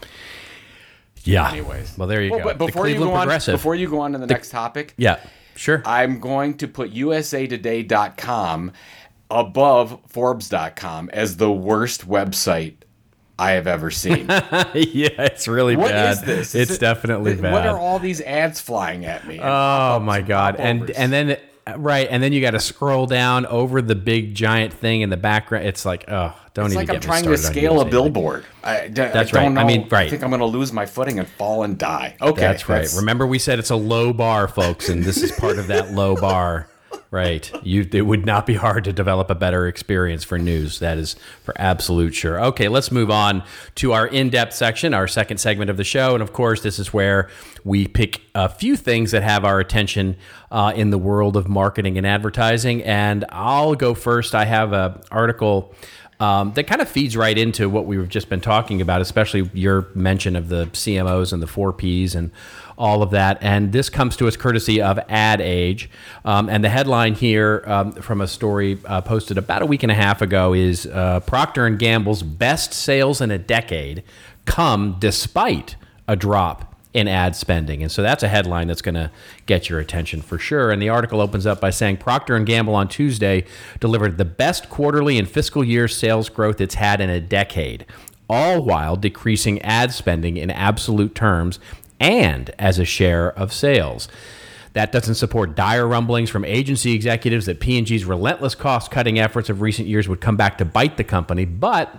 Yeah. 1.25 1.51
anyways. 1.51 1.95
Well, 1.99 2.09
there 2.09 2.23
you 2.23 2.31
Well, 2.31 2.41
go. 2.41 2.45
But 2.47 2.59
The 2.59 2.67
before 2.67 2.89
you 2.89 2.95
Cleveland 2.97 3.29
go 3.29 3.33
on, 3.33 3.41
before 3.57 3.75
you 3.75 3.89
go 3.91 4.01
on 4.01 4.13
to 4.13 4.19
the, 4.19 4.27
next 4.27 4.51
topic, 4.51 4.95
yeah. 4.97 5.19
Sure. 5.57 5.83
I'm 5.85 6.21
going 6.21 6.57
to 6.59 6.69
put 6.69 6.93
usatoday.com 6.95 8.73
above 9.31 9.99
forbes.com 10.07 11.11
as 11.13 11.37
the 11.37 11.51
worst 11.53 12.09
website 12.09 12.75
I 13.39 13.51
have 13.53 13.67
ever 13.67 13.91
seen. 13.91 14.27
yeah, 14.29 14.71
it's 14.75 15.47
really 15.49 15.77
What 15.77 15.91
bad. 15.91 16.13
is 16.13 16.23
this? 16.23 16.55
Is 16.55 16.63
It's 16.71 16.71
it- 16.73 16.81
definitely 16.81 17.35
What 17.35 17.43
bad. 17.43 17.67
are 17.67 17.79
all 17.79 17.99
these 17.99 18.21
ads 18.23 18.61
flying 18.61 19.05
at 19.05 19.27
me? 19.27 19.39
Oh 19.43 20.01
my 20.01 20.21
god! 20.23 20.57
And 20.57 20.91
and 20.91 21.13
then 21.13 21.37
right, 21.77 22.09
and 22.11 22.23
then 22.23 22.33
you 22.33 22.41
got 22.41 22.53
to 22.53 22.61
scroll 22.61 23.07
down 23.07 23.45
over 23.47 23.83
the 23.83 23.95
big 23.95 24.35
giant 24.35 24.73
thing 24.73 25.03
in 25.03 25.11
the 25.11 25.17
background. 25.17 25.67
It's 25.67 25.85
like, 25.85 26.05
oh, 26.09 26.35
don't 26.59 26.67
it's 26.67 26.75
even 26.75 26.87
like 26.87 26.95
I'm 26.95 27.01
trying 27.01 27.25
to 27.25 27.39
scale 27.39 27.81
a 27.81 27.85
billboard. 27.85 28.45
I, 28.63 28.89
d- 28.89 29.03
I 29.03 29.09
That's 29.09 29.31
don't 29.31 29.43
right. 29.43 29.53
know. 29.53 29.61
I 29.61 29.65
mean, 29.65 29.89
right. 29.89 30.07
I 30.07 30.11
think 30.11 30.23
I'm 30.23 30.31
going 30.31 30.41
to 30.41 30.47
lose 30.47 30.73
my 30.73 30.87
footing 30.87 31.19
and 31.19 31.27
fall 31.27 31.63
and 31.63 31.79
die. 31.79 32.17
Okay, 32.21 32.41
That's 32.41 32.69
right. 32.69 32.89
Remember, 32.97 33.27
we 33.27 33.39
said 33.39 33.59
it's 33.59 33.71
a 33.71 33.77
low 33.77 34.13
bar, 34.13 34.49
folks, 34.49 34.89
and 34.89 35.03
this 35.03 35.23
is 35.23 35.33
part 35.33 35.59
of 35.59 35.69
that 35.69 35.93
low 35.93 36.17
bar. 36.17 36.69
Right. 37.11 37.51
You 37.65 37.89
it 37.91 38.03
would 38.03 38.27
not 38.27 38.45
be 38.45 38.53
hard 38.55 38.85
to 38.85 38.93
develop 38.93 39.31
a 39.31 39.35
better 39.35 39.67
experience 39.67 40.25
for 40.25 40.39
news. 40.39 40.79
That 40.79 40.99
is 40.99 41.17
for 41.43 41.55
absolute 41.59 42.15
sure. 42.15 42.39
Okay, 42.47 42.69
let's 42.69 42.93
move 42.93 43.11
on 43.11 43.45
to 43.77 43.95
our 43.95 44.07
in-depth 44.07 44.53
section, 44.53 44.93
our 44.93 45.09
second 45.09 45.39
segment 45.39 45.71
of 45.71 45.79
the 45.79 45.85
show. 45.85 46.13
And 46.13 46.23
of 46.23 46.35
course, 46.35 46.61
this 46.61 46.79
is 46.79 46.93
where 46.93 47.31
we 47.65 47.89
pick 47.89 48.21
a 48.35 48.51
few 48.51 48.77
things 48.77 49.13
that 49.13 49.23
have 49.23 49.47
our 49.47 49.59
attention 49.59 50.17
uh, 50.51 50.75
in 50.77 50.91
the 50.91 50.99
world 50.99 51.35
of 51.35 51.49
marketing 51.49 51.97
and 51.97 52.07
advertising. 52.07 52.83
And 52.83 53.25
I'll 53.31 53.75
go 53.75 53.95
first. 53.95 54.35
I 54.35 54.45
have 54.45 54.75
an 54.75 55.01
article 55.11 55.75
um, 56.21 56.53
that 56.55 56.65
kind 56.65 56.81
of 56.81 56.89
feeds 56.89 57.17
right 57.17 57.37
into 57.37 57.69
what 57.69 57.87
we've 57.87 58.09
just 58.09 58.29
been 58.29 58.41
talking 58.41 58.81
about, 58.81 59.01
especially 59.01 59.49
your 59.55 59.89
mention 59.95 60.35
of 60.35 60.49
the 60.49 60.67
CMOs 60.67 61.33
and 61.33 61.41
the 61.41 61.47
four 61.47 61.73
Ps 61.73 62.15
and 62.15 62.33
all 62.77 63.03
of 63.03 63.11
that. 63.11 63.39
And 63.41 63.73
this 63.73 63.89
comes 63.89 64.17
to 64.17 64.27
us 64.27 64.37
courtesy 64.37 64.81
of 64.81 64.99
Ad 65.09 65.41
Age. 65.41 65.89
Um, 66.25 66.49
and 66.49 66.65
the 66.65 66.69
headline 66.69 67.15
here 67.15 67.63
um, 67.67 67.93
from 67.93 68.21
a 68.21 68.27
story 68.27 68.79
uh, 68.85 69.01
posted 69.01 69.39
about 69.39 69.63
a 69.63 69.67
week 69.67 69.83
and 69.83 69.93
a 69.93 69.97
half 69.97 70.21
ago 70.21 70.55
is 70.55 70.87
uh, 70.87 71.21
Procter 71.21 71.67
and 71.67 71.79
Gamble's 71.79 72.23
best 72.23 72.73
sales 72.73 73.21
in 73.21 73.31
a 73.31 73.39
decade 73.39 74.03
come 74.45 74.97
despite 74.99 75.77
a 76.09 76.17
drop 76.17 76.68
in 76.95 77.07
ad 77.07 77.37
spending. 77.37 77.83
And 77.83 77.93
so 77.93 78.03
that's 78.03 78.23
a 78.23 78.29
headline 78.29 78.67
that's 78.67 78.83
going 78.83 78.95
to 78.95 79.11
get 79.47 79.69
your 79.69 79.79
attention 79.79 80.23
for 80.23 80.39
sure. 80.39 80.71
And 80.71 80.81
the 80.81 80.89
article 80.89 81.21
opens 81.21 81.47
up 81.47 81.61
by 81.61 81.71
saying 81.71 81.99
Procter 81.99 82.35
and 82.35 82.47
Gamble 82.47 82.75
on 82.75 82.89
Tuesday 82.89 83.45
delivered 83.79 84.17
the 84.17 84.25
best 84.25 84.71
quarterly 84.71 85.19
and 85.19 85.29
fiscal 85.29 85.63
year 85.63 85.87
sales 85.87 86.29
growth 86.29 86.61
it's 86.61 86.77
had 86.77 87.01
in 87.01 87.11
a 87.11 87.21
decade, 87.21 87.85
all 88.29 88.63
while 88.63 88.97
decreasing 88.97 89.61
ad 89.63 89.93
spending 89.93 90.37
in 90.37 90.51
absolute 90.51 91.15
terms 91.15 91.59
and 92.01 92.51
as 92.59 92.79
a 92.79 92.85
share 92.85 93.33
of 93.39 93.53
sales. 93.53 94.09
That 94.73 94.93
doesn't 94.93 95.17
support 95.17 95.57
dire 95.57 95.87
rumblings 95.87 96.31
from 96.31 96.45
agency 96.45 96.93
executives 96.93 97.47
that 97.47 97.61
P&G's 97.61 98.05
relentless 98.05 98.55
cost-cutting 98.55 99.19
efforts 99.19 99.51
of 99.51 99.61
recent 99.61 99.89
years 99.89 100.09
would 100.09 100.21
come 100.21 100.37
back 100.37 100.59
to 100.59 100.65
bite 100.65 100.97
the 100.97 101.05
company, 101.05 101.45
but 101.45 101.95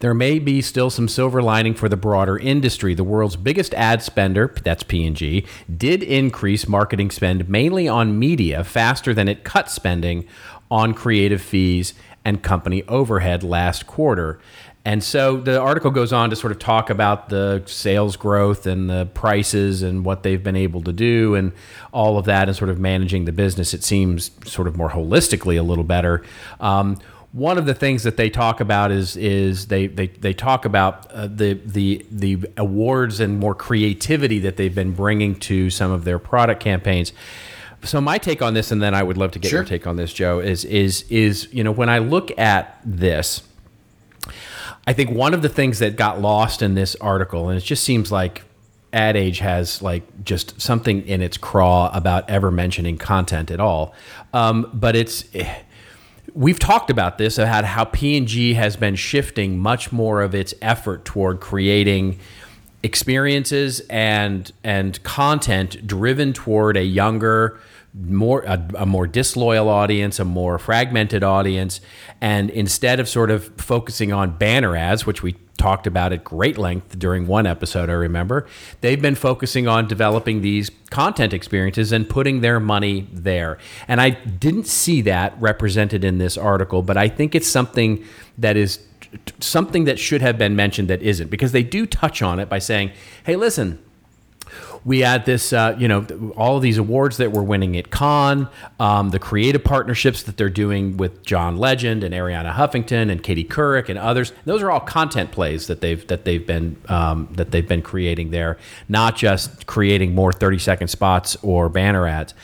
there 0.00 0.14
may 0.14 0.38
be 0.38 0.62
still 0.62 0.90
some 0.90 1.08
silver 1.08 1.42
lining 1.42 1.74
for 1.74 1.88
the 1.88 1.96
broader 1.96 2.38
industry. 2.38 2.94
The 2.94 3.04
world's 3.04 3.36
biggest 3.36 3.74
ad 3.74 4.02
spender, 4.02 4.54
that's 4.62 4.82
P&G, 4.82 5.44
did 5.74 6.02
increase 6.02 6.68
marketing 6.68 7.10
spend 7.10 7.48
mainly 7.48 7.88
on 7.88 8.18
media 8.18 8.64
faster 8.64 9.12
than 9.12 9.28
it 9.28 9.44
cut 9.44 9.70
spending 9.70 10.26
on 10.70 10.94
creative 10.94 11.42
fees 11.42 11.94
and 12.24 12.42
company 12.42 12.82
overhead 12.84 13.42
last 13.42 13.86
quarter. 13.86 14.38
And 14.84 15.04
so 15.04 15.36
the 15.36 15.60
article 15.60 15.90
goes 15.90 16.12
on 16.12 16.30
to 16.30 16.36
sort 16.36 16.50
of 16.50 16.58
talk 16.58 16.88
about 16.88 17.28
the 17.28 17.62
sales 17.66 18.16
growth 18.16 18.66
and 18.66 18.88
the 18.88 19.06
prices 19.12 19.82
and 19.82 20.04
what 20.04 20.22
they've 20.22 20.42
been 20.42 20.56
able 20.56 20.82
to 20.82 20.92
do 20.92 21.34
and 21.34 21.52
all 21.92 22.16
of 22.16 22.24
that 22.26 22.48
and 22.48 22.56
sort 22.56 22.70
of 22.70 22.78
managing 22.78 23.24
the 23.24 23.32
business. 23.32 23.74
It 23.74 23.84
seems 23.84 24.30
sort 24.46 24.66
of 24.66 24.76
more 24.76 24.88
holistically 24.88 25.58
a 25.58 25.62
little 25.62 25.84
better. 25.84 26.24
Um, 26.60 26.98
one 27.32 27.58
of 27.58 27.66
the 27.66 27.74
things 27.74 28.04
that 28.04 28.16
they 28.16 28.30
talk 28.30 28.60
about 28.60 28.90
is 28.90 29.16
is 29.16 29.66
they 29.66 29.86
they, 29.86 30.06
they 30.06 30.32
talk 30.32 30.64
about 30.64 31.10
uh, 31.12 31.26
the 31.26 31.54
the 31.64 32.04
the 32.10 32.38
awards 32.56 33.20
and 33.20 33.38
more 33.38 33.54
creativity 33.54 34.38
that 34.40 34.56
they've 34.56 34.74
been 34.74 34.92
bringing 34.92 35.34
to 35.40 35.68
some 35.70 35.90
of 35.90 36.04
their 36.04 36.18
product 36.18 36.62
campaigns. 36.62 37.12
So 37.84 38.00
my 38.00 38.18
take 38.18 38.42
on 38.42 38.54
this, 38.54 38.72
and 38.72 38.82
then 38.82 38.92
I 38.94 39.02
would 39.02 39.16
love 39.16 39.30
to 39.32 39.38
get 39.38 39.50
Sure. 39.50 39.60
your 39.60 39.66
take 39.66 39.86
on 39.86 39.96
this, 39.96 40.12
Joe, 40.12 40.40
is 40.40 40.64
is 40.64 41.04
is 41.10 41.48
you 41.52 41.62
know 41.62 41.70
when 41.70 41.88
I 41.88 41.98
look 41.98 42.36
at 42.38 42.80
this, 42.84 43.42
I 44.86 44.92
think 44.92 45.10
one 45.10 45.34
of 45.34 45.42
the 45.42 45.48
things 45.48 45.78
that 45.80 45.96
got 45.96 46.20
lost 46.20 46.62
in 46.62 46.74
this 46.74 46.96
article, 46.96 47.50
and 47.50 47.58
it 47.58 47.62
just 47.64 47.84
seems 47.84 48.10
like 48.10 48.42
Ad 48.92 49.16
Age 49.16 49.40
has 49.40 49.82
like 49.82 50.24
just 50.24 50.60
something 50.60 51.06
in 51.06 51.20
its 51.20 51.36
craw 51.36 51.90
about 51.94 52.28
ever 52.28 52.50
mentioning 52.50 52.96
content 52.96 53.50
at 53.50 53.60
all. 53.60 53.94
Um, 54.32 54.70
but 54.72 54.96
it's 54.96 55.24
we've 56.38 56.60
talked 56.60 56.88
about 56.88 57.18
this 57.18 57.36
about 57.36 57.64
how 57.64 57.84
P&G 57.84 58.54
has 58.54 58.76
been 58.76 58.94
shifting 58.94 59.58
much 59.58 59.90
more 59.90 60.22
of 60.22 60.36
its 60.36 60.54
effort 60.62 61.04
toward 61.04 61.40
creating 61.40 62.16
experiences 62.84 63.80
and 63.90 64.52
and 64.62 65.02
content 65.02 65.84
driven 65.84 66.32
toward 66.32 66.76
a 66.76 66.84
younger 66.84 67.58
more 67.94 68.42
a, 68.42 68.68
a 68.78 68.86
more 68.86 69.06
disloyal 69.06 69.68
audience 69.68 70.18
a 70.18 70.24
more 70.24 70.58
fragmented 70.58 71.24
audience. 71.24 71.80
And 72.20 72.50
instead 72.50 73.00
of 73.00 73.08
sort 73.08 73.30
of 73.30 73.48
focusing 73.56 74.12
on 74.12 74.36
banner 74.36 74.76
ads 74.76 75.06
which 75.06 75.22
we 75.22 75.36
talked 75.56 75.88
about 75.88 76.12
at 76.12 76.22
great 76.22 76.56
length 76.56 76.96
during 76.98 77.26
one 77.26 77.44
episode 77.44 77.90
I 77.90 77.94
remember 77.94 78.46
they've 78.80 79.00
been 79.00 79.16
focusing 79.16 79.66
on 79.66 79.88
developing 79.88 80.40
these 80.40 80.70
content 80.90 81.32
experiences 81.32 81.90
and 81.90 82.08
putting 82.08 82.40
their 82.40 82.60
money 82.60 83.08
there. 83.12 83.58
And 83.88 84.00
I 84.00 84.10
didn't 84.10 84.66
see 84.66 85.00
that 85.02 85.34
represented 85.40 86.04
in 86.04 86.18
this 86.18 86.36
article 86.36 86.82
but 86.82 86.96
I 86.96 87.08
think 87.08 87.34
it's 87.34 87.48
something 87.48 88.04
that 88.36 88.56
is 88.56 88.80
something 89.40 89.84
that 89.84 89.98
should 89.98 90.20
have 90.20 90.36
been 90.36 90.54
mentioned 90.54 90.88
that 90.88 91.02
isn't 91.02 91.30
because 91.30 91.52
they 91.52 91.62
do 91.62 91.86
touch 91.86 92.20
on 92.20 92.38
it 92.38 92.48
by 92.48 92.58
saying 92.58 92.92
hey 93.24 93.36
listen 93.36 93.78
we 94.84 95.00
had 95.00 95.26
this, 95.26 95.52
uh, 95.52 95.76
you 95.78 95.88
know, 95.88 96.04
all 96.36 96.60
these 96.60 96.78
awards 96.78 97.16
that 97.18 97.32
we're 97.32 97.42
winning 97.42 97.76
at 97.76 97.90
Cannes, 97.90 98.48
um, 98.78 99.10
the 99.10 99.18
creative 99.18 99.64
partnerships 99.64 100.22
that 100.24 100.36
they're 100.36 100.48
doing 100.48 100.96
with 100.96 101.22
John 101.24 101.56
Legend 101.56 102.04
and 102.04 102.14
Arianna 102.14 102.52
Huffington 102.52 103.10
and 103.10 103.22
Katie 103.22 103.44
Couric 103.44 103.88
and 103.88 103.98
others. 103.98 104.32
Those 104.44 104.62
are 104.62 104.70
all 104.70 104.80
content 104.80 105.32
plays 105.32 105.66
that 105.66 105.80
they've 105.80 106.06
that 106.08 106.24
they've 106.24 106.46
been 106.46 106.76
um, 106.88 107.28
that 107.32 107.50
they've 107.50 107.68
been 107.68 107.82
creating 107.82 108.30
there, 108.30 108.58
not 108.88 109.16
just 109.16 109.66
creating 109.66 110.14
more 110.14 110.32
thirty 110.32 110.58
second 110.58 110.88
spots 110.88 111.36
or 111.42 111.68
banner 111.68 112.06
ads. 112.06 112.34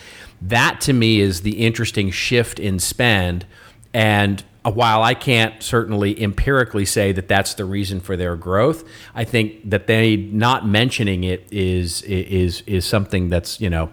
That 0.42 0.80
to 0.82 0.92
me 0.92 1.20
is 1.20 1.40
the 1.40 1.64
interesting 1.64 2.10
shift 2.10 2.58
in 2.58 2.78
spend 2.78 3.46
and 3.94 4.44
Uh, 4.64 4.70
while 4.70 5.02
I 5.02 5.14
can't 5.14 5.62
certainly 5.62 6.20
empirically 6.22 6.86
say 6.86 7.12
that 7.12 7.28
that's 7.28 7.54
the 7.54 7.64
reason 7.64 8.00
for 8.00 8.16
their 8.16 8.34
growth, 8.34 8.84
I 9.14 9.24
think 9.24 9.68
that 9.68 9.86
they 9.86 10.16
not 10.16 10.66
mentioning 10.66 11.24
it 11.24 11.46
is 11.50 12.02
is 12.02 12.62
is 12.66 12.86
something 12.86 13.28
that's 13.28 13.60
you 13.60 13.68
know 13.68 13.90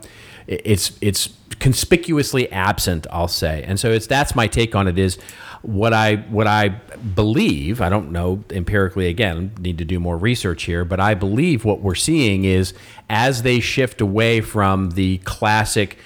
it's 0.52 0.98
it's 1.02 1.30
conspicuously 1.60 2.52
absent. 2.52 3.08
I'll 3.12 3.28
say, 3.28 3.64
and 3.64 3.80
so 3.80 3.92
it's 3.92 4.08
that's 4.08 4.36
my 4.36 4.48
take 4.48 4.76
on 4.76 4.88
it. 4.88 4.98
Is 4.98 5.18
what 5.62 5.94
I 5.94 6.18
what 6.30 6.48
I 6.48 6.70
believe. 6.70 7.82
I 7.82 7.90
don't 7.90 8.12
know 8.12 8.44
empirically. 8.50 9.08
Again, 9.08 9.54
need 9.60 9.78
to 9.78 9.86
do 9.86 10.00
more 10.00 10.18
research 10.18 10.64
here, 10.64 10.84
but 10.84 11.00
I 11.00 11.14
believe 11.14 11.64
what 11.64 11.82
we're 11.82 11.96
seeing 11.96 12.44
is 12.46 12.74
as 13.10 13.44
they 13.44 13.60
shift 13.60 14.02
away 14.02 14.42
from 14.42 14.92
the 14.92 15.20
classic 15.20 15.98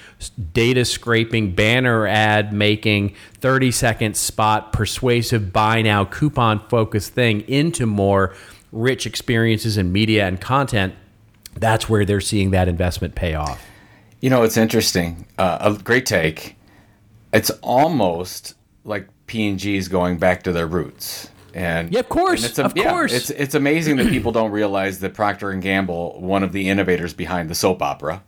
data 0.52 0.84
scraping, 0.84 1.54
banner 1.54 2.06
ad 2.06 2.52
making, 2.52 3.14
30 3.34 3.70
second 3.70 4.16
spot, 4.16 4.72
persuasive 4.72 5.52
buy 5.52 5.82
now, 5.82 6.04
coupon 6.04 6.60
focused 6.68 7.12
thing 7.12 7.42
into 7.42 7.86
more 7.86 8.34
rich 8.72 9.06
experiences 9.06 9.76
in 9.76 9.92
media 9.92 10.26
and 10.26 10.40
content, 10.40 10.94
that's 11.54 11.88
where 11.88 12.04
they're 12.04 12.20
seeing 12.20 12.50
that 12.50 12.68
investment 12.68 13.14
pay 13.14 13.34
off. 13.34 13.64
You 14.26 14.30
know, 14.30 14.42
it's 14.42 14.56
interesting. 14.56 15.24
Uh, 15.38 15.58
a 15.60 15.80
great 15.80 16.04
take. 16.04 16.56
It's 17.32 17.50
almost 17.62 18.56
like 18.82 19.06
P&G 19.28 19.76
is 19.76 19.86
going 19.86 20.18
back 20.18 20.42
to 20.42 20.52
their 20.52 20.66
roots. 20.66 21.30
And 21.54 21.92
yeah, 21.92 22.00
of 22.00 22.08
course, 22.08 22.42
it's 22.42 22.58
a, 22.58 22.64
of 22.64 22.76
yeah, 22.76 22.90
course, 22.90 23.12
it's 23.12 23.30
it's 23.30 23.54
amazing 23.54 23.98
that 23.98 24.08
people 24.08 24.32
don't 24.32 24.50
realize 24.50 24.98
that 24.98 25.14
Procter 25.14 25.52
and 25.52 25.62
Gamble, 25.62 26.20
one 26.20 26.42
of 26.42 26.50
the 26.50 26.68
innovators 26.68 27.14
behind 27.14 27.48
the 27.48 27.54
soap 27.54 27.80
opera, 27.80 28.24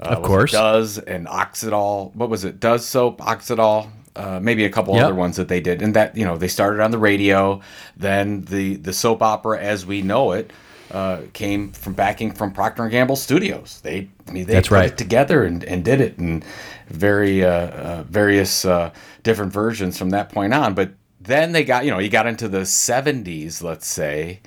uh, 0.00 0.08
of 0.08 0.22
course, 0.22 0.52
does 0.52 0.98
and 0.98 1.26
Oxydol. 1.26 2.14
What 2.14 2.28
was 2.28 2.44
it? 2.44 2.60
Does 2.60 2.84
soap 2.84 3.22
Oxydol? 3.22 3.88
Uh, 4.14 4.38
maybe 4.38 4.66
a 4.66 4.70
couple 4.70 4.94
yep. 4.96 5.06
other 5.06 5.14
ones 5.14 5.36
that 5.36 5.48
they 5.48 5.62
did, 5.62 5.80
and 5.80 5.96
that 5.96 6.14
you 6.14 6.26
know 6.26 6.36
they 6.36 6.46
started 6.46 6.82
on 6.82 6.90
the 6.90 6.98
radio. 6.98 7.62
Then 7.96 8.42
the 8.42 8.76
the 8.76 8.92
soap 8.92 9.22
opera 9.22 9.58
as 9.58 9.86
we 9.86 10.02
know 10.02 10.32
it 10.32 10.52
uh, 10.92 11.22
came 11.32 11.72
from 11.72 11.94
backing 11.94 12.32
from 12.32 12.52
Procter 12.52 12.82
and 12.82 12.92
Gamble 12.92 13.16
Studios. 13.16 13.80
They, 13.82 14.08
I 14.28 14.32
mean, 14.32 14.46
they 14.46 14.54
That's 14.54 14.68
put 14.68 14.74
right. 14.74 14.90
it 14.90 14.98
together 14.98 15.44
and, 15.44 15.64
and 15.64 15.84
did 15.84 16.00
it 16.00 16.18
in 16.18 16.42
very 16.88 17.44
uh, 17.44 17.50
uh, 17.50 18.02
various 18.04 18.64
uh, 18.64 18.92
different 19.22 19.52
versions 19.52 19.96
from 19.98 20.10
that 20.10 20.28
point 20.28 20.52
on. 20.52 20.74
But 20.74 20.92
then 21.20 21.52
they 21.52 21.64
got, 21.64 21.84
you 21.84 21.90
know, 21.90 21.98
you 21.98 22.10
got 22.10 22.26
into 22.26 22.48
the 22.48 22.60
'70s, 22.60 23.62
let's 23.62 23.86
say, 23.86 24.40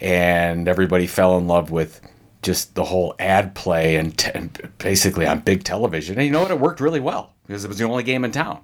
and 0.00 0.68
everybody 0.68 1.06
fell 1.06 1.38
in 1.38 1.46
love 1.46 1.70
with 1.70 2.00
just 2.42 2.74
the 2.74 2.84
whole 2.84 3.14
ad 3.18 3.54
play 3.54 3.96
and, 3.96 4.16
t- 4.16 4.30
and 4.34 4.70
basically 4.78 5.26
on 5.26 5.40
big 5.40 5.64
television. 5.64 6.16
And 6.16 6.26
you 6.26 6.30
know 6.30 6.42
what? 6.42 6.50
It 6.50 6.60
worked 6.60 6.80
really 6.80 7.00
well 7.00 7.32
because 7.46 7.64
it 7.64 7.68
was 7.68 7.78
the 7.78 7.84
only 7.84 8.02
game 8.02 8.24
in 8.24 8.32
town. 8.32 8.60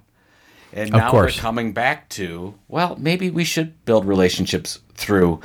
And 0.71 0.91
now 0.91 1.13
we're 1.13 1.29
coming 1.29 1.73
back 1.73 2.09
to, 2.09 2.55
well, 2.67 2.95
maybe 2.97 3.29
we 3.29 3.43
should 3.43 3.83
build 3.85 4.05
relationships 4.05 4.79
through 4.95 5.39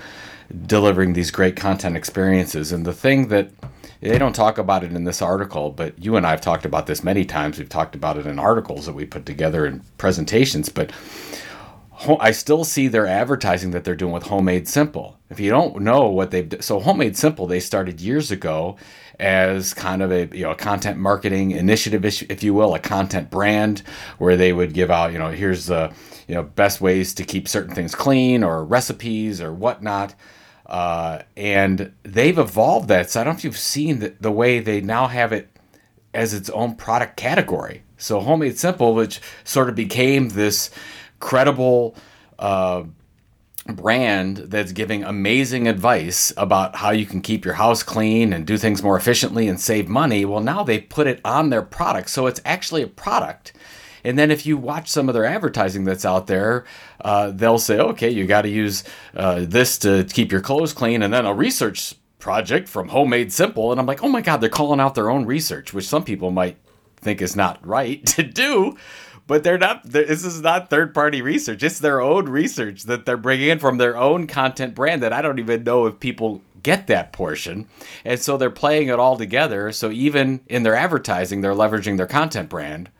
delivering 0.66 1.12
these 1.12 1.30
great 1.30 1.56
content 1.56 1.96
experiences. 1.96 2.72
And 2.72 2.86
the 2.86 2.92
thing 2.92 3.28
that 3.28 3.50
they 4.00 4.18
don't 4.18 4.34
talk 4.34 4.58
about 4.58 4.84
it 4.84 4.92
in 4.92 5.04
this 5.04 5.20
article, 5.20 5.70
but 5.70 5.98
you 5.98 6.16
and 6.16 6.26
I 6.26 6.30
have 6.30 6.40
talked 6.40 6.64
about 6.64 6.86
this 6.86 7.02
many 7.02 7.24
times. 7.24 7.58
We've 7.58 7.68
talked 7.68 7.94
about 7.94 8.16
it 8.16 8.26
in 8.26 8.38
articles 8.38 8.86
that 8.86 8.92
we 8.92 9.04
put 9.04 9.26
together 9.26 9.66
in 9.66 9.82
presentations. 9.98 10.68
But 10.68 10.92
I 12.20 12.30
still 12.30 12.64
see 12.64 12.86
their 12.86 13.06
advertising 13.06 13.72
that 13.72 13.82
they're 13.82 13.96
doing 13.96 14.12
with 14.12 14.24
Home 14.24 14.44
Made 14.44 14.68
Simple. 14.68 15.18
If 15.30 15.40
you 15.40 15.50
don't 15.50 15.80
know 15.80 16.06
what 16.06 16.30
they've 16.30 16.54
so 16.60 16.78
Home 16.78 16.98
Made 16.98 17.16
Simple, 17.16 17.46
they 17.46 17.58
started 17.58 18.00
years 18.00 18.30
ago 18.30 18.76
as 19.18 19.74
kind 19.74 20.00
of 20.00 20.12
a 20.12 20.28
you 20.32 20.44
know 20.44 20.52
a 20.52 20.56
content 20.56 20.98
marketing 20.98 21.50
initiative, 21.50 22.04
if 22.04 22.42
you 22.42 22.54
will, 22.54 22.74
a 22.74 22.78
content 22.78 23.30
brand 23.30 23.82
where 24.18 24.36
they 24.36 24.52
would 24.52 24.74
give 24.74 24.92
out 24.92 25.12
you 25.12 25.18
know 25.18 25.30
here's 25.30 25.66
the 25.66 25.92
you 26.28 26.36
know 26.36 26.44
best 26.44 26.80
ways 26.80 27.14
to 27.14 27.24
keep 27.24 27.48
certain 27.48 27.74
things 27.74 27.96
clean 27.96 28.44
or 28.44 28.64
recipes 28.64 29.40
or 29.40 29.52
whatnot. 29.52 30.14
Uh, 30.68 31.22
and 31.36 31.92
they've 32.02 32.38
evolved 32.38 32.88
that. 32.88 33.10
So 33.10 33.20
I 33.20 33.24
don't 33.24 33.34
know 33.34 33.38
if 33.38 33.44
you've 33.44 33.56
seen 33.56 34.00
the, 34.00 34.14
the 34.20 34.32
way 34.32 34.60
they 34.60 34.80
now 34.80 35.06
have 35.06 35.32
it 35.32 35.48
as 36.12 36.34
its 36.34 36.50
own 36.50 36.74
product 36.74 37.16
category. 37.16 37.84
So 37.96 38.20
Home 38.20 38.40
Made 38.40 38.58
Simple, 38.58 38.94
which 38.94 39.20
sort 39.44 39.68
of 39.68 39.74
became 39.74 40.30
this 40.30 40.70
credible 41.20 41.96
uh, 42.38 42.84
brand 43.66 44.36
that's 44.36 44.72
giving 44.72 45.04
amazing 45.04 45.68
advice 45.68 46.32
about 46.36 46.76
how 46.76 46.90
you 46.90 47.04
can 47.06 47.20
keep 47.20 47.44
your 47.44 47.54
house 47.54 47.82
clean 47.82 48.32
and 48.32 48.46
do 48.46 48.56
things 48.56 48.82
more 48.82 48.96
efficiently 48.96 49.48
and 49.48 49.60
save 49.60 49.88
money. 49.88 50.24
Well, 50.24 50.40
now 50.40 50.62
they 50.62 50.80
put 50.80 51.06
it 51.06 51.20
on 51.24 51.50
their 51.50 51.62
product. 51.62 52.10
So 52.10 52.26
it's 52.26 52.40
actually 52.44 52.82
a 52.82 52.88
product. 52.88 53.52
And 54.08 54.18
then 54.18 54.30
if 54.30 54.46
you 54.46 54.56
watch 54.56 54.88
some 54.88 55.08
of 55.08 55.14
their 55.14 55.26
advertising 55.26 55.84
that's 55.84 56.06
out 56.06 56.28
there, 56.28 56.64
uh, 57.04 57.30
they'll 57.30 57.58
say, 57.58 57.78
okay, 57.78 58.08
you 58.08 58.26
got 58.26 58.42
to 58.42 58.48
use 58.48 58.82
uh, 59.14 59.44
this 59.46 59.76
to 59.78 60.04
keep 60.04 60.32
your 60.32 60.40
clothes 60.40 60.72
clean, 60.72 61.02
and 61.02 61.12
then 61.12 61.26
a 61.26 61.34
research 61.34 61.94
project 62.18 62.68
from 62.68 62.88
Home 62.88 63.10
Made 63.10 63.32
Simple. 63.34 63.70
And 63.70 63.78
I'm 63.78 63.84
like, 63.84 64.02
oh 64.02 64.08
my 64.08 64.22
God, 64.22 64.38
they're 64.38 64.48
calling 64.48 64.80
out 64.80 64.94
their 64.94 65.10
own 65.10 65.26
research, 65.26 65.74
which 65.74 65.86
some 65.86 66.04
people 66.04 66.30
might 66.30 66.56
think 66.96 67.20
is 67.20 67.36
not 67.36 67.64
right 67.64 68.04
to 68.06 68.22
do 68.22 68.76
but 69.28 69.44
they're 69.44 69.58
not 69.58 69.82
this 69.84 70.24
is 70.24 70.40
not 70.40 70.70
third 70.70 70.94
party 70.94 71.20
research. 71.20 71.62
It's 71.62 71.78
their 71.78 72.00
own 72.00 72.30
research 72.30 72.84
that 72.84 73.04
they're 73.04 73.18
bringing 73.18 73.50
in 73.50 73.58
from 73.58 73.76
their 73.76 73.94
own 73.96 74.26
content 74.26 74.74
brand 74.74 75.02
that 75.02 75.12
i 75.12 75.20
don't 75.20 75.38
even 75.38 75.62
know 75.62 75.84
if 75.84 76.00
people 76.00 76.40
get 76.62 76.88
that 76.88 77.12
portion. 77.12 77.68
And 78.04 78.18
so 78.18 78.36
they're 78.36 78.50
playing 78.50 78.88
it 78.88 78.98
all 78.98 79.16
together. 79.16 79.70
So 79.70 79.90
even 79.90 80.40
in 80.48 80.62
their 80.64 80.74
advertising 80.74 81.42
they're 81.42 81.52
leveraging 81.52 81.98
their 81.98 82.06
content 82.06 82.48
brand 82.48 82.90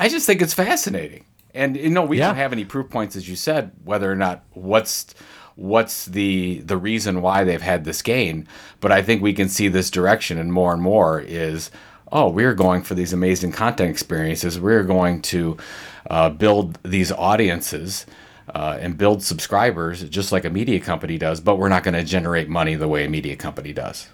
i 0.00 0.08
just 0.08 0.26
think 0.26 0.42
it's 0.42 0.54
fascinating 0.54 1.24
and 1.54 1.76
you 1.76 1.90
know 1.90 2.04
we 2.04 2.18
yeah. 2.18 2.26
don't 2.26 2.36
have 2.36 2.52
any 2.52 2.64
proof 2.64 2.90
points 2.90 3.14
as 3.14 3.28
you 3.28 3.36
said 3.36 3.70
whether 3.84 4.10
or 4.10 4.16
not 4.16 4.42
what's 4.52 5.14
what's 5.54 6.06
the 6.06 6.60
the 6.60 6.76
reason 6.76 7.22
why 7.22 7.44
they've 7.44 7.62
had 7.62 7.84
this 7.84 8.02
gain 8.02 8.46
but 8.80 8.90
i 8.90 9.00
think 9.00 9.22
we 9.22 9.32
can 9.32 9.48
see 9.48 9.68
this 9.68 9.90
direction 9.90 10.38
and 10.38 10.52
more 10.52 10.72
and 10.72 10.82
more 10.82 11.20
is 11.20 11.70
oh, 12.12 12.28
we're 12.28 12.54
going 12.54 12.82
for 12.82 12.94
these 12.94 13.12
amazing 13.12 13.52
content 13.52 13.90
experiences. 13.90 14.58
We're 14.58 14.82
going 14.82 15.22
to 15.22 15.56
uh, 16.08 16.30
build 16.30 16.78
these 16.82 17.12
audiences 17.12 18.06
uh, 18.54 18.78
and 18.80 18.98
build 18.98 19.22
subscribers 19.22 20.02
just 20.04 20.32
like 20.32 20.44
a 20.44 20.50
media 20.50 20.80
company 20.80 21.18
does, 21.18 21.40
but 21.40 21.56
we're 21.56 21.68
not 21.68 21.84
going 21.84 21.94
to 21.94 22.04
generate 22.04 22.48
money 22.48 22.74
the 22.74 22.88
way 22.88 23.04
a 23.04 23.08
media 23.08 23.36
company 23.36 23.72
does. 23.72 24.08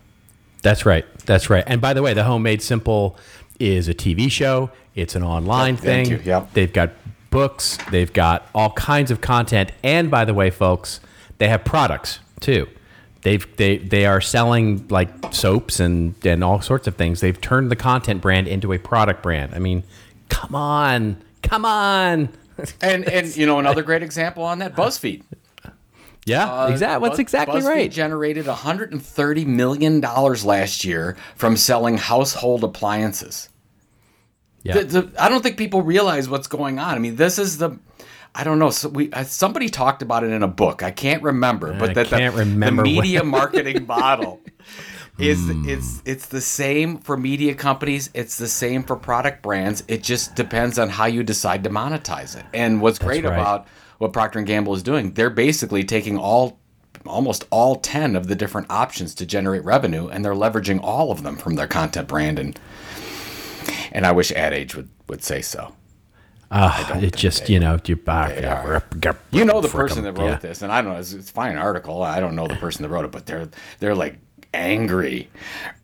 That's 0.62 0.84
right. 0.84 1.06
That's 1.26 1.48
right. 1.48 1.64
And 1.66 1.80
by 1.80 1.94
the 1.94 2.02
way, 2.02 2.12
the 2.12 2.24
Home 2.24 2.42
Made 2.42 2.60
Simple 2.60 3.16
is 3.58 3.88
a 3.88 3.94
TV 3.94 4.30
show. 4.30 4.70
It's 4.94 5.14
an 5.14 5.22
online 5.22 5.74
Yep, 5.74 5.82
thing. 5.82 6.06
thank 6.06 6.24
you. 6.26 6.30
Yep. 6.32 6.52
They've 6.54 6.72
got 6.72 6.90
books. 7.30 7.78
They've 7.90 8.12
got 8.12 8.46
all 8.54 8.70
kinds 8.72 9.10
of 9.10 9.20
content. 9.20 9.72
And 9.82 10.10
by 10.10 10.24
the 10.24 10.32
way, 10.34 10.50
folks, 10.50 11.00
they 11.38 11.48
have 11.48 11.64
products 11.64 12.20
too. 12.40 12.66
They've 13.22 13.44
they 13.56 13.78
they 13.78 14.06
are 14.06 14.20
selling 14.20 14.86
like 14.88 15.08
soaps 15.32 15.80
and 15.80 16.14
and 16.24 16.44
all 16.44 16.60
sorts 16.60 16.86
of 16.86 16.94
things. 16.96 17.20
They've 17.20 17.40
turned 17.40 17.70
the 17.70 17.76
content 17.76 18.22
brand 18.22 18.46
into 18.48 18.72
a 18.72 18.78
product 18.78 19.22
brand. 19.22 19.54
I 19.54 19.58
mean, 19.58 19.82
come 20.28 20.54
on, 20.54 21.22
come 21.42 21.64
on. 21.64 22.28
And 22.80 23.04
and 23.04 23.36
you 23.36 23.44
know 23.44 23.58
another 23.58 23.82
great 23.82 24.02
example 24.02 24.42
on 24.42 24.60
that 24.60 24.74
BuzzFeed. 24.74 25.22
Yeah, 26.26 26.44
Uh, 26.64 26.68
exactly. 26.68 27.08
That's 27.08 27.18
exactly 27.20 27.60
BuzzFeed 27.60 27.66
right. 27.66 27.90
Generated 27.90 28.46
130 28.48 29.44
million 29.46 30.00
dollars 30.00 30.44
last 30.44 30.84
year 30.84 31.16
from 31.36 31.56
selling 31.56 31.96
household 31.96 32.62
appliances. 32.64 33.48
Yeah. 34.64 34.74
The- 34.80 34.84
the- 35.02 35.10
I 35.22 35.28
don't 35.28 35.42
think 35.42 35.56
people 35.56 35.82
realize 35.82 36.28
what's 36.28 36.48
going 36.48 36.78
on. 36.80 36.96
I 36.96 36.98
mean, 36.98 37.16
this 37.16 37.38
is 37.38 37.58
the. 37.58 37.78
I 38.34 38.44
don't 38.44 38.58
know. 38.58 38.70
So 38.70 38.88
we 38.90 39.10
uh, 39.12 39.22
somebody 39.24 39.68
talked 39.70 40.02
about 40.02 40.24
it 40.24 40.30
in 40.30 40.42
a 40.42 40.48
book. 40.48 40.82
I 40.82 40.90
can't 40.90 41.22
remember, 41.22 41.72
but 41.78 41.90
I 41.90 41.92
that 41.94 42.10
the- 42.10 42.16
can't 42.18 42.34
the, 42.36 42.44
media 42.72 43.22
marketing 43.38 43.86
model 43.86 44.40
is 45.18 45.38
Hmm. 45.46 45.68
it's 45.68 46.02
it's 46.04 46.26
the 46.26 46.40
same 46.40 46.98
for 46.98 47.16
media 47.16 47.54
companies. 47.54 48.10
It's 48.14 48.36
the 48.36 48.48
same 48.48 48.82
for 48.82 48.96
product 48.96 49.42
brands. 49.42 49.82
It 49.88 50.02
just 50.02 50.34
depends 50.34 50.78
on 50.78 50.90
how 50.90 51.06
you 51.06 51.22
decide 51.22 51.64
to 51.64 51.70
monetize 51.70 52.36
it. 52.38 52.44
And 52.52 52.80
what's 52.80 52.98
great 52.98 53.24
right. 53.24 53.32
about 53.32 53.66
what 53.98 54.12
Procter 54.12 54.38
and 54.38 54.46
Gamble 54.46 54.74
is 54.74 54.82
doing, 54.82 55.12
they're 55.12 55.30
basically 55.30 55.84
taking 55.84 56.18
all 56.18 56.58
almost 57.06 57.44
all 57.50 57.76
10 57.76 58.16
of 58.16 58.26
the 58.26 58.34
different 58.34 58.66
options 58.68 59.14
to 59.14 59.24
generate 59.24 59.64
revenue 59.64 60.08
and 60.08 60.24
they're 60.24 60.34
leveraging 60.34 60.80
all 60.82 61.12
of 61.12 61.22
them 61.22 61.36
from 61.36 61.54
their 61.54 61.68
content 61.68 62.08
brand 62.08 62.36
and 62.38 62.58
and 63.92 64.04
I 64.04 64.12
wish 64.12 64.32
Ad 64.32 64.52
Age 64.52 64.74
would 64.74 64.88
would 65.08 65.22
say 65.22 65.40
so. 65.40 65.72
Uh, 66.50 66.98
it 67.02 67.16
just 67.16 67.48
you 67.48 67.58
know 67.58 67.78
you. 67.84 67.96
Back. 67.96 68.36
You 69.32 69.44
know 69.44 69.60
the 69.60 69.68
person 69.68 70.04
that 70.04 70.12
wrote 70.12 70.40
this, 70.40 70.62
and 70.62 70.70
I 70.70 70.80
don't 70.80 70.92
know. 70.92 70.98
It's, 71.00 71.12
it's 71.12 71.30
a 71.30 71.32
fine 71.32 71.56
article. 71.56 72.02
I 72.02 72.20
don't 72.20 72.36
know 72.36 72.46
the 72.46 72.54
person 72.54 72.82
that 72.82 72.88
wrote 72.88 73.04
it, 73.04 73.10
but 73.10 73.26
they're 73.26 73.48
they're 73.80 73.96
like 73.96 74.18
angry. 74.54 75.28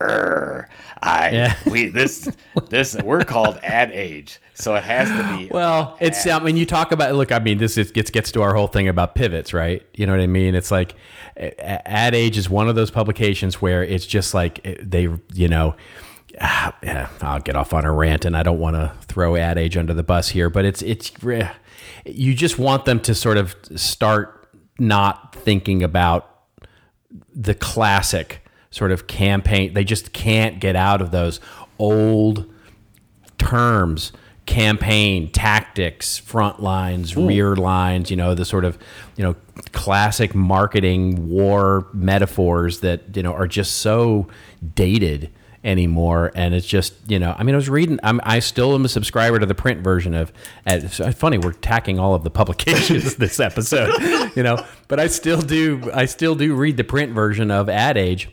Err, 0.01 0.69
I 1.03 1.31
Yeah. 1.31 1.55
we 1.71 1.89
this 1.89 2.31
this 2.69 2.97
we're 2.97 3.25
called 3.25 3.59
ad 3.63 3.91
age, 3.93 4.41
so 4.55 4.75
it 4.75 4.85
has 4.85 5.09
to 5.09 5.37
be. 5.37 5.49
Well, 5.51 5.97
it's 6.01 6.27
I 6.27 6.39
mean 6.41 6.57
you 6.57 6.67
talk 6.67 6.93
about 6.93 7.15
look 7.15 7.33
I 7.33 7.39
mean 7.39 7.59
this 7.59 7.77
is, 7.77 7.91
gets 7.93 8.11
gets 8.11 8.33
to 8.33 8.43
our 8.43 8.55
whole 8.55 8.69
thing 8.69 8.89
about 8.89 9.15
pivots, 9.15 9.53
right? 9.53 9.85
You 9.95 10.07
know 10.07 10.13
what 10.13 10.21
I 10.21 10.27
mean? 10.27 10.55
It's 10.55 10.71
like 10.71 10.95
Ad 11.37 12.15
Age 12.15 12.37
is 12.37 12.49
one 12.49 12.69
of 12.69 12.75
those 12.75 12.91
publications 12.91 13.61
where 13.61 13.83
it's 13.83 14.07
just 14.07 14.35
like 14.35 14.63
they 14.83 15.09
you 15.35 15.49
know 15.49 15.75
ah, 16.41 16.75
I'll 17.21 17.41
get 17.41 17.57
off 17.57 17.73
on 17.73 17.85
a 17.85 17.93
rant 17.93 18.25
and 18.25 18.37
I 18.37 18.43
don't 18.43 18.59
want 18.59 18.77
to 18.77 18.93
throw 19.03 19.37
Ad 19.37 19.59
Age 19.59 19.77
under 19.77 19.95
the 19.95 20.03
bus 20.03 20.29
here, 20.31 20.51
but 20.51 20.65
it's 20.65 20.83
it's 20.83 21.13
you 22.05 22.35
just 22.35 22.59
want 22.59 22.85
them 22.85 23.01
to 23.01 23.15
sort 23.15 23.37
of 23.37 23.55
start 23.77 24.49
not 24.79 25.35
thinking 25.35 25.83
about 25.83 26.29
the 27.35 27.55
classic 27.55 28.42
sort 28.73 28.91
of 28.91 29.07
campaign. 29.07 29.75
They 29.75 29.85
just 29.85 30.13
can't 30.13 30.59
get 30.59 30.75
out 30.75 31.01
of 31.01 31.13
those 31.13 31.39
old 31.79 32.53
terms 33.39 34.13
campaign 34.45 35.31
tactics 35.31 36.19
front 36.19 36.61
lines 36.61 37.13
hmm. 37.13 37.27
rear 37.27 37.55
lines 37.55 38.11
you 38.11 38.17
know 38.17 38.35
the 38.35 38.45
sort 38.45 38.65
of 38.65 38.77
you 39.17 39.23
know 39.23 39.37
classic 39.71 40.35
marketing 40.35 41.29
war 41.29 41.87
metaphors 41.93 42.81
that 42.81 43.17
you 43.17 43.23
know 43.23 43.33
are 43.33 43.47
just 43.47 43.79
so 43.79 44.27
dated 44.75 45.31
anymore 45.63 46.33
and 46.35 46.55
it's 46.55 46.67
just 46.67 46.93
you 47.09 47.21
know 47.21 47.37
i 47.39 47.45
mean 47.45 47.55
i 47.55 47.57
was 47.57 47.71
reading 47.71 48.01
I'm, 48.03 48.21
i 48.25 48.41
still 48.41 48.75
am 48.75 48.85
a 48.85 48.89
subscriber 48.89 49.39
to 49.39 49.47
the 49.47 49.55
print 49.55 49.81
version 49.81 50.13
of 50.13 50.33
it's 50.67 51.01
funny 51.17 51.39
we're 51.39 51.53
tacking 51.53 52.01
all 52.01 52.17
of 52.17 52.25
the 52.25 52.31
publications 52.31 53.15
this 53.17 53.39
episode 53.39 53.93
you 54.35 54.43
know 54.43 54.65
but 54.89 54.99
i 54.99 55.07
still 55.07 55.41
do 55.41 55.89
i 55.95 56.05
still 56.05 56.35
do 56.35 56.57
read 56.57 56.77
the 56.77 56.85
print 56.85 57.13
version 57.13 57.53
of 57.53 57.69
ad 57.69 57.97
age 57.97 58.29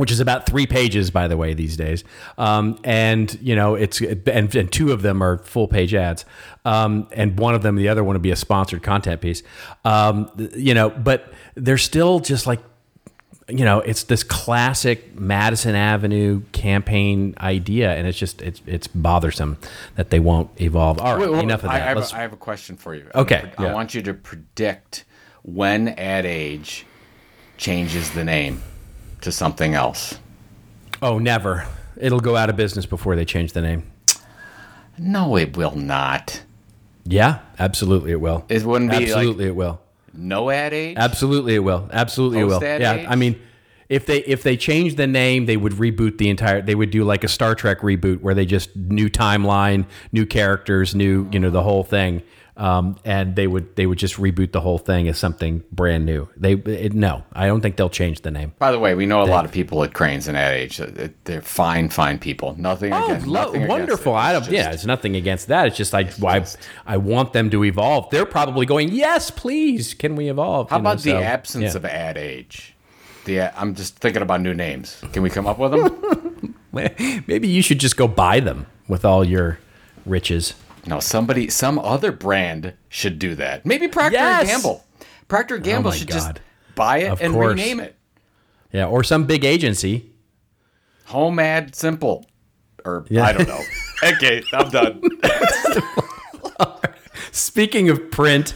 which 0.00 0.10
is 0.10 0.18
about 0.18 0.46
three 0.46 0.66
pages, 0.66 1.10
by 1.10 1.28
the 1.28 1.36
way, 1.36 1.52
these 1.52 1.76
days. 1.76 2.04
Um, 2.38 2.78
and 2.84 3.38
you 3.42 3.54
know, 3.54 3.74
it's 3.74 4.00
and, 4.00 4.56
and 4.56 4.72
two 4.72 4.92
of 4.92 5.02
them 5.02 5.22
are 5.22 5.36
full 5.36 5.68
page 5.68 5.94
ads, 5.94 6.24
um, 6.64 7.06
and 7.12 7.38
one 7.38 7.54
of 7.54 7.60
them, 7.60 7.76
the 7.76 7.90
other 7.90 8.02
one, 8.02 8.14
would 8.14 8.22
be 8.22 8.30
a 8.30 8.36
sponsored 8.36 8.82
content 8.82 9.20
piece. 9.20 9.42
Um, 9.84 10.30
you 10.56 10.72
know, 10.72 10.88
but 10.88 11.34
they're 11.54 11.76
still 11.76 12.20
just 12.20 12.46
like, 12.46 12.60
you 13.46 13.62
know, 13.66 13.80
it's 13.80 14.04
this 14.04 14.22
classic 14.22 15.20
Madison 15.20 15.74
Avenue 15.74 16.40
campaign 16.52 17.34
idea, 17.38 17.94
and 17.94 18.06
it's 18.06 18.16
just 18.16 18.40
it's 18.40 18.62
it's 18.64 18.86
bothersome 18.86 19.58
that 19.96 20.08
they 20.08 20.18
won't 20.18 20.48
evolve. 20.62 20.98
All 20.98 21.12
right, 21.12 21.20
Wait, 21.20 21.30
wait, 21.30 21.42
enough 21.42 21.62
of 21.62 21.72
that. 21.72 21.82
I 21.82 21.84
have, 21.84 21.98
a, 21.98 22.16
I 22.16 22.20
have 22.20 22.32
a 22.32 22.38
question 22.38 22.78
for 22.78 22.94
you. 22.94 23.06
Okay, 23.14 23.52
I 23.58 23.64
yeah. 23.64 23.74
want 23.74 23.94
you 23.94 24.00
to 24.00 24.14
predict 24.14 25.04
when 25.42 25.88
Ad 25.88 26.24
Age 26.24 26.86
changes 27.58 28.12
the 28.12 28.24
name 28.24 28.62
to 29.22 29.32
something 29.32 29.74
else. 29.74 30.18
oh, 31.02 31.18
never. 31.18 31.66
It'll 31.96 32.20
go 32.20 32.36
out 32.36 32.48
of 32.48 32.56
business 32.56 32.86
before 32.86 33.14
they 33.16 33.24
change 33.24 33.52
the 33.52 33.60
name. 33.60 33.90
No, 34.98 35.36
it 35.36 35.56
will 35.56 35.74
not. 35.76 36.42
Yeah, 37.04 37.40
absolutely, 37.58 38.12
it 38.12 38.20
will. 38.20 38.44
It 38.48 38.62
wouldn't 38.64 38.90
be 38.90 38.96
like- 38.98 39.06
absolutely, 39.08 39.46
it 39.46 39.56
will. 39.56 39.80
No 40.12 40.50
Ad 40.50 40.72
Age. 40.72 40.96
Absolutely, 40.98 41.54
it 41.54 41.60
will. 41.60 41.88
Absolutely, 41.92 42.40
it 42.40 42.44
will. 42.44 42.60
Yeah, 42.62 42.94
age? 42.94 43.06
I 43.08 43.14
mean, 43.16 43.40
if 43.88 44.06
they 44.06 44.18
if 44.18 44.42
they 44.42 44.56
change 44.56 44.96
the 44.96 45.06
name, 45.06 45.46
they 45.46 45.56
would 45.56 45.72
reboot 45.74 46.18
the 46.18 46.28
entire. 46.28 46.60
They 46.62 46.74
would 46.74 46.90
do 46.90 47.04
like 47.04 47.22
a 47.24 47.28
Star 47.28 47.54
Trek 47.54 47.80
reboot 47.80 48.20
where 48.20 48.34
they 48.34 48.44
just 48.44 48.74
new 48.76 49.08
timeline, 49.08 49.86
new 50.12 50.26
characters, 50.26 50.94
new 50.94 51.28
you 51.32 51.38
know 51.38 51.50
the 51.50 51.62
whole 51.62 51.84
thing, 51.84 52.22
um, 52.56 52.98
and 53.04 53.36
they 53.36 53.46
would 53.46 53.74
they 53.76 53.86
would 53.86 53.98
just 53.98 54.16
reboot 54.16 54.52
the 54.52 54.60
whole 54.60 54.78
thing 54.78 55.08
as 55.08 55.18
something 55.18 55.62
brand 55.72 56.04
new. 56.04 56.28
They 56.36 56.52
it, 56.54 56.92
no, 56.92 57.24
I 57.32 57.46
don't 57.46 57.60
think 57.60 57.76
they'll 57.76 57.88
change 57.88 58.20
the 58.22 58.30
name. 58.30 58.52
By 58.58 58.72
the 58.72 58.78
way, 58.78 58.94
we 58.94 59.06
know 59.06 59.22
a 59.22 59.24
lot 59.24 59.44
of 59.44 59.52
people 59.52 59.82
at 59.84 59.94
Crain's 59.94 60.28
and 60.28 60.36
Ad 60.36 60.54
Age. 60.54 60.80
They're 61.24 61.40
fine, 61.42 61.88
fine 61.88 62.18
people. 62.18 62.54
Nothing. 62.58 62.92
Oh, 62.92 63.04
against, 63.06 63.26
lo- 63.26 63.40
nothing 63.44 63.62
against 63.62 63.68
wonderful! 63.70 64.12
it. 64.14 64.16
I 64.18 64.32
don't. 64.32 64.50
yeah, 64.50 64.64
just- 64.64 64.74
it's 64.74 64.84
nothing 64.86 65.16
against 65.16 65.48
that. 65.48 65.66
It's 65.68 65.76
just 65.76 65.94
I 65.94 66.10
I, 66.24 66.44
I 66.86 66.96
want 66.96 67.32
them 67.32 67.50
to 67.50 67.64
evolve. 67.64 68.10
They're 68.10 68.26
probably 68.26 68.66
going, 68.66 68.90
yes, 68.92 69.30
please, 69.30 69.94
can 69.94 70.16
we 70.16 70.28
evolve? 70.28 70.70
How 70.70 70.76
You 70.76 70.82
know, 70.82 70.90
about 70.90 71.02
the 71.02 71.10
so, 71.10 71.18
absence 71.18 71.72
yeah. 71.72 71.76
of 71.76 71.84
Ad 71.84 72.18
Age? 72.18 72.74
The 73.24 73.40
I'm 73.60 73.74
just 73.74 73.98
thinking 73.98 74.22
about 74.22 74.40
new 74.40 74.54
names. 74.54 75.02
Can 75.12 75.22
we 75.22 75.30
come 75.30 75.46
up 75.46 75.58
with 75.58 75.72
them? 75.72 76.54
Maybe 77.26 77.48
you 77.48 77.62
should 77.62 77.78
just 77.80 77.96
go 77.96 78.06
buy 78.08 78.40
them 78.40 78.66
with 78.88 79.04
all 79.04 79.24
your 79.24 79.58
riches. 80.06 80.54
No, 80.86 81.00
somebody, 81.00 81.48
some 81.48 81.78
other 81.78 82.12
brand 82.12 82.74
should 82.88 83.18
do 83.18 83.34
that. 83.36 83.64
Maybe 83.66 83.88
Procter 83.88 84.18
Yes! 84.18 84.40
and 84.40 84.48
Gamble. 84.48 84.84
Procter 85.28 85.56
and 85.56 85.64
Gamble 85.64 85.88
oh 85.88 85.92
my 85.92 85.96
should 85.96 86.08
just 86.08 86.40
buy 86.74 86.98
it 86.98 87.08
Of 87.10 87.20
and 87.20 87.32
course. 87.34 87.50
rename 87.50 87.80
it. 87.80 87.96
Yeah, 88.72 88.86
or 88.86 89.02
some 89.04 89.24
big 89.24 89.44
agency. 89.44 90.10
Home 91.06 91.38
Ad 91.38 91.74
Simple, 91.74 92.24
or 92.84 93.04
Yeah. 93.10 93.24
I 93.24 93.32
don't 93.32 93.48
know. 93.48 93.60
okay, 94.04 94.42
I'm 94.52 94.70
done. 94.70 95.02
Speaking 97.32 97.88
of 97.90 98.10
print, 98.10 98.54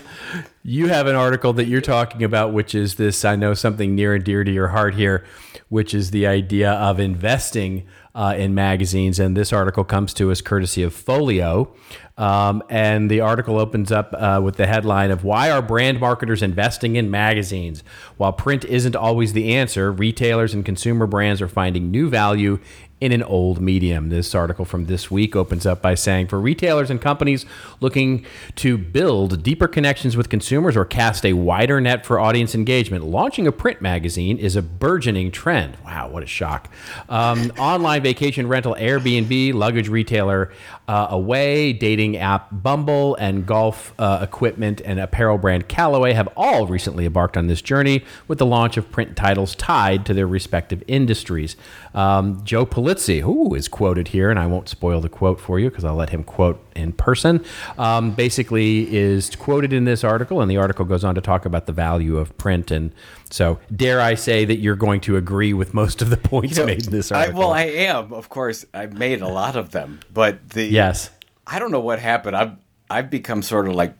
you 0.62 0.88
have 0.88 1.06
an 1.06 1.14
article 1.14 1.52
that 1.54 1.66
you're 1.66 1.80
talking 1.80 2.22
about, 2.24 2.52
which 2.52 2.74
is 2.74 2.94
this 2.96 3.24
I 3.24 3.36
know 3.36 3.54
something 3.54 3.94
near 3.94 4.14
and 4.14 4.24
dear 4.24 4.42
to 4.44 4.50
your 4.50 4.68
heart 4.68 4.94
here, 4.94 5.24
which 5.68 5.94
is 5.94 6.10
the 6.10 6.26
idea 6.26 6.72
of 6.72 6.98
investing 6.98 7.86
uh, 8.14 8.34
in 8.36 8.54
magazines. 8.54 9.18
And 9.18 9.36
this 9.36 9.52
article 9.52 9.84
comes 9.84 10.14
to 10.14 10.30
us 10.30 10.40
courtesy 10.40 10.82
of 10.82 10.94
Folio. 10.94 11.74
Um, 12.16 12.62
and 12.68 13.10
the 13.10 13.20
article 13.20 13.58
opens 13.58 13.90
up 13.90 14.14
uh, 14.16 14.40
with 14.42 14.54
the 14.54 14.66
headline 14.66 15.10
of 15.10 15.24
Why 15.24 15.50
Are 15.50 15.60
Brand 15.60 15.98
Marketers 15.98 16.42
Investing 16.42 16.94
in 16.94 17.10
Magazines? 17.10 17.82
While 18.16 18.32
print 18.32 18.64
isn't 18.64 18.94
always 18.94 19.32
the 19.32 19.54
answer, 19.54 19.90
retailers 19.90 20.54
and 20.54 20.64
consumer 20.64 21.08
brands 21.08 21.42
are 21.42 21.48
finding 21.48 21.90
new 21.90 22.08
value 22.08 22.60
in 23.04 23.12
an 23.12 23.22
old 23.22 23.60
medium. 23.60 24.08
This 24.08 24.34
article 24.34 24.64
from 24.64 24.86
this 24.86 25.10
week 25.10 25.36
opens 25.36 25.66
up 25.66 25.82
by 25.82 25.94
saying 25.94 26.28
for 26.28 26.40
retailers 26.40 26.88
and 26.88 27.02
companies 27.02 27.44
looking 27.78 28.24
to 28.56 28.78
build 28.78 29.42
deeper 29.42 29.68
connections 29.68 30.16
with 30.16 30.30
consumers 30.30 30.74
or 30.74 30.86
cast 30.86 31.26
a 31.26 31.34
wider 31.34 31.82
net 31.82 32.06
for 32.06 32.18
audience 32.18 32.54
engagement, 32.54 33.04
launching 33.04 33.46
a 33.46 33.52
print 33.52 33.82
magazine 33.82 34.38
is 34.38 34.56
a 34.56 34.62
burgeoning 34.62 35.30
trend. 35.30 35.76
Wow, 35.84 36.08
what 36.08 36.22
a 36.22 36.26
shock. 36.26 36.70
Um, 37.10 37.52
online 37.58 38.02
vacation 38.02 38.48
rental 38.48 38.74
Airbnb, 38.74 39.52
luggage 39.52 39.90
retailer 39.90 40.50
uh, 40.88 41.08
Away, 41.10 41.72
dating 41.72 42.16
app 42.16 42.48
Bumble, 42.50 43.14
and 43.16 43.46
golf 43.46 43.94
uh, 43.98 44.20
equipment 44.22 44.80
and 44.84 45.00
apparel 45.00 45.38
brand 45.38 45.68
Callaway 45.68 46.12
have 46.12 46.28
all 46.36 46.66
recently 46.66 47.06
embarked 47.06 47.36
on 47.36 47.46
this 47.46 47.62
journey 47.62 48.04
with 48.28 48.38
the 48.38 48.46
launch 48.46 48.76
of 48.76 48.90
print 48.90 49.16
titles 49.16 49.54
tied 49.54 50.04
to 50.06 50.14
their 50.14 50.26
respective 50.26 50.82
industries. 50.86 51.56
Um, 51.94 52.44
Joe 52.44 52.66
Pulizzi, 52.66 53.20
who 53.20 53.54
is 53.54 53.68
quoted 53.68 54.08
here, 54.08 54.30
and 54.30 54.38
I 54.38 54.46
won't 54.46 54.68
spoil 54.68 55.00
the 55.00 55.08
quote 55.08 55.40
for 55.40 55.58
you 55.58 55.70
because 55.70 55.84
I'll 55.84 55.94
let 55.94 56.10
him 56.10 56.24
quote 56.24 56.60
in 56.74 56.92
person, 56.92 57.44
um, 57.78 58.10
basically 58.12 58.94
is 58.94 59.34
quoted 59.36 59.72
in 59.72 59.84
this 59.84 60.02
article, 60.04 60.40
and 60.40 60.50
the 60.50 60.56
article 60.56 60.84
goes 60.84 61.04
on 61.04 61.14
to 61.14 61.20
talk 61.20 61.46
about 61.46 61.66
the 61.66 61.72
value 61.72 62.18
of 62.18 62.36
print. 62.36 62.70
And 62.70 62.92
so, 63.30 63.58
dare 63.74 64.00
I 64.00 64.14
say 64.14 64.44
that 64.44 64.56
you're 64.56 64.76
going 64.76 65.00
to 65.02 65.16
agree 65.16 65.52
with 65.52 65.72
most 65.72 66.02
of 66.02 66.10
the 66.10 66.16
points 66.30 66.58
made 66.58 66.86
in 66.86 66.92
this 66.92 67.12
I, 67.12 67.20
article? 67.20 67.40
well, 67.40 67.52
I 67.52 67.62
am, 67.62 68.12
of 68.12 68.28
course. 68.28 68.66
I 68.74 68.86
made 68.86 69.22
a 69.22 69.28
lot 69.28 69.56
of 69.56 69.70
them, 69.70 70.00
but 70.12 70.50
the 70.50 70.66
yes. 70.74 71.10
I 71.46 71.58
don't 71.58 71.70
know 71.70 71.80
what 71.80 71.98
happened. 71.98 72.36
I've 72.36 72.56
I've 72.90 73.10
become 73.10 73.42
sort 73.42 73.68
of 73.68 73.74
like 73.74 73.94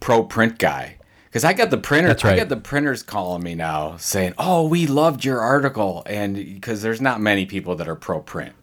pro 0.00 0.22
print 0.22 0.58
guy 0.58 0.96
because 1.24 1.44
I 1.44 1.52
got 1.52 1.70
the 1.70 1.78
printer. 1.78 2.08
That's 2.08 2.24
I 2.24 2.36
got 2.36 2.48
the 2.48 2.56
printers 2.56 3.02
calling 3.02 3.42
me 3.42 3.54
now 3.54 3.96
saying, 3.96 4.34
"Oh, 4.38 4.66
we 4.66 4.86
loved 4.86 5.24
your 5.24 5.40
article," 5.40 6.02
and 6.06 6.34
because 6.34 6.82
there's 6.82 7.00
not 7.00 7.20
many 7.20 7.46
people 7.46 7.76
that 7.76 7.88
are 7.88 7.96
pro 7.96 8.20
print, 8.20 8.54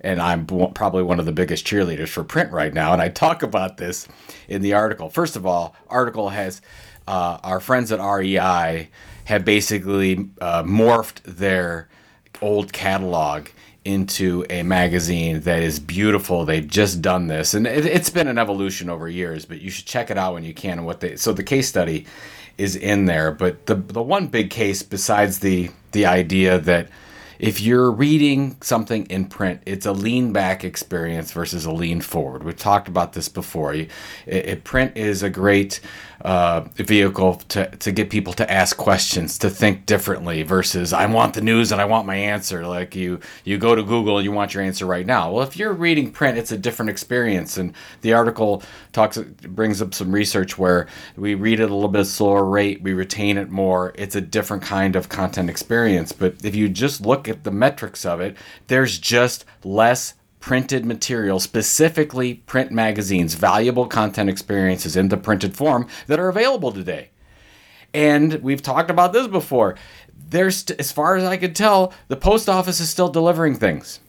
and 0.00 0.20
I'm 0.20 0.46
probably 0.46 1.02
one 1.02 1.20
of 1.20 1.26
the 1.26 1.32
biggest 1.32 1.66
cheerleaders 1.66 2.08
for 2.08 2.24
print 2.24 2.50
right 2.52 2.72
now. 2.72 2.92
And 2.92 3.00
I 3.00 3.08
talk 3.08 3.42
about 3.42 3.76
this 3.76 4.08
in 4.48 4.62
the 4.62 4.74
article. 4.74 5.08
First 5.08 5.36
of 5.36 5.46
all, 5.46 5.76
article 5.88 6.30
has 6.30 6.60
uh, 7.06 7.38
our 7.42 7.60
friends 7.60 7.92
at 7.92 8.00
REI 8.00 8.90
have 9.24 9.44
basically 9.44 10.30
uh, 10.40 10.62
morphed 10.64 11.22
their 11.24 11.88
old 12.40 12.72
catalog 12.72 13.48
into 13.84 14.44
a 14.48 14.62
magazine 14.62 15.40
that 15.40 15.62
is 15.62 15.80
beautiful. 15.80 16.44
They've 16.44 16.66
just 16.66 17.02
done 17.02 17.26
this, 17.26 17.54
and 17.54 17.66
it, 17.66 17.84
it's 17.84 18.10
been 18.10 18.28
an 18.28 18.38
evolution 18.38 18.88
over 18.88 19.08
years. 19.08 19.44
But 19.44 19.60
you 19.60 19.70
should 19.70 19.86
check 19.86 20.10
it 20.10 20.18
out 20.18 20.34
when 20.34 20.44
you 20.44 20.54
can. 20.54 20.78
And 20.78 20.86
what 20.86 21.00
they 21.00 21.16
so 21.16 21.32
the 21.32 21.42
case 21.42 21.68
study 21.68 22.06
is 22.58 22.76
in 22.76 23.06
there. 23.06 23.32
But 23.32 23.66
the 23.66 23.74
the 23.74 24.02
one 24.02 24.28
big 24.28 24.50
case 24.50 24.82
besides 24.82 25.40
the 25.40 25.70
the 25.92 26.06
idea 26.06 26.58
that 26.58 26.88
if 27.42 27.60
you're 27.60 27.90
reading 27.90 28.56
something 28.60 29.04
in 29.06 29.26
print, 29.26 29.62
it's 29.66 29.84
a 29.84 29.90
lean 29.90 30.32
back 30.32 30.62
experience 30.62 31.32
versus 31.32 31.64
a 31.64 31.72
lean 31.72 32.00
forward. 32.00 32.44
We've 32.44 32.56
talked 32.56 32.86
about 32.86 33.14
this 33.14 33.28
before. 33.28 33.74
It, 33.74 33.90
it, 34.26 34.62
print 34.62 34.96
is 34.96 35.24
a 35.24 35.28
great 35.28 35.80
uh, 36.20 36.60
vehicle 36.76 37.34
to, 37.48 37.68
to 37.68 37.90
get 37.90 38.10
people 38.10 38.32
to 38.34 38.48
ask 38.48 38.76
questions, 38.76 39.38
to 39.38 39.50
think 39.50 39.86
differently 39.86 40.44
versus 40.44 40.92
I 40.92 41.06
want 41.06 41.34
the 41.34 41.40
news 41.40 41.72
and 41.72 41.80
I 41.80 41.84
want 41.84 42.06
my 42.06 42.14
answer. 42.14 42.64
Like 42.64 42.94
you, 42.94 43.18
you 43.42 43.58
go 43.58 43.74
to 43.74 43.82
Google 43.82 44.18
and 44.18 44.24
you 44.24 44.30
want 44.30 44.54
your 44.54 44.62
answer 44.62 44.86
right 44.86 45.04
now. 45.04 45.32
Well, 45.32 45.42
if 45.42 45.56
you're 45.56 45.72
reading 45.72 46.12
print, 46.12 46.38
it's 46.38 46.52
a 46.52 46.56
different 46.56 46.90
experience. 46.90 47.56
And 47.56 47.74
the 48.02 48.12
article 48.12 48.62
talks 48.92 49.18
brings 49.18 49.82
up 49.82 49.94
some 49.94 50.12
research 50.12 50.58
where 50.58 50.86
we 51.16 51.34
read 51.34 51.58
it 51.58 51.68
a 51.68 51.74
little 51.74 51.88
bit 51.88 52.04
slower 52.04 52.44
rate, 52.44 52.82
we 52.82 52.92
retain 52.92 53.36
it 53.36 53.50
more. 53.50 53.90
It's 53.96 54.14
a 54.14 54.20
different 54.20 54.62
kind 54.62 54.94
of 54.94 55.08
content 55.08 55.50
experience. 55.50 56.12
But 56.12 56.44
if 56.44 56.54
you 56.54 56.68
just 56.68 57.00
look 57.00 57.31
at 57.32 57.42
the 57.44 57.50
metrics 57.50 58.04
of 58.06 58.20
it, 58.20 58.36
there's 58.68 58.98
just 58.98 59.44
less 59.64 60.14
printed 60.38 60.84
material, 60.84 61.40
specifically 61.40 62.34
print 62.34 62.70
magazines, 62.70 63.34
valuable 63.34 63.86
content 63.86 64.28
experiences 64.28 64.96
in 64.96 65.08
the 65.08 65.16
printed 65.16 65.56
form 65.56 65.88
that 66.06 66.20
are 66.20 66.28
available 66.28 66.70
today. 66.72 67.10
And 67.94 68.34
we've 68.42 68.62
talked 68.62 68.90
about 68.90 69.12
this 69.12 69.26
before. 69.26 69.76
There's, 70.28 70.64
as 70.72 70.92
far 70.92 71.16
as 71.16 71.24
I 71.24 71.36
could 71.36 71.54
tell, 71.54 71.92
the 72.08 72.16
post 72.16 72.48
office 72.48 72.80
is 72.80 72.88
still 72.88 73.08
delivering 73.08 73.54
things. 73.54 74.00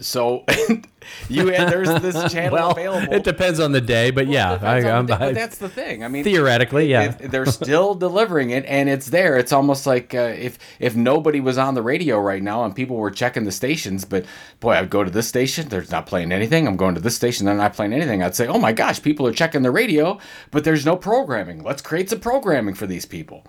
So 0.00 0.44
you 1.28 1.46
there's 1.46 2.00
this 2.00 2.32
channel 2.32 2.52
well, 2.52 2.70
available. 2.70 3.12
It 3.12 3.24
depends 3.24 3.60
on 3.60 3.72
the 3.72 3.80
day, 3.80 4.10
but 4.10 4.26
well, 4.26 4.34
yeah, 4.34 4.58
I, 4.62 4.80
am 4.80 5.06
but 5.06 5.34
that's 5.34 5.58
the 5.58 5.68
thing. 5.68 6.04
I 6.04 6.08
mean, 6.08 6.24
theoretically, 6.24 6.86
yeah, 6.86 7.16
it, 7.20 7.30
they're 7.30 7.46
still 7.62 7.94
delivering 7.94 8.50
it, 8.50 8.64
and 8.66 8.88
it's 8.88 9.06
there. 9.06 9.36
It's 9.36 9.52
almost 9.52 9.86
like 9.86 10.14
uh, 10.14 10.34
if 10.36 10.58
if 10.78 10.96
nobody 10.96 11.40
was 11.40 11.58
on 11.58 11.74
the 11.74 11.82
radio 11.82 12.18
right 12.18 12.42
now 12.42 12.64
and 12.64 12.74
people 12.74 12.96
were 12.96 13.10
checking 13.10 13.44
the 13.44 13.52
stations, 13.52 14.04
but 14.04 14.24
boy, 14.60 14.72
I'd 14.72 14.90
go 14.90 15.04
to 15.04 15.10
this 15.10 15.28
station, 15.28 15.68
they're 15.68 15.84
not 15.90 16.06
playing 16.06 16.32
anything. 16.32 16.66
I'm 16.66 16.76
going 16.76 16.94
to 16.94 17.00
this 17.00 17.16
station, 17.16 17.46
they're 17.46 17.54
not 17.54 17.74
playing 17.74 17.92
anything. 17.92 18.22
I'd 18.22 18.34
say, 18.34 18.46
oh 18.46 18.58
my 18.58 18.72
gosh, 18.72 19.02
people 19.02 19.26
are 19.26 19.32
checking 19.32 19.62
the 19.62 19.70
radio, 19.70 20.18
but 20.50 20.64
there's 20.64 20.86
no 20.86 20.96
programming. 20.96 21.62
Let's 21.62 21.82
create 21.82 22.10
some 22.10 22.20
programming 22.20 22.74
for 22.74 22.86
these 22.86 23.04
people. 23.04 23.44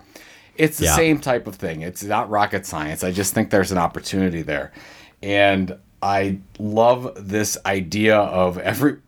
It's 0.56 0.78
the 0.78 0.84
yeah. 0.84 0.96
same 0.96 1.20
type 1.20 1.46
of 1.46 1.56
thing. 1.56 1.82
It's 1.82 2.02
not 2.04 2.30
rocket 2.30 2.64
science. 2.64 3.02
I 3.02 3.10
just 3.10 3.34
think 3.34 3.50
there's 3.50 3.72
an 3.72 3.78
opportunity 3.78 4.42
there. 4.42 4.72
And 5.20 5.78
I 6.04 6.40
love 6.58 7.14
this 7.16 7.56
idea 7.64 8.18
of 8.18 8.58
every. 8.58 8.98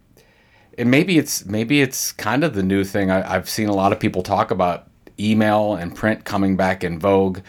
And 0.79 0.91
maybe 0.91 1.19
it's 1.19 1.45
maybe 1.45 1.83
it's 1.83 2.11
kind 2.11 2.43
of 2.43 2.55
the 2.55 2.63
new 2.63 2.85
thing. 2.85 3.11
I, 3.11 3.35
I've 3.35 3.51
seen 3.51 3.69
a 3.69 3.75
lot 3.75 3.93
of 3.93 4.01
people 4.01 4.23
talk 4.23 4.51
about 4.51 4.89
email 5.21 5.75
and 5.75 5.95
print 5.95 6.25
coming 6.25 6.57
back 6.57 6.83
in 6.83 6.99
vogue. 6.99 7.41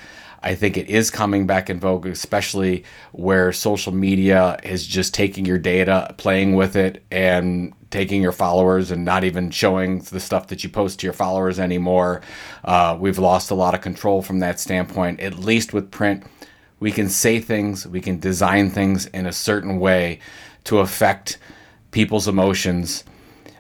I 0.43 0.53
think 0.53 0.75
it 0.75 0.89
is 0.89 1.09
coming 1.09 1.47
back 1.47 1.69
in 1.69 1.79
vogue, 1.79 2.05
especially 2.07 2.83
where 3.13 3.53
social 3.53 3.93
media 3.93 4.59
is 4.63 4.85
just 4.85 5.13
taking 5.13 5.45
your 5.45 5.57
data, 5.57 6.13
playing 6.17 6.55
with 6.55 6.75
it, 6.75 7.03
and 7.09 7.73
taking 7.89 8.21
your 8.21 8.33
followers 8.33 8.91
and 8.91 9.05
not 9.05 9.23
even 9.23 9.49
showing 9.49 9.99
the 9.99 10.19
stuff 10.19 10.47
that 10.47 10.63
you 10.63 10.69
post 10.69 10.99
to 10.99 11.07
your 11.07 11.13
followers 11.13 11.57
anymore. 11.57 12.21
Uh, 12.65 12.97
we've 12.99 13.17
lost 13.17 13.49
a 13.49 13.55
lot 13.55 13.73
of 13.73 13.79
control 13.79 14.21
from 14.21 14.39
that 14.39 14.59
standpoint, 14.59 15.21
at 15.21 15.39
least 15.39 15.73
with 15.73 15.89
print 15.89 16.25
we 16.79 16.91
can 16.91 17.09
say 17.09 17.39
things, 17.39 17.87
we 17.87 18.01
can 18.01 18.19
design 18.19 18.69
things 18.69 19.07
in 19.07 19.25
a 19.25 19.33
certain 19.33 19.79
way 19.79 20.19
to 20.65 20.79
affect 20.79 21.37
people's 21.91 22.27
emotions. 22.27 23.03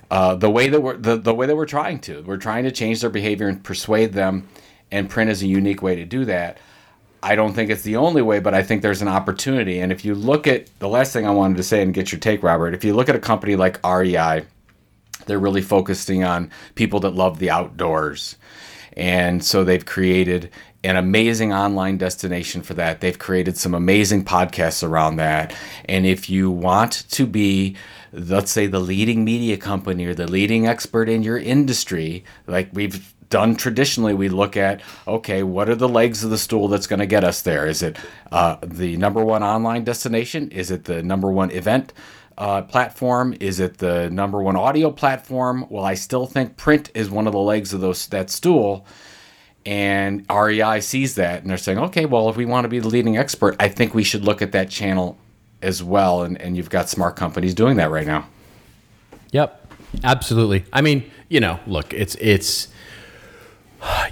Uh, 0.09 0.35
the 0.35 0.49
way 0.49 0.69
that 0.69 0.81
we're 0.81 0.97
the, 0.97 1.17
the 1.17 1.33
way 1.33 1.45
that 1.47 1.55
we're 1.55 1.65
trying 1.65 1.99
to, 1.99 2.21
we're 2.23 2.37
trying 2.37 2.63
to 2.63 2.71
change 2.71 3.01
their 3.01 3.09
behavior 3.09 3.47
and 3.47 3.63
persuade 3.63 4.13
them, 4.13 4.47
and 4.91 5.09
print 5.09 5.29
is 5.29 5.41
a 5.41 5.47
unique 5.47 5.81
way 5.81 5.95
to 5.95 6.05
do 6.05 6.25
that. 6.25 6.57
I 7.23 7.35
don't 7.35 7.53
think 7.53 7.71
it's 7.71 7.81
the 7.81 7.95
only 7.97 8.21
way, 8.21 8.39
but 8.39 8.53
I 8.53 8.61
think 8.61 8.81
there's 8.81 9.01
an 9.01 9.07
opportunity. 9.07 9.79
And 9.79 9.91
if 9.91 10.05
you 10.05 10.13
look 10.13 10.47
at 10.47 10.69
the 10.79 10.87
last 10.87 11.13
thing 11.13 11.25
I 11.25 11.31
wanted 11.31 11.57
to 11.57 11.63
say 11.63 11.81
and 11.81 11.93
get 11.93 12.11
your 12.11 12.19
take, 12.19 12.43
Robert, 12.43 12.73
if 12.73 12.83
you 12.83 12.93
look 12.93 13.09
at 13.09 13.15
a 13.15 13.19
company 13.19 13.55
like 13.55 13.85
REI, 13.85 14.45
they're 15.25 15.39
really 15.39 15.61
focusing 15.61 16.23
on 16.23 16.51
people 16.75 16.99
that 17.01 17.15
love 17.15 17.39
the 17.39 17.49
outdoors. 17.49 18.37
And 18.95 19.43
so 19.43 19.63
they've 19.63 19.85
created 19.85 20.51
an 20.83 20.95
amazing 20.95 21.53
online 21.53 21.97
destination 21.97 22.61
for 22.61 22.73
that. 22.75 23.01
They've 23.01 23.17
created 23.17 23.57
some 23.57 23.73
amazing 23.73 24.25
podcasts 24.25 24.87
around 24.87 25.17
that. 25.17 25.55
And 25.85 26.05
if 26.05 26.29
you 26.29 26.51
want 26.51 27.09
to 27.11 27.25
be, 27.25 27.75
let's 28.13 28.51
say, 28.51 28.67
the 28.67 28.79
leading 28.79 29.25
media 29.25 29.57
company 29.57 30.05
or 30.05 30.13
the 30.13 30.27
leading 30.27 30.67
expert 30.67 31.09
in 31.09 31.23
your 31.23 31.37
industry, 31.37 32.23
like 32.45 32.69
we've 32.73 33.13
done 33.29 33.55
traditionally, 33.55 34.13
we 34.13 34.29
look 34.29 34.55
at 34.55 34.81
okay, 35.07 35.43
what 35.43 35.67
are 35.67 35.75
the 35.75 35.89
legs 35.89 36.23
of 36.23 36.29
the 36.29 36.37
stool 36.37 36.67
that's 36.67 36.87
going 36.87 36.99
to 36.99 37.05
get 37.05 37.23
us 37.23 37.41
there? 37.41 37.67
Is 37.67 37.81
it 37.81 37.97
uh, 38.31 38.57
the 38.63 38.97
number 38.97 39.23
one 39.23 39.43
online 39.43 39.83
destination? 39.83 40.49
Is 40.51 40.71
it 40.71 40.85
the 40.85 41.03
number 41.03 41.31
one 41.31 41.51
event? 41.51 41.93
Uh, 42.37 42.61
platform? 42.61 43.35
Is 43.39 43.59
it 43.59 43.79
the 43.79 44.11
number 44.11 44.39
one 44.43 44.55
audio 44.55 44.91
platform? 44.91 45.65
Well, 45.69 45.83
I 45.83 45.95
still 45.95 46.27
think 46.27 46.55
print 46.55 46.91
is 46.93 47.09
one 47.09 47.25
of 47.25 47.33
the 47.33 47.39
legs 47.39 47.73
of 47.73 47.81
those 47.81 48.05
that 48.07 48.29
stool 48.29 48.85
and 49.67 50.25
REI 50.33 50.79
sees 50.79 51.15
that 51.15 51.41
and 51.41 51.49
they're 51.49 51.57
saying, 51.57 51.77
okay, 51.77 52.05
well, 52.05 52.29
if 52.29 52.37
we 52.37 52.45
want 52.45 52.63
to 52.63 52.69
be 52.69 52.79
the 52.79 52.87
leading 52.87 53.17
expert, 53.17 53.57
I 53.59 53.67
think 53.67 53.93
we 53.93 54.01
should 54.01 54.23
look 54.23 54.41
at 54.41 54.53
that 54.53 54.69
channel 54.69 55.17
as 55.61 55.83
well. 55.83 56.23
And, 56.23 56.39
and 56.39 56.55
you've 56.55 56.69
got 56.69 56.87
smart 56.87 57.17
companies 57.17 57.53
doing 57.53 57.75
that 57.75 57.91
right 57.91 58.07
now. 58.07 58.29
Yep, 59.33 59.73
absolutely. 60.05 60.63
I 60.71 60.79
mean, 60.79 61.11
you 61.27 61.41
know, 61.41 61.59
look, 61.67 61.93
it's 61.93 62.15
it's 62.15 62.69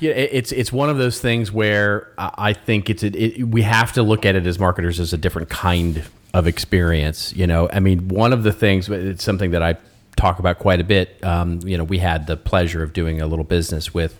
yeah, 0.01 0.11
it's 0.11 0.51
it's 0.51 0.73
one 0.73 0.89
of 0.89 0.97
those 0.97 1.21
things 1.21 1.53
where 1.53 2.11
I 2.17 2.51
think 2.51 2.89
it's 2.89 3.01
it, 3.01 3.47
we 3.47 3.61
have 3.61 3.93
to 3.93 4.03
look 4.03 4.25
at 4.25 4.35
it 4.35 4.45
as 4.45 4.59
marketers 4.59 4.99
as 4.99 5.13
a 5.13 5.17
different 5.17 5.49
kind 5.49 6.03
of 6.33 6.47
experience. 6.47 7.33
You 7.33 7.47
know, 7.47 7.69
I 7.71 7.79
mean, 7.79 8.09
one 8.09 8.33
of 8.33 8.43
the 8.43 8.51
things 8.51 8.89
it's 8.89 9.23
something 9.23 9.51
that 9.51 9.63
I 9.63 9.77
talk 10.17 10.39
about 10.39 10.59
quite 10.59 10.81
a 10.81 10.83
bit. 10.83 11.23
Um, 11.23 11.61
you 11.63 11.77
know, 11.77 11.85
we 11.85 11.99
had 11.99 12.27
the 12.27 12.35
pleasure 12.35 12.83
of 12.83 12.91
doing 12.91 13.21
a 13.21 13.27
little 13.27 13.45
business 13.45 13.93
with 13.93 14.19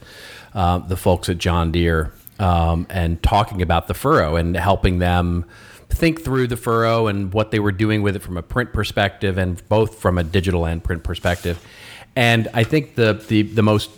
uh, 0.56 0.80
the 0.80 0.98
folks 0.98 1.30
at 1.30 1.38
John 1.38 1.72
Deere 1.72 2.14
um, 2.40 2.88
and 2.90 3.22
talking 3.22 3.62
about 3.62 3.88
the 3.88 3.94
furrow 3.94 4.36
and 4.36 4.56
helping 4.56 5.00
them 5.00 5.46
think 5.90 6.24
through 6.24 6.48
the 6.48 6.58
furrow 6.58 7.08
and 7.08 7.34
what 7.34 7.52
they 7.52 7.60
were 7.60 7.72
doing 7.72 8.02
with 8.02 8.16
it 8.16 8.20
from 8.24 8.38
a 8.38 8.42
print 8.42 8.74
perspective 8.74 9.38
and 9.38 9.68
both 9.70 10.00
from 10.00 10.18
a 10.18 10.24
digital 10.24 10.66
and 10.66 10.84
print 10.84 11.04
perspective. 11.04 11.64
And 12.16 12.48
I 12.54 12.64
think 12.64 12.96
the 12.96 13.14
the, 13.28 13.44
the 13.44 13.62
most 13.62 13.90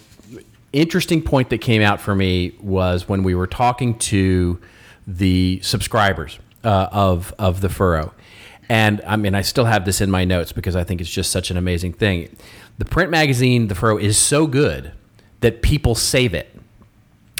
interesting 0.73 1.21
point 1.21 1.49
that 1.49 1.59
came 1.59 1.81
out 1.81 2.01
for 2.01 2.13
me 2.13 2.55
was 2.59 3.07
when 3.07 3.23
we 3.23 3.35
were 3.35 3.47
talking 3.47 3.97
to 3.97 4.59
the 5.05 5.59
subscribers 5.63 6.39
uh, 6.63 6.89
of 6.91 7.33
of 7.39 7.61
the 7.61 7.69
furrow. 7.69 8.13
And 8.69 9.01
I 9.07 9.15
mean, 9.15 9.33
I 9.33 9.43
still 9.43 9.65
have 9.65 9.85
this 9.85 10.01
in 10.01 10.11
my 10.11 10.25
notes 10.25 10.51
because 10.51 10.75
I 10.75 10.83
think 10.83 10.99
it's 10.99 11.09
just 11.09 11.31
such 11.31 11.51
an 11.51 11.57
amazing 11.57 11.93
thing. 11.93 12.35
The 12.77 12.85
print 12.85 13.09
magazine, 13.09 13.69
The 13.69 13.75
Furrow, 13.75 13.97
is 13.97 14.17
so 14.17 14.45
good 14.45 14.91
that 15.41 15.61
people 15.61 15.95
save 15.95 16.33
it. 16.33 16.53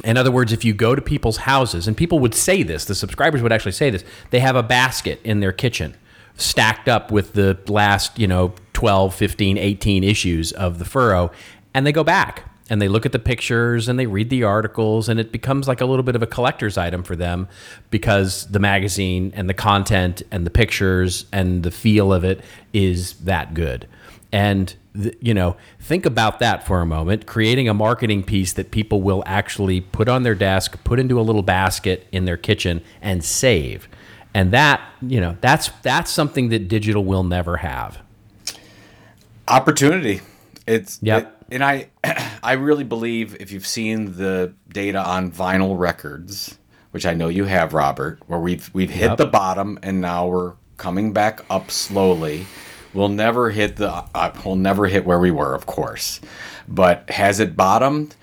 In 0.03 0.17
other 0.17 0.31
words, 0.31 0.53
if 0.53 0.63
you 0.63 0.73
go 0.73 0.93
to 0.93 1.01
people's 1.01 1.37
houses, 1.37 1.87
and 1.87 1.97
people 1.97 2.19
would 2.19 2.35
say 2.35 2.63
this, 2.63 2.85
the 2.85 2.95
subscribers 2.95 3.41
would 3.41 3.51
actually 3.51 3.71
say 3.71 3.89
this, 3.89 4.03
they 4.29 4.39
have 4.39 4.55
a 4.55 4.63
basket 4.63 5.19
in 5.23 5.39
their 5.39 5.51
kitchen 5.51 5.95
stacked 6.35 6.87
up 6.87 7.11
with 7.11 7.33
the 7.33 7.57
last, 7.67 8.17
you 8.19 8.27
know, 8.27 8.53
12, 8.73 9.15
15, 9.15 9.57
18 9.57 10.03
issues 10.03 10.51
of 10.51 10.77
The 10.77 10.85
Furrow, 10.85 11.31
and 11.73 11.85
they 11.85 11.91
go 11.91 12.03
back 12.03 12.43
and 12.69 12.81
they 12.81 12.87
look 12.87 13.05
at 13.05 13.11
the 13.11 13.19
pictures 13.19 13.87
and 13.87 13.97
they 13.97 14.05
read 14.05 14.29
the 14.29 14.43
articles, 14.43 15.09
and 15.09 15.19
it 15.19 15.31
becomes 15.31 15.67
like 15.67 15.81
a 15.81 15.85
little 15.85 16.03
bit 16.03 16.15
of 16.15 16.21
a 16.21 16.27
collector's 16.27 16.77
item 16.77 17.01
for 17.01 17.15
them 17.15 17.47
because 17.89 18.45
the 18.47 18.59
magazine 18.59 19.33
and 19.35 19.49
the 19.49 19.53
content 19.53 20.21
and 20.31 20.45
the 20.45 20.51
pictures 20.51 21.25
and 21.31 21.63
the 21.63 21.71
feel 21.71 22.13
of 22.13 22.23
it 22.23 22.43
is 22.73 23.13
that 23.21 23.53
good. 23.53 23.87
And 24.31 24.75
you 25.19 25.33
know, 25.33 25.55
think 25.79 26.05
about 26.05 26.39
that 26.39 26.65
for 26.65 26.81
a 26.81 26.85
moment. 26.85 27.25
Creating 27.25 27.69
a 27.69 27.73
marketing 27.73 28.23
piece 28.23 28.53
that 28.53 28.71
people 28.71 29.01
will 29.01 29.23
actually 29.25 29.81
put 29.81 30.09
on 30.09 30.23
their 30.23 30.35
desk, 30.35 30.77
put 30.83 30.99
into 30.99 31.19
a 31.19 31.21
little 31.21 31.43
basket 31.43 32.07
in 32.11 32.25
their 32.25 32.37
kitchen, 32.37 32.81
and 33.01 33.23
save. 33.23 33.87
And 34.33 34.51
that, 34.51 34.81
you 35.01 35.19
know, 35.19 35.37
that's 35.41 35.69
that's 35.81 36.11
something 36.11 36.49
that 36.49 36.67
digital 36.67 37.03
will 37.03 37.23
never 37.23 37.57
have. 37.57 37.99
Opportunity. 39.47 40.21
It's 40.65 40.99
yeah. 41.01 41.17
It, 41.17 41.27
and 41.49 41.63
I, 41.63 41.89
I 42.43 42.53
really 42.53 42.83
believe 42.83 43.37
if 43.39 43.51
you've 43.51 43.67
seen 43.67 44.17
the 44.17 44.53
data 44.69 45.03
on 45.03 45.31
vinyl 45.31 45.77
records, 45.77 46.57
which 46.91 47.05
I 47.05 47.13
know 47.13 47.29
you 47.29 47.45
have, 47.45 47.73
Robert, 47.73 48.19
where 48.27 48.39
we've 48.39 48.69
we've 48.73 48.89
hit 48.89 49.09
yep. 49.09 49.17
the 49.17 49.25
bottom 49.25 49.79
and 49.81 50.01
now 50.01 50.27
we're 50.27 50.53
coming 50.77 51.13
back 51.13 51.41
up 51.49 51.71
slowly 51.71 52.45
We'll 52.93 53.09
never 53.09 53.49
hit 53.49 53.75
the 53.75 53.91
uh, 53.91 54.33
we'll 54.45 54.55
never 54.55 54.87
hit 54.87 55.05
where 55.05 55.19
we 55.19 55.31
were, 55.31 55.53
of 55.53 55.65
course. 55.65 56.21
But 56.67 57.09
has 57.09 57.39
it 57.39 57.55
bottomed? 57.55 58.15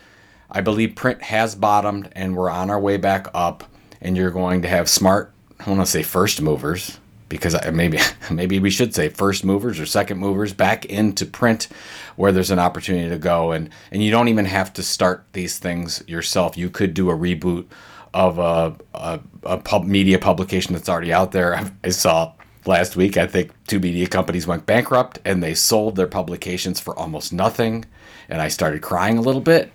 I 0.51 0.61
believe 0.61 0.95
print 0.95 1.23
has 1.23 1.55
bottomed 1.55 2.11
and 2.13 2.37
we're 2.37 2.51
on 2.51 2.71
our 2.71 2.81
way 2.81 2.97
back 2.97 3.27
up 3.35 3.65
and 4.01 4.17
you're 4.17 4.31
going 4.31 4.63
to 4.63 4.69
have 4.69 4.89
smart 4.89 5.33
I 5.59 5.71
want 5.71 5.81
to 5.81 5.87
say 5.87 6.03
first 6.03 6.41
movers 6.41 6.99
because 7.29 7.57
maybe 7.73 7.99
maybe 8.31 8.59
we 8.61 8.71
should 8.71 8.95
say 8.95 9.09
first 9.09 9.45
movers 9.45 9.81
or 9.81 9.87
second 9.87 10.19
movers 10.19 10.53
back 10.53 10.85
into 10.87 11.27
print 11.27 11.69
where 12.17 12.33
there's 12.33 12.51
an 12.51 12.59
opportunity 12.59 13.09
to 13.09 13.19
go 13.19 13.53
and 13.53 13.71
and 13.91 14.03
you 14.03 14.11
don't 14.11 14.29
even 14.29 14.45
have 14.45 14.73
to 14.75 14.83
start 14.83 15.25
these 15.33 15.59
things 15.59 16.03
yourself. 16.07 16.57
You 16.57 16.71
could 16.71 16.95
do 16.95 17.11
a 17.11 17.17
reboot 17.17 17.67
of 18.13 18.39
a, 18.39 18.77
a, 18.95 19.21
a 19.43 19.59
pub 19.59 19.85
media 19.85 20.21
publication 20.21 20.73
that's 20.73 20.89
already 20.89 21.13
out 21.13 21.33
there. 21.33 21.57
I, 21.57 21.71
I 21.83 21.89
saw 21.89 22.34
last 22.67 22.97
week, 22.97 23.17
I 23.17 23.27
think 23.27 23.53
two 23.67 23.81
media 23.81 24.07
companies 24.07 24.47
went 24.47 24.67
bankrupt 24.67 25.19
and 25.25 25.43
they 25.43 25.55
sold 25.55 25.97
their 25.97 26.07
publications 26.07 26.81
for 26.81 26.99
almost 26.99 27.33
nothing. 27.33 27.85
And 28.29 28.41
I 28.41 28.49
started 28.49 28.83
crying 28.83 29.19
a 29.19 29.21
little 29.21 29.41
bit 29.41 29.73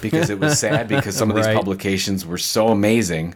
because 0.00 0.30
it 0.30 0.40
was 0.40 0.58
sad 0.58 0.88
because 0.88 1.16
some 1.16 1.30
of 1.30 1.36
these 1.36 1.46
publications 1.54 2.26
were 2.26 2.38
so 2.38 2.68
amazing 2.68 3.34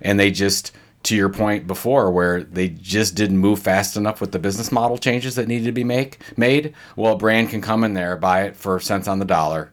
and 0.00 0.18
they 0.18 0.30
just 0.30 0.72
to 1.04 1.14
your 1.14 1.28
point 1.28 1.66
before 1.66 2.10
where 2.10 2.42
they 2.42 2.68
just 2.68 3.14
didn't 3.14 3.36
move 3.36 3.58
fast 3.58 3.96
enough 3.96 4.20
with 4.20 4.32
the 4.32 4.38
business 4.38 4.72
model 4.72 4.96
changes 4.96 5.34
that 5.34 5.46
needed 5.46 5.66
to 5.66 5.72
be 5.72 5.84
make 5.84 6.18
made 6.38 6.72
well 6.96 7.12
a 7.12 7.16
brand 7.16 7.50
can 7.50 7.60
come 7.60 7.84
in 7.84 7.92
there 7.92 8.16
buy 8.16 8.44
it 8.44 8.56
for 8.56 8.80
cents 8.80 9.06
on 9.06 9.18
the 9.18 9.24
dollar 9.26 9.70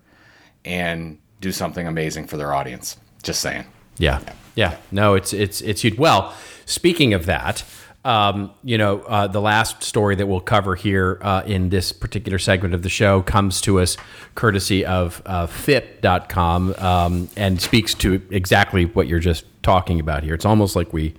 and 0.66 1.18
do 1.40 1.52
something 1.52 1.88
amazing 1.88 2.28
for 2.28 2.36
their 2.36 2.54
audience 2.54 2.98
just 3.24 3.40
saying 3.40 3.66
Yeah, 4.02 4.20
yeah. 4.56 4.78
No, 4.92 5.14
it's 5.14 5.32
it's 5.32 5.62
it's 5.62 5.82
huge. 5.82 5.98
Well, 5.98 6.34
speaking 6.66 7.14
of 7.14 7.26
that, 7.28 7.64
um, 8.04 8.52
you 8.64 8.78
know, 8.78 9.02
uh, 9.02 9.28
the 9.28 9.42
last 9.42 9.84
story 9.84 10.16
that 10.16 10.26
we'll 10.26 10.40
cover 10.40 10.76
here 10.76 11.20
uh, 11.22 11.44
in 11.46 11.70
this 11.70 11.92
particular 11.92 12.40
segment 12.40 12.74
of 12.74 12.82
the 12.82 12.90
show 12.90 13.22
comes 13.22 13.62
to 13.62 13.80
us 13.80 13.96
courtesy 14.34 14.84
of 14.86 15.22
uh, 15.26 15.46
FIPP.com 15.46 16.74
um, 16.80 17.30
and 17.36 17.62
speaks 17.62 17.94
to 17.96 18.22
exactly 18.32 18.86
what 18.86 19.08
you're 19.08 19.20
just 19.20 19.46
talking 19.62 20.00
about 20.00 20.24
here. 20.24 20.34
It's 20.34 20.46
almost 20.46 20.76
like 20.76 20.94
we 20.94 21.14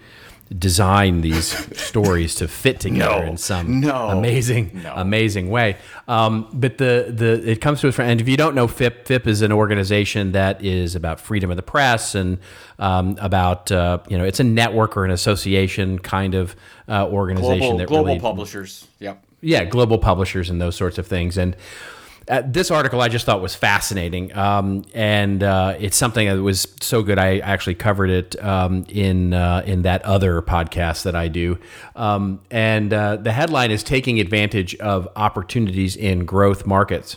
design 0.58 1.20
these 1.20 1.46
stories 1.78 2.34
to 2.36 2.48
fit 2.48 2.80
together 2.80 3.24
No, 3.24 3.30
in 3.30 3.36
some 3.36 3.80
no, 3.80 4.08
amazing 4.08 4.80
no. 4.82 4.92
amazing 4.96 5.50
way. 5.50 5.76
Um, 6.08 6.48
but 6.52 6.78
the 6.78 7.06
the 7.08 7.50
it 7.50 7.60
comes 7.60 7.80
to 7.80 7.88
us 7.88 7.94
from 7.94 8.06
and 8.08 8.20
if 8.20 8.28
you 8.28 8.36
don't 8.36 8.54
know 8.54 8.66
FIPP, 8.66 9.04
FIPP 9.04 9.26
is 9.26 9.42
an 9.42 9.52
organization 9.52 10.32
that 10.32 10.62
is 10.64 10.94
about 10.94 11.20
freedom 11.20 11.50
of 11.50 11.56
the 11.56 11.62
press 11.62 12.14
and 12.14 12.38
um, 12.78 13.16
about 13.20 13.70
uh, 13.72 13.98
you 14.08 14.18
know 14.18 14.24
it's 14.24 14.40
a 14.40 14.44
network 14.44 14.96
or 14.96 15.04
an 15.04 15.10
association 15.10 15.98
kind 15.98 16.34
of 16.34 16.56
uh, 16.88 17.06
organization 17.08 17.58
global 17.58 17.78
that 17.78 17.88
global 17.88 18.06
really 18.06 18.20
publishers 18.20 18.86
yep 18.98 19.24
yeah, 19.44 19.64
global 19.64 19.98
publishers 19.98 20.48
and 20.50 20.60
those 20.60 20.76
sorts 20.76 20.98
of 20.98 21.06
things. 21.08 21.36
And 21.36 21.56
uh, 22.28 22.42
this 22.44 22.70
article 22.70 23.00
I 23.00 23.08
just 23.08 23.26
thought 23.26 23.42
was 23.42 23.54
fascinating, 23.54 24.36
um, 24.36 24.84
and 24.94 25.42
uh, 25.42 25.74
it's 25.78 25.96
something 25.96 26.28
that 26.28 26.40
was 26.40 26.68
so 26.80 27.02
good. 27.02 27.18
I 27.18 27.38
actually 27.38 27.74
covered 27.74 28.10
it 28.10 28.42
um, 28.42 28.86
in 28.88 29.34
uh, 29.34 29.62
in 29.66 29.82
that 29.82 30.02
other 30.04 30.40
podcast 30.42 31.02
that 31.02 31.16
I 31.16 31.28
do. 31.28 31.58
Um, 31.96 32.40
and 32.50 32.92
uh, 32.92 33.16
the 33.16 33.32
headline 33.32 33.70
is 33.70 33.82
"Taking 33.82 34.20
Advantage 34.20 34.74
of 34.76 35.08
Opportunities 35.16 35.96
in 35.96 36.24
Growth 36.24 36.66
Markets." 36.66 37.16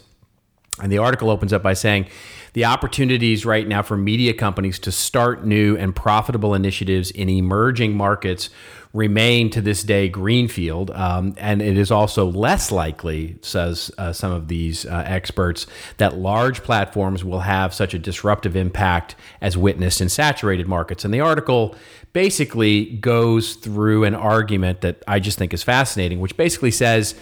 And 0.82 0.92
the 0.92 0.98
article 0.98 1.30
opens 1.30 1.54
up 1.54 1.64
by 1.64 1.74
saying 1.74 2.08
the 2.56 2.64
opportunities 2.64 3.46
right 3.46 3.68
now 3.68 3.82
for 3.82 3.98
media 3.98 4.34
companies 4.34 4.80
to 4.80 4.90
start 4.90 5.46
new 5.46 5.76
and 5.76 5.94
profitable 5.94 6.54
initiatives 6.54 7.12
in 7.12 7.28
emerging 7.28 7.96
markets 7.98 8.50
remain 8.94 9.50
to 9.50 9.60
this 9.60 9.84
day 9.84 10.08
greenfield. 10.08 10.90
Um, 10.92 11.36
and 11.38 11.62
it 11.62 11.78
is 11.78 11.92
also 11.92 12.26
less 12.28 12.72
likely, 12.72 13.36
says 13.42 13.92
uh, 13.98 14.14
some 14.14 14.32
of 14.32 14.48
these 14.48 14.86
uh, 14.86 15.04
experts, 15.06 15.68
that 15.98 16.16
large 16.16 16.64
platforms 16.64 17.26
will 17.26 17.42
have 17.42 17.74
such 17.74 17.94
a 17.94 18.00
disruptive 18.00 18.56
impact 18.56 19.18
as 19.42 19.58
witnessed 19.58 20.00
in 20.00 20.08
saturated 20.08 20.66
markets. 20.66 21.04
And 21.04 21.14
the 21.14 21.20
article 21.20 21.76
basically 22.14 22.86
goes 22.86 23.56
through 23.56 24.06
an 24.06 24.16
argument 24.16 24.80
that 24.80 25.04
I 25.10 25.20
just 25.20 25.38
think 25.38 25.54
is 25.54 25.62
fascinating, 25.62 26.22
which 26.22 26.38
basically 26.38 26.72
says, 26.72 27.16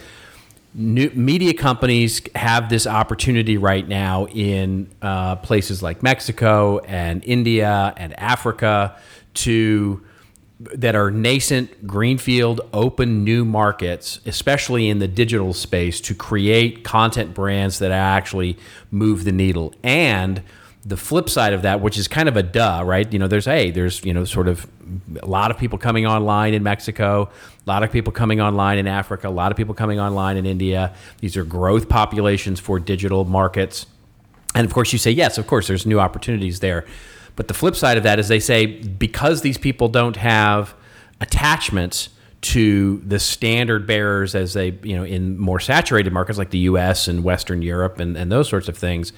new 0.74 1.08
media 1.10 1.54
companies 1.54 2.20
have 2.34 2.68
this 2.68 2.86
opportunity 2.86 3.56
right 3.56 3.86
now 3.86 4.26
in 4.26 4.90
uh, 5.00 5.36
places 5.36 5.82
like 5.82 6.02
Mexico 6.02 6.78
and 6.80 7.24
India 7.24 7.94
and 7.96 8.18
Africa 8.18 8.96
to 9.34 10.02
that 10.60 10.94
are 10.94 11.10
nascent 11.10 11.86
greenfield 11.86 12.60
open 12.72 13.24
new 13.24 13.44
markets 13.44 14.20
especially 14.24 14.88
in 14.88 15.00
the 15.00 15.08
digital 15.08 15.52
space 15.52 16.00
to 16.00 16.14
create 16.14 16.84
content 16.84 17.34
brands 17.34 17.80
that 17.80 17.90
actually 17.90 18.56
move 18.90 19.24
the 19.24 19.32
needle. 19.32 19.74
And 19.82 20.42
the 20.86 20.96
flip 20.96 21.30
side 21.30 21.52
of 21.54 21.62
that 21.62 21.80
which 21.80 21.96
is 21.96 22.08
kind 22.08 22.28
of 22.28 22.36
a 22.36 22.42
duh 22.42 22.82
right? 22.84 23.10
You 23.12 23.18
know 23.18 23.26
there's 23.28 23.46
hey 23.46 23.70
there's 23.70 24.04
you 24.04 24.12
know 24.12 24.24
sort 24.24 24.48
of 24.48 24.66
a 25.22 25.26
lot 25.26 25.50
of 25.50 25.58
people 25.58 25.78
coming 25.78 26.06
online 26.06 26.52
in 26.52 26.62
mexico 26.62 27.30
a 27.66 27.70
lot 27.70 27.82
of 27.82 27.90
people 27.90 28.12
coming 28.12 28.38
online 28.40 28.76
in 28.76 28.86
africa 28.86 29.28
a 29.28 29.30
lot 29.30 29.50
of 29.50 29.56
people 29.56 29.74
coming 29.74 29.98
online 29.98 30.36
in 30.36 30.46
india. 30.46 30.94
These 31.20 31.36
are 31.36 31.44
growth 31.44 31.88
populations 31.88 32.60
for 32.60 32.78
digital 32.78 33.24
markets. 33.24 33.86
And 34.54 34.64
of 34.64 34.72
course, 34.72 34.92
you 34.92 34.98
say, 34.98 35.10
yes, 35.10 35.36
of 35.36 35.46
course, 35.46 35.66
there's 35.66 35.84
new 35.84 35.98
opportunities 35.98 36.60
there. 36.60 36.84
But 37.36 37.48
the 37.48 37.54
flip 37.54 37.74
side 37.74 37.96
of 37.96 38.04
that 38.04 38.18
is 38.18 38.28
they 38.28 38.40
say 38.40 38.66
because 38.66 39.42
these 39.42 39.58
people 39.58 39.88
don't 39.88 40.16
have 40.16 40.74
attachments 41.20 42.10
to 42.42 42.98
the 42.98 43.18
standard 43.18 43.86
bearers 43.86 44.34
as 44.34 44.52
they, 44.52 44.78
you 44.82 44.94
know, 44.94 45.04
in 45.04 45.38
more 45.38 45.58
saturated 45.58 46.12
markets 46.12 46.38
like 46.38 46.50
the 46.50 46.58
US 46.58 47.08
and 47.08 47.24
Western 47.24 47.62
Europe 47.62 47.98
and, 47.98 48.16
and 48.16 48.30
those 48.30 48.48
sorts 48.48 48.68
of 48.68 48.76
things, 48.76 49.12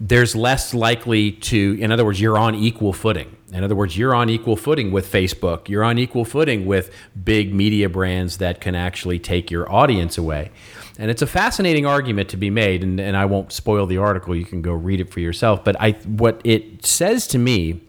there's 0.00 0.34
less 0.34 0.74
likely 0.74 1.32
to, 1.32 1.76
in 1.80 1.92
other 1.92 2.04
words, 2.04 2.20
you're 2.20 2.38
on 2.38 2.54
equal 2.54 2.92
footing. 2.92 3.36
In 3.52 3.62
other 3.62 3.76
words, 3.76 3.96
you're 3.96 4.14
on 4.14 4.30
equal 4.30 4.56
footing 4.56 4.90
with 4.90 5.10
Facebook. 5.10 5.68
You're 5.68 5.84
on 5.84 5.98
equal 5.98 6.24
footing 6.24 6.66
with 6.66 6.90
big 7.22 7.54
media 7.54 7.88
brands 7.88 8.38
that 8.38 8.60
can 8.60 8.74
actually 8.74 9.18
take 9.18 9.50
your 9.50 9.70
audience 9.70 10.18
away. 10.18 10.50
And 10.98 11.10
it's 11.10 11.22
a 11.22 11.26
fascinating 11.26 11.86
argument 11.86 12.28
to 12.30 12.36
be 12.36 12.50
made, 12.50 12.82
and, 12.82 12.98
and 12.98 13.16
I 13.16 13.26
won't 13.26 13.52
spoil 13.52 13.86
the 13.86 13.98
article. 13.98 14.34
You 14.34 14.44
can 14.44 14.62
go 14.62 14.72
read 14.72 15.00
it 15.00 15.10
for 15.10 15.20
yourself. 15.20 15.64
But 15.64 15.76
I, 15.80 15.92
what 16.06 16.40
it 16.44 16.84
says 16.84 17.26
to 17.28 17.38
me 17.38 17.80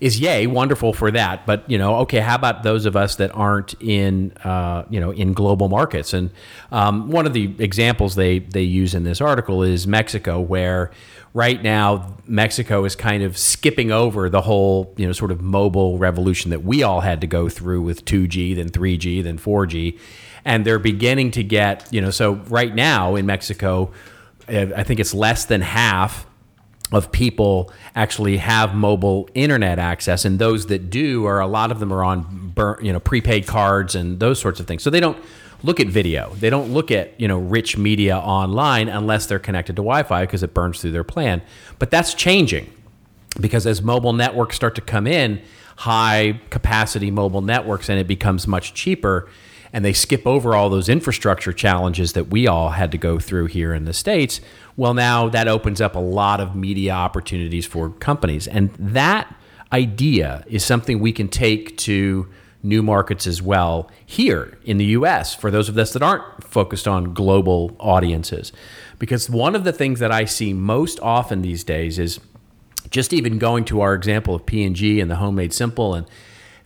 is 0.00 0.20
yay 0.20 0.46
wonderful 0.46 0.92
for 0.92 1.10
that. 1.10 1.46
But 1.46 1.68
you 1.70 1.78
know 1.78 1.96
okay 1.96 2.20
how 2.20 2.34
about 2.34 2.62
those 2.62 2.86
of 2.86 2.96
us 2.96 3.16
that 3.16 3.34
aren't 3.34 3.74
in 3.80 4.32
uh, 4.44 4.84
you 4.90 5.00
know 5.00 5.10
in 5.10 5.32
global 5.32 5.68
markets? 5.68 6.12
And 6.12 6.30
um, 6.70 7.10
one 7.10 7.26
of 7.26 7.32
the 7.32 7.54
examples 7.58 8.14
they 8.14 8.38
they 8.38 8.62
use 8.62 8.94
in 8.94 9.04
this 9.04 9.20
article 9.20 9.62
is 9.62 9.86
mexico 9.86 10.40
where 10.40 10.90
right 11.34 11.62
now 11.62 12.16
mexico 12.26 12.84
is 12.84 12.96
kind 12.96 13.22
of 13.22 13.36
skipping 13.36 13.92
over 13.92 14.28
the 14.28 14.40
whole 14.40 14.92
you 14.96 15.06
know 15.06 15.12
sort 15.12 15.30
of 15.30 15.40
mobile 15.40 15.98
revolution 15.98 16.50
that 16.50 16.64
we 16.64 16.82
all 16.82 17.00
had 17.00 17.20
to 17.20 17.26
go 17.26 17.48
through 17.48 17.82
with 17.82 18.04
2g 18.04 18.56
then 18.56 18.68
3g 18.68 19.22
then 19.22 19.38
4g 19.38 19.98
and 20.44 20.64
they're 20.64 20.78
beginning 20.78 21.30
to 21.30 21.42
get 21.42 21.86
you 21.92 22.00
know 22.00 22.10
so 22.10 22.34
right 22.48 22.74
now 22.74 23.14
in 23.14 23.26
mexico 23.26 23.90
uh, 24.48 24.66
i 24.76 24.82
think 24.82 25.00
it's 25.00 25.14
less 25.14 25.44
than 25.44 25.60
half 25.60 26.26
of 26.92 27.12
people 27.12 27.70
actually 27.94 28.38
have 28.38 28.74
mobile 28.74 29.28
internet 29.34 29.78
access, 29.78 30.24
and 30.24 30.38
those 30.38 30.66
that 30.66 30.90
do 30.90 31.26
are 31.26 31.40
a 31.40 31.46
lot 31.46 31.70
of 31.70 31.80
them 31.80 31.92
are 31.92 32.02
on 32.02 32.54
you 32.82 32.92
know 32.92 33.00
prepaid 33.00 33.46
cards 33.46 33.94
and 33.94 34.20
those 34.20 34.40
sorts 34.40 34.58
of 34.60 34.66
things. 34.66 34.82
So 34.82 34.90
they 34.90 35.00
don't 35.00 35.18
look 35.62 35.80
at 35.80 35.88
video. 35.88 36.32
They 36.34 36.50
don't 36.50 36.72
look 36.72 36.90
at 36.90 37.18
you 37.20 37.28
know 37.28 37.38
rich 37.38 37.76
media 37.76 38.16
online 38.18 38.88
unless 38.88 39.26
they're 39.26 39.38
connected 39.38 39.76
to 39.76 39.82
Wi-Fi 39.82 40.24
because 40.24 40.42
it 40.42 40.54
burns 40.54 40.80
through 40.80 40.92
their 40.92 41.04
plan. 41.04 41.42
But 41.78 41.90
that's 41.90 42.14
changing 42.14 42.72
because 43.40 43.66
as 43.66 43.82
mobile 43.82 44.12
networks 44.12 44.56
start 44.56 44.74
to 44.76 44.80
come 44.80 45.06
in, 45.06 45.42
high 45.76 46.40
capacity 46.50 47.10
mobile 47.10 47.42
networks, 47.42 47.88
and 47.88 48.00
it 48.00 48.06
becomes 48.06 48.46
much 48.46 48.74
cheaper, 48.74 49.28
and 49.72 49.84
they 49.84 49.92
skip 49.92 50.26
over 50.26 50.54
all 50.54 50.70
those 50.70 50.88
infrastructure 50.88 51.52
challenges 51.52 52.14
that 52.14 52.28
we 52.28 52.46
all 52.46 52.70
had 52.70 52.90
to 52.92 52.98
go 52.98 53.18
through 53.18 53.46
here 53.46 53.74
in 53.74 53.84
the 53.84 53.92
States. 53.92 54.40
Well, 54.78 54.94
now 54.94 55.28
that 55.30 55.48
opens 55.48 55.80
up 55.80 55.96
a 55.96 56.00
lot 56.00 56.40
of 56.40 56.54
media 56.54 56.92
opportunities 56.92 57.66
for 57.66 57.90
companies. 57.90 58.46
And 58.46 58.72
that 58.78 59.34
idea 59.72 60.44
is 60.46 60.64
something 60.64 61.00
we 61.00 61.12
can 61.12 61.26
take 61.26 61.76
to 61.78 62.28
new 62.62 62.80
markets 62.80 63.26
as 63.26 63.42
well 63.42 63.90
here 64.06 64.56
in 64.64 64.78
the 64.78 64.84
US 64.84 65.34
for 65.34 65.50
those 65.50 65.68
of 65.68 65.76
us 65.76 65.92
that 65.94 66.02
aren't 66.02 66.44
focused 66.44 66.86
on 66.86 67.12
global 67.12 67.74
audiences. 67.80 68.52
Because 69.00 69.28
one 69.28 69.56
of 69.56 69.64
the 69.64 69.72
things 69.72 69.98
that 69.98 70.12
I 70.12 70.24
see 70.24 70.52
most 70.52 71.00
often 71.00 71.42
these 71.42 71.64
days 71.64 71.98
is 71.98 72.20
just 72.88 73.12
even 73.12 73.38
going 73.38 73.64
to 73.64 73.80
our 73.80 73.94
example 73.94 74.36
of 74.36 74.46
P&G 74.46 75.00
and 75.00 75.10
the 75.10 75.16
Home 75.16 75.34
Made 75.34 75.52
Simple 75.52 75.94
and 75.94 76.06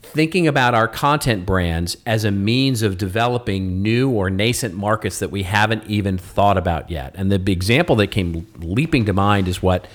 thinking 0.03 0.46
about 0.46 0.74
our 0.74 0.88
content 0.88 1.46
brands 1.46 1.96
as 2.05 2.24
a 2.24 2.30
means 2.30 2.82
of 2.82 2.98
developing 2.98 3.82
new 3.82 4.11
or 4.11 4.28
nascent 4.28 4.74
markets 4.74 5.20
that 5.20 5.30
we 5.30 5.44
haven't 5.44 5.86
even 5.86 6.18
thought 6.18 6.59
about 6.59 6.90
yet. 6.90 7.14
And 7.16 7.30
the 7.30 7.53
example 7.53 7.96
that 7.96 8.09
came 8.09 8.46
leaping 8.59 9.07
to 9.07 9.12
mind 9.12 9.48
is 9.48 9.62
what 9.62 9.86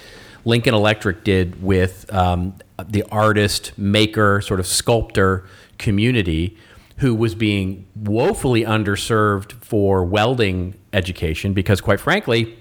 Lincoln 0.46 0.74
Electric 0.74 1.24
did 1.24 1.62
with 1.62 2.12
um, 2.14 2.56
the 2.88 3.04
artist, 3.12 3.78
maker, 3.78 4.42
sort 4.42 4.60
of 4.60 4.66
sculptor 4.66 5.46
community 5.78 6.58
who 6.98 7.14
was 7.14 7.36
being 7.36 7.86
woefully 7.96 8.64
underserved 8.64 9.52
for 9.64 10.04
welding 10.04 10.74
education 10.94 11.54
because, 11.54 11.82
quite 11.82 12.00
frankly, 12.00 12.58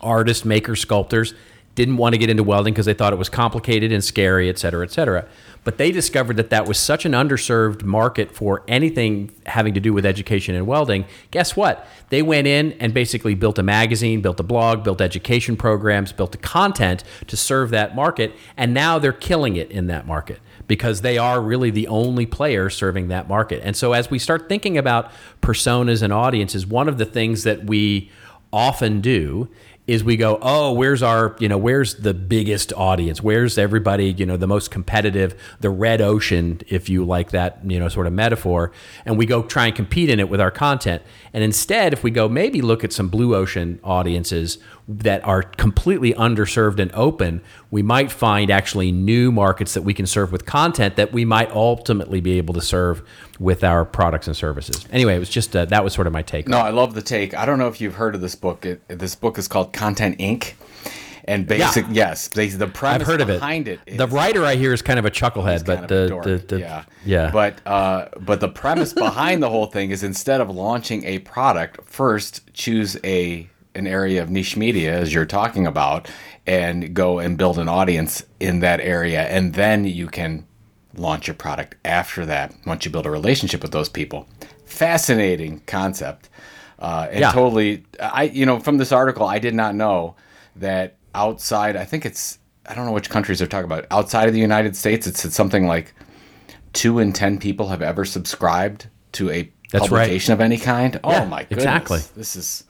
artists, 0.00 0.44
makers, 0.44 0.80
sculptors 0.80 1.32
didn't 1.74 1.96
want 1.96 2.12
to 2.12 2.18
get 2.18 2.28
into 2.28 2.42
welding 2.42 2.74
because 2.74 2.86
they 2.86 2.94
thought 2.94 3.12
it 3.12 3.18
was 3.18 3.28
complicated 3.28 3.92
and 3.92 4.04
scary, 4.04 4.48
et 4.48 4.58
cetera, 4.58 4.84
et 4.84 4.90
cetera. 4.90 5.26
But 5.64 5.78
they 5.78 5.92
discovered 5.92 6.36
that 6.36 6.50
that 6.50 6.66
was 6.66 6.76
such 6.76 7.04
an 7.04 7.12
underserved 7.12 7.84
market 7.84 8.34
for 8.34 8.64
anything 8.66 9.30
having 9.46 9.74
to 9.74 9.80
do 9.80 9.92
with 9.92 10.04
education 10.04 10.54
and 10.54 10.66
welding. 10.66 11.06
Guess 11.30 11.56
what? 11.56 11.86
They 12.10 12.20
went 12.20 12.46
in 12.46 12.72
and 12.72 12.92
basically 12.92 13.34
built 13.34 13.58
a 13.58 13.62
magazine, 13.62 14.20
built 14.20 14.40
a 14.40 14.42
blog, 14.42 14.82
built 14.82 15.00
education 15.00 15.56
programs, 15.56 16.12
built 16.12 16.32
the 16.32 16.38
content 16.38 17.04
to 17.28 17.36
serve 17.36 17.70
that 17.70 17.94
market. 17.94 18.34
And 18.56 18.74
now 18.74 18.98
they're 18.98 19.12
killing 19.12 19.56
it 19.56 19.70
in 19.70 19.86
that 19.86 20.06
market 20.06 20.40
because 20.66 21.00
they 21.00 21.16
are 21.16 21.40
really 21.40 21.70
the 21.70 21.86
only 21.86 22.26
player 22.26 22.68
serving 22.68 23.08
that 23.08 23.28
market. 23.28 23.62
And 23.64 23.76
so 23.76 23.92
as 23.92 24.10
we 24.10 24.18
start 24.18 24.48
thinking 24.48 24.76
about 24.76 25.10
personas 25.40 26.02
and 26.02 26.12
audiences, 26.12 26.66
one 26.66 26.88
of 26.88 26.98
the 26.98 27.06
things 27.06 27.44
that 27.44 27.64
we 27.64 28.10
often 28.52 29.00
do 29.00 29.48
is 29.86 30.04
we 30.04 30.16
go, 30.16 30.38
oh, 30.40 30.72
where's 30.72 31.02
our, 31.02 31.34
you 31.40 31.48
know, 31.48 31.58
where's 31.58 31.96
the 31.96 32.14
biggest 32.14 32.72
audience? 32.74 33.20
Where's 33.20 33.58
everybody, 33.58 34.12
you 34.12 34.24
know, 34.24 34.36
the 34.36 34.46
most 34.46 34.70
competitive, 34.70 35.34
the 35.60 35.70
red 35.70 36.00
ocean, 36.00 36.60
if 36.68 36.88
you 36.88 37.04
like 37.04 37.32
that, 37.32 37.58
you 37.66 37.80
know, 37.80 37.88
sort 37.88 38.06
of 38.06 38.12
metaphor. 38.12 38.70
And 39.04 39.18
we 39.18 39.26
go 39.26 39.42
try 39.42 39.66
and 39.66 39.74
compete 39.74 40.08
in 40.08 40.20
it 40.20 40.28
with 40.28 40.40
our 40.40 40.52
content. 40.52 41.02
And 41.34 41.42
instead, 41.42 41.92
if 41.92 42.02
we 42.02 42.10
go 42.10 42.28
maybe 42.28 42.60
look 42.60 42.84
at 42.84 42.92
some 42.92 43.08
blue 43.08 43.34
ocean 43.34 43.80
audiences 43.82 44.58
that 44.86 45.24
are 45.24 45.42
completely 45.42 46.12
underserved 46.14 46.78
and 46.78 46.92
open, 46.92 47.40
we 47.70 47.82
might 47.82 48.12
find 48.12 48.50
actually 48.50 48.92
new 48.92 49.32
markets 49.32 49.74
that 49.74 49.82
we 49.82 49.94
can 49.94 50.06
serve 50.06 50.30
with 50.30 50.44
content 50.44 50.96
that 50.96 51.12
we 51.12 51.24
might 51.24 51.50
ultimately 51.52 52.20
be 52.20 52.38
able 52.38 52.54
to 52.54 52.60
serve 52.60 53.02
with 53.38 53.64
our 53.64 53.84
products 53.84 54.26
and 54.26 54.36
services. 54.36 54.86
Anyway, 54.90 55.16
it 55.16 55.18
was 55.18 55.30
just 55.30 55.56
uh, 55.56 55.64
that 55.66 55.82
was 55.82 55.92
sort 55.92 56.06
of 56.06 56.12
my 56.12 56.22
take. 56.22 56.48
No, 56.48 56.58
I 56.58 56.70
love 56.70 56.94
the 56.94 57.02
take. 57.02 57.34
I 57.34 57.46
don't 57.46 57.58
know 57.58 57.68
if 57.68 57.80
you've 57.80 57.94
heard 57.94 58.14
of 58.14 58.20
this 58.20 58.34
book. 58.34 58.66
It, 58.66 58.86
this 58.88 59.14
book 59.14 59.38
is 59.38 59.48
called 59.48 59.72
Content 59.72 60.18
Inc. 60.18 60.54
And 61.24 61.46
basic, 61.46 61.84
Yeah. 61.86 61.92
yes, 62.10 62.28
they, 62.28 62.48
the 62.48 62.66
premise 62.66 63.02
I've 63.02 63.06
heard 63.06 63.20
of 63.20 63.30
it. 63.30 63.34
behind 63.34 63.68
it. 63.68 63.80
the 63.96 64.08
writer 64.08 64.44
I 64.44 64.56
hear 64.56 64.72
is 64.72 64.82
kind 64.82 64.98
of 64.98 65.04
a 65.04 65.10
chucklehead, 65.10 65.64
but 65.64 65.86
the, 65.88 66.20
the, 66.24 66.38
the 66.48 66.58
yeah, 66.60 66.84
yeah, 67.04 67.30
But 67.30 67.64
uh, 67.66 68.08
but 68.20 68.40
the 68.40 68.48
premise 68.48 68.92
behind 68.92 69.42
the 69.42 69.48
whole 69.50 69.66
thing 69.66 69.90
is 69.90 70.02
instead 70.02 70.40
of 70.40 70.50
launching 70.50 71.04
a 71.04 71.20
product, 71.20 71.84
first 71.84 72.52
choose 72.54 72.96
a 73.04 73.48
an 73.74 73.86
area 73.86 74.20
of 74.22 74.28
niche 74.30 74.56
media 74.56 74.92
as 74.98 75.14
you're 75.14 75.24
talking 75.24 75.66
about, 75.66 76.08
and 76.46 76.92
go 76.92 77.18
and 77.20 77.38
build 77.38 77.58
an 77.58 77.68
audience 77.68 78.24
in 78.40 78.60
that 78.60 78.80
area, 78.80 79.22
and 79.22 79.54
then 79.54 79.84
you 79.84 80.08
can 80.08 80.44
launch 80.94 81.26
your 81.28 81.34
product 81.34 81.76
after 81.84 82.26
that. 82.26 82.52
Once 82.66 82.84
you 82.84 82.90
build 82.90 83.06
a 83.06 83.10
relationship 83.10 83.62
with 83.62 83.70
those 83.72 83.88
people, 83.88 84.28
fascinating 84.66 85.60
concept. 85.66 86.28
Uh, 86.78 87.06
and 87.10 87.20
Yeah. 87.20 87.30
totally, 87.32 87.84
I 88.00 88.24
you 88.24 88.44
know 88.44 88.58
from 88.58 88.78
this 88.78 88.90
article, 88.90 89.24
I 89.26 89.38
did 89.38 89.54
not 89.54 89.74
know 89.76 90.16
that 90.56 90.96
outside. 91.14 91.76
I 91.76 91.84
think 91.84 92.06
it's 92.06 92.38
I 92.66 92.74
don't 92.74 92.86
know 92.86 92.92
which 92.92 93.10
countries 93.10 93.38
they're 93.38 93.48
talking 93.48 93.66
about. 93.66 93.86
Outside 93.90 94.28
of 94.28 94.34
the 94.34 94.40
United 94.40 94.76
States, 94.76 95.06
it's, 95.06 95.24
it's 95.24 95.34
something 95.34 95.66
like 95.66 95.94
two 96.72 96.98
in 96.98 97.12
ten 97.12 97.38
people 97.38 97.68
have 97.68 97.82
ever 97.82 98.04
subscribed 98.04 98.88
to 99.12 99.30
a 99.30 99.50
That's 99.70 99.90
right. 99.90 100.00
publication 100.00 100.32
of 100.32 100.40
any 100.40 100.58
kind. 100.58 100.94
Yeah, 100.94 101.22
oh 101.22 101.26
my 101.26 101.42
goodness, 101.42 101.58
exactly. 101.64 102.00
This 102.14 102.36
is. 102.36 102.64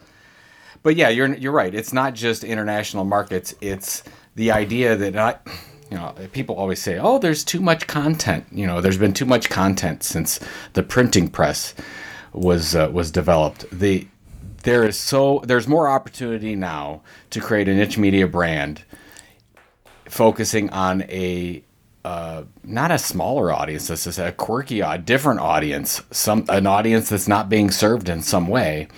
But 0.83 0.97
yeah, 0.97 1.11
you're 1.11 1.35
you're 1.35 1.53
right. 1.53 1.75
It's 1.75 1.93
not 1.93 2.15
just 2.15 2.43
international 2.43 3.05
markets. 3.05 3.55
It's 3.61 4.03
the 4.35 4.51
idea 4.51 4.97
that 4.97 5.17
I, 5.17 5.37
you 5.91 5.97
know, 5.97 6.15
people 6.33 6.57
always 6.57 6.81
say, 6.81 6.99
"Oh, 6.99 7.19
there's 7.19 7.45
too 7.45 7.61
much 7.61 7.87
content." 7.87 8.47
You 8.51 8.67
know, 8.67 8.81
there's 8.81 8.99
been 8.99 9.13
too 9.13 9.27
much 9.27 9.49
content 9.51 10.03
since 10.03 10.41
the 10.73 10.83
printing 10.83 11.29
press 11.29 11.75
was 12.33 12.75
uh, 12.75 12.91
was 12.93 13.11
developed. 13.11 13.67
The 13.71 14.09
there 14.63 14.85
is 14.85 14.99
so 14.99 15.43
there's 15.45 15.69
more 15.69 15.89
opportunity 15.89 16.55
now 16.55 17.03
to 17.31 17.41
create 17.41 17.69
a 17.69 17.75
niche 17.75 17.99
media 17.99 18.27
brand 18.27 18.85
focusing 20.09 20.71
on 20.71 21.03
a 21.03 21.63
uh, 22.05 22.43
not 22.65 22.91
a 22.91 22.99
smaller 22.99 23.53
audience. 23.53 23.87
This 23.87 24.07
is 24.07 24.19
a 24.19 24.33
quirky, 24.33 24.81
a 24.81 24.99
different 24.99 25.41
audience. 25.41 26.03
Some 26.11 26.45
an 26.49 26.67
audience 26.67 27.09
that's 27.09 27.29
not 27.29 27.49
being 27.49 27.71
served 27.71 28.09
in 28.09 28.23
some 28.23 28.49
way. 28.49 28.89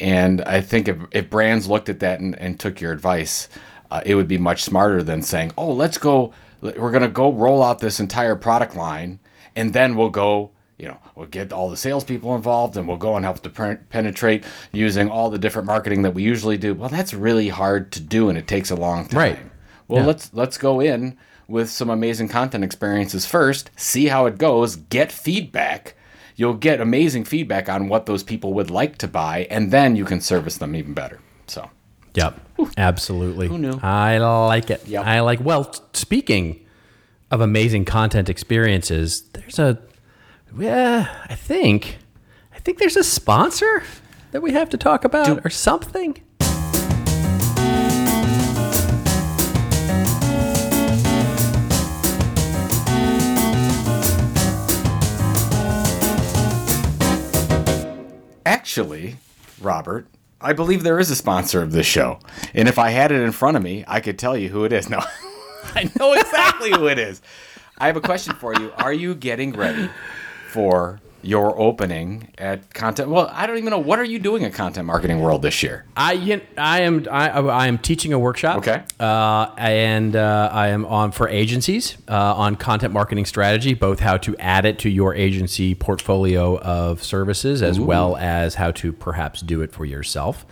And 0.00 0.40
I 0.42 0.60
think 0.60 0.88
if, 0.88 0.96
if 1.10 1.30
brands 1.30 1.68
looked 1.68 1.88
at 1.88 2.00
that 2.00 2.20
and, 2.20 2.38
and 2.38 2.58
took 2.58 2.80
your 2.80 2.92
advice, 2.92 3.48
uh, 3.90 4.02
it 4.06 4.14
would 4.14 4.28
be 4.28 4.38
much 4.38 4.62
smarter 4.62 5.02
than 5.02 5.22
saying, 5.22 5.52
"Oh, 5.58 5.72
let's 5.72 5.98
go. 5.98 6.32
We're 6.60 6.90
gonna 6.92 7.08
go 7.08 7.32
roll 7.32 7.62
out 7.62 7.80
this 7.80 8.00
entire 8.00 8.36
product 8.36 8.76
line, 8.76 9.18
and 9.56 9.72
then 9.72 9.96
we'll 9.96 10.10
go." 10.10 10.50
You 10.78 10.88
know, 10.88 10.98
we'll 11.14 11.28
get 11.28 11.52
all 11.52 11.70
the 11.70 11.76
salespeople 11.76 12.34
involved, 12.34 12.76
and 12.76 12.88
we'll 12.88 12.96
go 12.96 13.14
and 13.16 13.24
help 13.24 13.40
to 13.42 13.50
pen- 13.50 13.84
penetrate 13.90 14.44
using 14.72 15.08
all 15.08 15.30
the 15.30 15.38
different 15.38 15.66
marketing 15.66 16.02
that 16.02 16.14
we 16.14 16.22
usually 16.24 16.56
do. 16.56 16.74
Well, 16.74 16.88
that's 16.88 17.14
really 17.14 17.48
hard 17.48 17.92
to 17.92 18.00
do, 18.00 18.28
and 18.28 18.36
it 18.36 18.48
takes 18.48 18.70
a 18.70 18.76
long 18.76 19.06
time. 19.06 19.18
Right. 19.18 19.38
Well, 19.86 20.00
Yeah. 20.00 20.06
let's 20.08 20.30
let's 20.34 20.58
go 20.58 20.80
in 20.80 21.16
with 21.46 21.70
some 21.70 21.90
amazing 21.90 22.26
content 22.28 22.64
experiences 22.64 23.24
first, 23.26 23.70
see 23.76 24.06
how 24.06 24.26
it 24.26 24.36
goes, 24.38 24.76
get 24.76 25.12
feedback. 25.12 25.94
You'll 26.36 26.54
get 26.54 26.80
amazing 26.80 27.24
feedback 27.24 27.68
on 27.68 27.88
what 27.88 28.06
those 28.06 28.24
people 28.24 28.52
would 28.54 28.70
like 28.70 28.98
to 28.98 29.06
buy, 29.06 29.46
and 29.50 29.70
then 29.70 29.94
you 29.94 30.04
can 30.04 30.20
service 30.20 30.56
them 30.58 30.74
even 30.74 30.92
better. 30.94 31.20
So, 31.46 31.70
Yep. 32.14 32.40
Absolutely. 32.76 33.46
Who 33.48 33.58
knew? 33.58 33.78
I 33.82 34.18
like 34.18 34.70
it. 34.70 34.82
Yep. 34.88 35.04
I 35.06 35.20
like 35.20 35.40
well, 35.44 35.72
speaking 35.92 36.58
of 37.30 37.40
amazing 37.40 37.84
content 37.84 38.28
experiences, 38.28 39.22
there's 39.34 39.58
a 39.60 39.78
yeah, 40.58 41.26
I 41.28 41.34
think 41.34 41.98
I 42.54 42.58
think 42.58 42.78
there's 42.78 42.96
a 42.96 43.04
sponsor 43.04 43.82
that 44.32 44.42
we 44.42 44.52
have 44.52 44.70
to 44.70 44.76
talk 44.76 45.04
about 45.04 45.44
or 45.44 45.50
something. 45.50 46.20
actually, 58.74 59.16
Robert, 59.60 60.06
I 60.40 60.52
believe 60.52 60.82
there 60.82 60.98
is 60.98 61.08
a 61.08 61.14
sponsor 61.14 61.62
of 61.62 61.70
this 61.70 61.86
show, 61.86 62.18
and 62.54 62.66
if 62.66 62.76
I 62.76 62.90
had 62.90 63.12
it 63.12 63.20
in 63.20 63.30
front 63.30 63.56
of 63.56 63.62
me, 63.62 63.84
I 63.86 64.00
could 64.00 64.18
tell 64.18 64.36
you 64.36 64.48
who 64.48 64.64
it 64.64 64.72
is. 64.72 64.88
No, 64.90 65.00
I 65.76 65.90
know 65.98 66.12
exactly 66.14 66.70
who 66.72 66.88
it 66.88 66.98
is. 66.98 67.22
I 67.78 67.86
have 67.86 67.96
a 67.96 68.00
question 68.00 68.34
for 68.34 68.52
you. 68.54 68.72
Are 68.78 68.92
you 68.92 69.14
getting 69.14 69.52
ready 69.52 69.88
for 70.54 71.00
your 71.20 71.58
opening 71.58 72.28
at 72.38 72.72
content? 72.72 73.08
Well, 73.08 73.28
I 73.32 73.46
don't 73.46 73.58
even 73.58 73.70
know 73.70 73.78
what 73.78 73.98
are 73.98 74.04
you 74.04 74.20
doing 74.20 74.44
at 74.44 74.54
Content 74.54 74.86
Marketing 74.86 75.20
World 75.20 75.42
this 75.42 75.64
year. 75.64 75.84
I 75.96 76.12
you 76.12 76.36
know, 76.36 76.42
I 76.56 76.82
am 76.82 77.06
I, 77.10 77.30
I 77.30 77.66
am 77.66 77.78
teaching 77.78 78.12
a 78.12 78.18
workshop. 78.18 78.58
Okay. 78.58 78.84
Uh, 79.00 79.50
and 79.58 80.14
uh, 80.14 80.48
I 80.52 80.68
am 80.68 80.86
on 80.86 81.10
for 81.10 81.28
agencies 81.28 81.96
uh, 82.08 82.34
on 82.34 82.54
content 82.54 82.92
marketing 82.92 83.24
strategy, 83.24 83.74
both 83.74 83.98
how 83.98 84.16
to 84.18 84.36
add 84.36 84.64
it 84.64 84.78
to 84.80 84.88
your 84.88 85.12
agency 85.14 85.74
portfolio 85.74 86.58
of 86.60 87.02
services, 87.02 87.62
as 87.62 87.80
well 87.80 88.16
as 88.16 88.54
how 88.54 88.70
to 88.72 88.92
perhaps 88.92 89.40
do 89.40 89.60
it 89.62 89.72
for 89.72 89.84
yourself. 89.84 90.46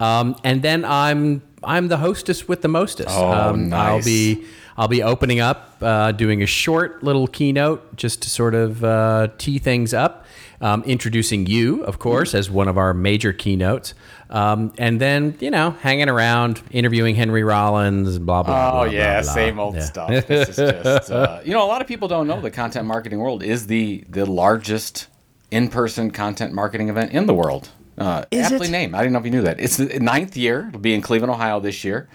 Um, 0.00 0.36
and 0.44 0.60
then 0.60 0.84
I'm 0.84 1.40
I'm 1.64 1.88
the 1.88 1.96
hostess 1.96 2.46
with 2.46 2.60
the 2.60 2.68
mostest. 2.68 3.16
Oh, 3.16 3.32
um, 3.32 3.72
I'll 3.72 4.02
be 4.02 4.44
I'll 4.78 4.88
be 4.88 5.02
opening 5.02 5.40
up, 5.40 5.72
uh, 5.80 6.12
doing 6.12 6.42
a 6.42 6.46
short 6.46 7.02
little 7.02 7.26
keynote 7.26 7.96
just 7.96 8.22
to 8.22 8.30
sort 8.30 8.54
of 8.54 8.84
uh, 8.84 9.28
tee 9.38 9.58
things 9.58 9.94
up, 9.94 10.26
um, 10.60 10.82
introducing 10.84 11.46
you, 11.46 11.82
of 11.84 11.98
course, 11.98 12.34
as 12.34 12.50
one 12.50 12.68
of 12.68 12.76
our 12.76 12.92
major 12.94 13.32
keynotes, 13.32 13.94
um, 14.30 14.72
and 14.78 15.00
then 15.00 15.36
you 15.40 15.50
know 15.50 15.70
hanging 15.80 16.08
around, 16.08 16.60
interviewing 16.70 17.14
Henry 17.14 17.42
Rollins, 17.44 18.18
blah 18.18 18.42
blah. 18.42 18.68
Oh 18.68 18.72
blah, 18.72 18.84
yeah, 18.84 19.20
blah, 19.20 19.22
blah. 19.22 19.32
same 19.32 19.58
old 19.58 19.74
Yeah. 19.76 19.80
stuff. 19.84 20.08
This 20.26 20.48
is 20.50 20.56
just 20.84 21.10
uh, 21.10 21.40
you 21.44 21.52
know 21.52 21.64
a 21.64 21.68
lot 21.68 21.80
of 21.80 21.86
people 21.88 22.08
don't 22.08 22.26
know 22.26 22.40
the 22.40 22.50
content 22.50 22.86
marketing 22.86 23.18
world 23.18 23.42
is 23.42 23.66
the 23.68 24.04
the 24.08 24.26
largest 24.26 25.08
in 25.50 25.68
person 25.68 26.10
content 26.10 26.52
marketing 26.52 26.88
event 26.88 27.12
in 27.12 27.26
the 27.26 27.34
world. 27.34 27.68
Uh, 27.98 28.24
Is 28.30 28.52
aptly 28.52 28.68
it? 28.68 28.72
named. 28.72 28.94
I 28.94 28.98
didn't 28.98 29.14
know 29.14 29.20
if 29.20 29.24
you 29.24 29.30
knew 29.30 29.42
that. 29.42 29.58
It's 29.58 29.78
the 29.78 29.98
ninth 30.00 30.36
year. 30.36 30.66
It'll 30.68 30.80
be 30.80 30.92
in 30.92 31.00
Cleveland, 31.00 31.30
Ohio 31.30 31.60
this 31.60 31.82
year. 31.82 32.08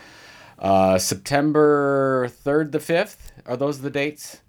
Uh, 0.61 0.97
September 0.99 2.27
third, 2.29 2.71
the 2.71 2.79
fifth. 2.79 3.31
Are 3.45 3.57
those 3.57 3.81
the 3.81 3.89
dates? 3.89 4.41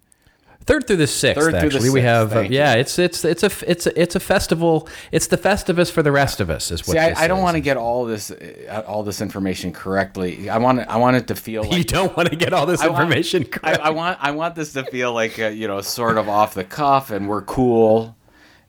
Third 0.65 0.87
through 0.87 0.99
the 0.99 1.09
sixth, 1.09 1.43
through 1.43 1.53
the 1.53 1.59
actually, 1.59 1.91
we 1.91 2.03
have. 2.03 2.37
Uh, 2.37 2.41
yeah, 2.43 2.75
it's 2.75 2.97
it's 2.99 3.25
it's 3.25 3.43
a 3.43 3.51
it's 3.69 3.87
a, 3.89 4.01
it's 4.01 4.15
a 4.15 4.21
festival. 4.21 4.89
It's 5.11 5.27
the 5.27 5.37
Festivus 5.37 5.91
for 5.91 6.05
the 6.05 6.13
rest 6.13 6.39
of 6.41 6.51
us. 6.51 6.71
Is 6.71 6.87
what 6.87 6.93
See, 6.93 6.99
I, 7.01 7.25
I 7.25 7.27
don't 7.27 7.41
want 7.43 7.57
to 7.57 7.61
get 7.61 7.77
all 7.77 8.05
this 8.05 8.31
uh, 8.31 8.85
all 8.87 9.03
this 9.03 9.21
information 9.21 9.73
correctly. 9.73 10.49
I 10.49 10.59
want 10.59 10.79
it, 10.81 10.87
I 10.89 10.99
want 10.99 11.17
it 11.17 11.27
to 11.29 11.35
feel 11.35 11.63
like 11.69 11.73
You 11.79 11.83
don't 11.83 12.17
want 12.17 12.29
to 12.31 12.37
get 12.37 12.53
all 12.53 12.67
this 12.67 12.81
I 12.81 12.87
want- 12.89 13.03
information 13.03 13.43
I, 13.43 13.47
correct. 13.47 13.81
I 13.81 13.91
want 13.91 14.19
I 14.21 14.31
want 14.31 14.55
this 14.55 14.73
to 14.75 14.85
feel 14.85 15.13
like 15.13 15.37
uh, 15.41 15.47
you 15.49 15.67
know 15.67 15.81
sort 15.81 16.17
of 16.17 16.29
off 16.29 16.55
the 16.55 16.65
cuff 16.65 17.11
and 17.11 17.29
we're 17.29 17.43
cool. 17.43 18.15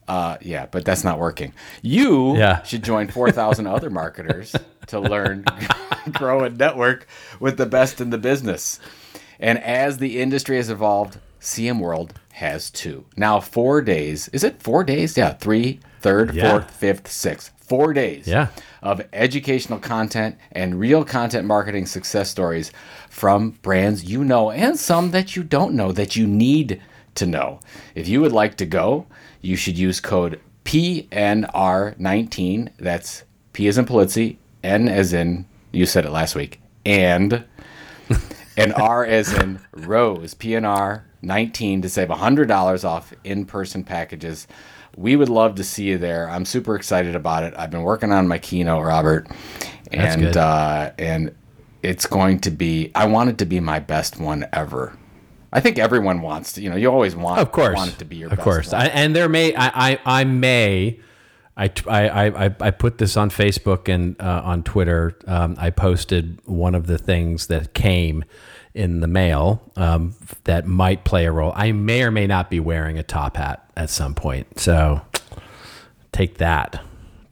Uh, 0.07 0.37
yeah, 0.41 0.65
but 0.65 0.83
that's 0.83 1.03
not 1.03 1.19
working. 1.19 1.53
You 1.83 2.35
Yeah. 2.37 2.63
should 2.63 2.83
join 2.83 3.07
four 3.07 3.29
thousand 3.31 3.67
other 3.67 3.91
marketers 3.91 4.55
to 4.87 4.99
learn, 4.99 5.45
grow, 6.11 6.43
and 6.43 6.57
network 6.57 7.07
with 7.39 7.57
the 7.57 7.65
best 7.65 8.01
in 8.01 8.09
the 8.09 8.17
business. 8.17 8.79
And 9.39 9.57
as 9.59 9.97
the 9.97 10.19
industry 10.21 10.57
has 10.57 10.69
evolved, 10.69 11.19
CM 11.39 11.79
World 11.79 12.13
has 12.33 12.69
two. 12.69 13.05
Now 13.17 13.39
four 13.39 13.81
days. 13.81 14.27
Is 14.29 14.43
it 14.43 14.61
four 14.61 14.83
days? 14.83 15.17
Yeah, 15.17 15.33
three, 15.33 15.79
third, 16.01 16.33
Yeah. 16.33 16.51
fourth, 16.51 16.71
fifth, 16.71 17.11
sixth. 17.11 17.51
four 17.59 17.93
days 17.93 18.27
Yeah. 18.27 18.47
of 18.83 19.01
educational 19.13 19.79
content 19.79 20.35
and 20.51 20.77
real 20.79 21.03
content 21.05 21.47
marketing 21.47 21.85
success 21.85 22.29
stories 22.29 22.71
from 23.09 23.51
brands 23.61 24.03
you 24.03 24.21
know 24.23 24.51
and 24.51 24.77
some 24.77 25.11
that 25.11 25.35
you 25.37 25.43
don't 25.43 25.73
know 25.73 25.91
that 25.93 26.15
you 26.15 26.27
need 26.27 26.81
to 27.15 27.25
know. 27.25 27.59
If 27.95 28.07
you 28.09 28.19
would 28.21 28.33
like 28.33 28.57
to 28.57 28.65
go, 28.65 29.05
you 29.41 29.55
should 29.55 29.77
use 29.77 29.99
code 30.01 30.39
PNR19. 30.65 32.69
That's 32.79 33.23
P 33.53 33.67
as 33.67 33.77
in 33.77 33.85
Pulizzi, 33.85 34.37
N 34.63 34.87
as 34.87 35.13
in, 35.13 35.45
you 35.71 35.85
said 35.85 36.05
it 36.05 36.11
last 36.11 36.35
week, 36.35 36.61
and, 36.85 37.43
and 38.57 38.73
R 38.73 39.05
as 39.05 39.33
in 39.33 39.59
Rose, 39.71 40.33
PNR 40.33 41.01
19 41.21 41.81
to 41.81 41.89
save 41.89 42.09
$100 42.09 42.83
off 42.85 43.13
in 43.23 43.45
person 43.45 43.83
packages. 43.83 44.47
We 44.95 45.15
would 45.15 45.29
love 45.29 45.55
to 45.55 45.63
see 45.63 45.85
you 45.85 45.97
there. 45.97 46.29
I'm 46.29 46.45
super 46.45 46.75
excited 46.75 47.15
about 47.15 47.43
it. 47.43 47.53
I've 47.57 47.71
been 47.71 47.81
working 47.83 48.11
on 48.11 48.27
my 48.27 48.37
keynote, 48.37 48.85
Robert, 48.85 49.27
and 49.91 50.37
uh, 50.37 50.91
and 50.99 51.33
it's 51.81 52.05
going 52.05 52.39
to 52.41 52.51
be. 52.51 52.91
I 52.93 53.07
want 53.07 53.31
it 53.31 53.37
to 53.39 53.45
be 53.45 53.59
my 53.59 53.79
best 53.79 54.19
one 54.19 54.45
ever. 54.53 54.95
I 55.51 55.61
think 55.61 55.79
everyone 55.79 56.21
wants 56.21 56.53
to. 56.53 56.61
You 56.61 56.69
know, 56.69 56.75
you 56.75 56.91
always 56.91 57.15
want, 57.15 57.39
Of 57.39 57.51
course, 57.51 57.75
want 57.75 57.91
it 57.93 57.99
to 57.99 58.05
be 58.05 58.17
your 58.17 58.29
of 58.29 58.35
best. 58.37 58.43
course. 58.43 58.73
I, 58.73 58.85
and 58.87 59.15
there 59.15 59.27
may 59.27 59.55
I 59.55 59.93
I, 59.93 59.99
I 60.05 60.23
may. 60.25 60.99
I, 61.55 61.71
I, 61.87 62.45
I, 62.45 62.55
I- 62.59 62.71
put 62.71 62.97
this 62.97 63.15
on 63.17 63.29
Facebook 63.29 63.87
and 63.93 64.19
uh, 64.21 64.41
on 64.43 64.63
Twitter. 64.63 65.17
Um, 65.27 65.55
I 65.59 65.69
posted 65.69 66.39
one 66.45 66.73
of 66.75 66.87
the 66.87 66.97
things 66.97 67.47
that 67.47 67.73
came 67.73 68.23
in 68.73 69.01
the 69.01 69.07
mail 69.07 69.61
um, 69.75 70.15
that 70.45 70.65
might 70.65 71.03
play 71.03 71.25
a 71.25 71.31
role. 71.31 71.53
I 71.55 71.71
may 71.71 72.01
or 72.03 72.09
may 72.11 72.25
not 72.25 72.49
be 72.49 72.59
wearing 72.59 72.97
a 72.97 73.03
top 73.03 73.37
hat 73.37 73.69
at 73.77 73.91
some 73.91 74.15
point. 74.15 74.59
So 74.59 75.01
take 76.11 76.37
that. 76.39 76.83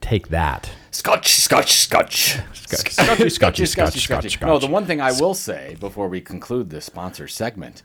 Take 0.01 0.28
that. 0.30 0.69
Scotch, 0.91 1.34
Scotch, 1.36 1.72
Scotch. 1.74 2.38
Scotchy, 2.53 3.30
scotchy, 3.30 3.65
scotchy, 3.65 3.99
scotchy, 3.99 4.30
scotchy. 4.30 4.45
No, 4.45 4.59
the 4.59 4.67
one 4.67 4.86
thing 4.86 5.01
I 5.01 5.11
will 5.13 5.34
say 5.34 5.76
before 5.80 6.07
we 6.07 6.22
conclude 6.22 6.69
this 6.69 6.86
sponsor 6.86 7.28
segment 7.28 7.82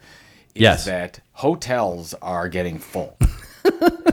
is 0.55 0.63
Yes. 0.63 0.85
that 0.85 1.21
hotels 1.33 2.15
are 2.23 2.49
getting 2.49 2.79
full. 2.79 3.17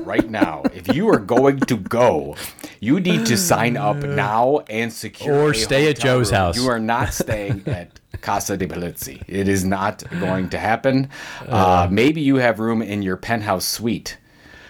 right 0.01 0.29
now, 0.29 0.63
if 0.73 0.93
you 0.95 1.09
are 1.09 1.19
going 1.19 1.59
to 1.61 1.77
go, 1.77 2.35
you 2.79 2.99
need 2.99 3.25
to 3.27 3.37
sign 3.37 3.77
up 3.77 3.97
now 4.03 4.59
and 4.69 4.91
secure 4.91 5.49
Or 5.49 5.53
stay 5.53 5.89
at 5.89 5.99
Joe's 5.99 6.31
room. 6.31 6.37
house. 6.39 6.57
You 6.57 6.67
are 6.69 6.79
not 6.79 7.13
staying 7.13 7.63
at 7.67 7.99
Casa 8.21 8.57
de 8.57 8.67
Pulizzi. 8.67 9.23
It 9.27 9.47
is 9.47 9.63
not 9.65 10.03
going 10.19 10.49
to 10.49 10.57
happen. 10.59 11.09
Uh, 11.47 11.87
maybe 11.91 12.21
you 12.21 12.37
have 12.37 12.59
room 12.59 12.81
in 12.81 13.01
your 13.01 13.17
penthouse 13.17 13.65
suite 13.65 14.17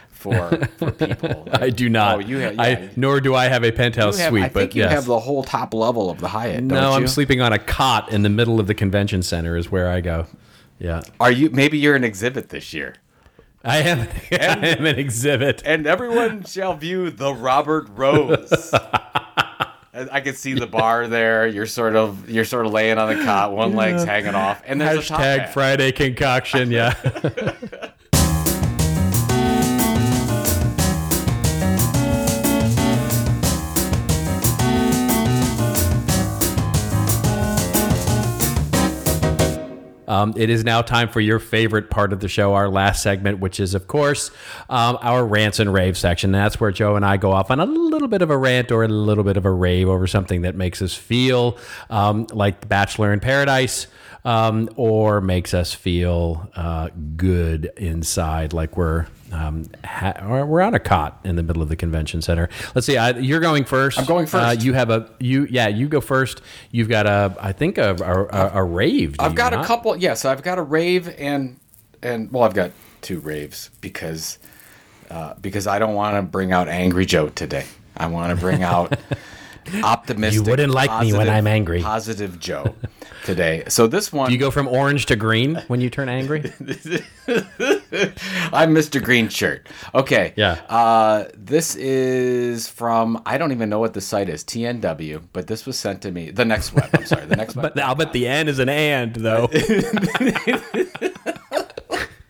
for 0.10 0.50
for 0.78 0.92
people. 0.92 1.48
I 1.54 1.70
do 1.70 1.90
not. 1.90 2.16
Oh, 2.16 2.20
you 2.20 2.38
have. 2.38 2.60
I 2.60 2.90
nor 2.96 3.20
do 3.20 3.36
I 3.36 3.46
have 3.50 3.64
a 3.64 3.72
penthouse 3.72 4.18
have- 4.20 4.30
suite. 4.30 4.44
I 4.44 4.48
think 4.48 4.72
but 4.72 4.76
you 4.76 4.84
yes. 4.84 4.92
have 4.92 5.06
the 5.06 5.20
whole 5.20 5.44
top 5.44 5.74
level 5.74 6.10
of 6.10 6.20
the 6.20 6.30
Hyatt. 6.30 6.64
no, 6.64 6.94
I'm 6.94 7.02
you? 7.04 7.08
sleeping 7.08 7.42
on 7.42 7.52
a 7.52 7.60
cot 7.60 8.12
in 8.12 8.22
the 8.22 8.30
middle 8.30 8.60
of 8.60 8.68
the 8.68 8.74
convention 8.74 9.22
center. 9.24 9.58
Is 9.58 9.70
where 9.72 9.90
I 9.90 10.00
go. 10.02 10.26
Yeah, 10.80 11.02
Are 11.20 11.32
you? 11.32 11.50
Maybe 11.52 11.78
you're 11.78 11.96
an 11.96 12.04
exhibit 12.04 12.50
this 12.50 12.74
year, 12.74 12.96
I 13.64 13.78
am. 13.80 14.08
I 14.32 14.36
am 14.36 14.86
an 14.86 15.00
exhibit. 15.00 15.64
and 15.66 15.88
everyone 15.88 16.44
shall 16.44 16.76
view 16.76 17.10
the 17.10 17.34
Robert 17.34 17.88
Rose. 17.96 18.74
I 19.94 20.22
can 20.22 20.34
see 20.34 20.54
the 20.54 20.66
bar 20.68 21.08
there. 21.08 21.46
You're 21.48 21.68
sort 21.68 21.96
of 21.96 22.30
you're 22.30 22.46
sort 22.46 22.66
of 22.66 22.72
laying 22.74 22.98
on 22.98 23.16
the 23.16 23.24
cot, 23.24 23.54
one 23.54 23.76
leg's 23.76 24.04
hanging 24.04 24.34
off, 24.34 24.62
and 24.66 24.82
there's 24.82 25.08
Hashtag. 25.08 25.50
Friday 25.54 25.92
concoction. 25.92 26.72
Yeah. 26.72 26.94
Um, 40.14 40.34
it 40.38 40.52
is 40.52 40.64
now 40.64 40.84
time 40.84 41.10
for 41.10 41.20
your 41.20 41.40
favorite 41.40 41.90
part 41.90 42.14
of 42.14 42.20
the 42.20 42.28
show, 42.28 42.54
our 42.54 42.70
last 42.70 43.02
segment, 43.02 43.40
which 43.40 43.60
is, 43.60 43.74
of 43.74 43.88
course, 43.88 44.30
um, 44.70 45.00
our 45.02 45.26
rants 45.26 45.60
and 45.60 45.74
rave 45.74 45.98
section. 45.98 46.36
And 46.36 46.44
That's 46.44 46.60
where 46.60 46.72
Joe 46.72 46.96
and 46.96 47.04
I 47.04 47.18
go 47.18 47.32
off 47.32 47.50
on 47.50 47.60
a 47.60 47.66
little 47.66 48.08
bit 48.08 48.22
of 48.22 48.30
a 48.30 48.38
rant 48.38 48.72
or 48.72 48.84
a 48.84 48.88
little 48.88 49.24
bit 49.24 49.38
of 49.38 49.46
a 49.46 49.52
rave 49.52 49.90
over 49.90 50.06
something 50.06 50.44
that 50.44 50.54
makes 50.54 50.84
us 50.84 50.94
feel 50.94 51.58
um, 51.90 52.28
like 52.32 52.68
Bachelor 52.70 53.12
in 53.12 53.22
Paradise 53.22 53.88
um, 54.24 54.70
or 54.76 55.20
makes 55.20 55.56
us 55.56 55.74
feel 55.74 56.48
uh, 56.56 56.90
good 57.18 57.72
inside, 57.78 58.54
like 58.54 58.78
we're 58.78 59.08
um, 59.34 59.66
ha- 59.84 60.46
we're 60.46 60.62
on 60.62 60.74
a 60.74 60.80
cot 60.80 61.20
in 61.24 61.36
the 61.36 61.44
middle 61.44 61.62
of 61.62 61.70
the 61.70 61.76
convention 61.76 62.22
center. 62.22 62.50
Let's 62.76 62.88
see. 62.88 62.98
I, 62.98 63.10
you're 63.12 63.40
going 63.40 63.66
first. 63.66 64.00
I'm 64.00 64.06
going 64.06 64.28
first. 64.28 64.60
Uh, 64.60 64.62
you 64.62 64.74
have 64.74 64.90
a 64.90 65.10
you 65.20 65.48
yeah. 65.50 65.68
You 65.68 65.88
go 65.88 66.02
first. 66.02 66.42
You've 66.72 66.90
got 66.90 67.08
a 67.08 67.36
I 67.40 67.52
think 67.52 67.78
a 67.78 67.96
a, 67.96 68.24
a, 68.26 68.52
a 68.62 68.64
rave. 68.64 69.16
I've 69.20 69.36
got 69.36 69.54
a 69.54 69.58
not? 69.58 69.66
couple. 69.66 69.96
Yes, 69.98 70.24
I've 70.26 70.44
got 70.44 70.60
a 70.60 70.62
rave 70.62 71.14
and 71.18 71.60
and 72.02 72.32
well, 72.32 72.44
I've 72.44 72.54
got 72.54 72.72
two 73.02 73.20
raves 73.20 73.70
because 73.82 74.38
uh, 75.10 75.34
because 75.42 75.68
I 75.68 75.80
don't 75.80 75.96
want 75.96 76.16
to 76.16 76.22
bring 76.22 76.52
out 76.52 76.68
angry 76.68 77.06
Joe 77.06 77.30
today. 77.30 77.66
I 77.98 78.08
want 78.08 78.36
to 78.36 78.40
bring 78.40 78.64
out 78.64 78.98
optimistic. 79.84 80.44
You 80.46 80.50
wouldn't 80.50 80.74
like 80.74 81.06
me 81.06 81.14
when 81.14 81.30
I'm 81.30 81.48
angry. 81.48 81.82
Positive 81.82 82.40
Joe 82.40 82.76
today. 83.24 83.64
So 83.68 83.88
this 83.88 84.12
one, 84.14 84.28
Do 84.28 84.34
you 84.34 84.40
go 84.40 84.52
from 84.52 84.68
orange 84.68 85.06
to 85.08 85.16
green 85.16 85.56
when 85.68 85.82
you 85.82 85.90
turn 85.90 86.10
angry? 86.10 86.40
I'm 88.52 88.74
Mr. 88.74 89.02
Green 89.04 89.30
Shirt. 89.30 89.68
Okay. 89.96 90.34
Yeah. 90.36 90.54
Uh, 90.70 91.26
this 91.36 91.76
is 91.76 92.68
from 92.68 93.22
I 93.26 93.38
don't 93.38 93.52
even 93.52 93.70
know 93.70 93.80
what 93.80 93.94
the 93.94 94.02
site 94.02 94.30
is. 94.30 94.44
TNW, 94.44 95.22
but 95.34 95.48
this 95.48 95.66
was 95.66 95.78
sent 95.78 96.02
to 96.04 96.12
me. 96.12 96.32
The 96.32 96.46
next 96.46 96.74
web. 96.74 96.90
I'm 96.94 97.06
sorry. 97.06 97.26
The 97.26 97.36
next 97.36 97.56
web. 97.58 97.74
but 97.74 97.84
I'll 97.84 97.96
bet 97.96 98.14
the 98.14 98.28
N 98.28 98.48
is 98.48 98.60
an 98.60 98.70
and 98.70 99.16
though. 99.16 99.50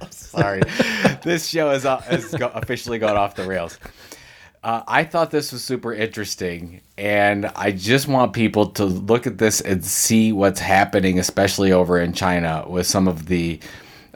Sorry, 0.10 0.62
this 1.24 1.48
show 1.48 1.70
is 1.72 1.86
uh, 1.86 1.98
has 2.02 2.34
go- 2.34 2.48
officially 2.56 2.98
gone 2.98 3.16
off 3.16 3.36
the 3.36 3.44
rails. 3.46 3.78
Uh, 4.64 4.82
I 4.88 5.04
thought 5.04 5.30
this 5.30 5.52
was 5.52 5.62
super 5.62 5.94
interesting, 5.94 6.80
and 6.98 7.48
I 7.48 7.72
just 7.72 8.08
want 8.08 8.32
people 8.32 8.68
to 8.68 8.86
look 8.86 9.28
at 9.28 9.38
this 9.38 9.60
and 9.60 9.84
see 9.84 10.32
what's 10.32 10.62
happening, 10.62 11.20
especially 11.20 11.74
over 11.74 12.00
in 12.00 12.14
China 12.14 12.64
with 12.68 12.88
some 12.88 13.10
of 13.10 13.26
the 13.26 13.60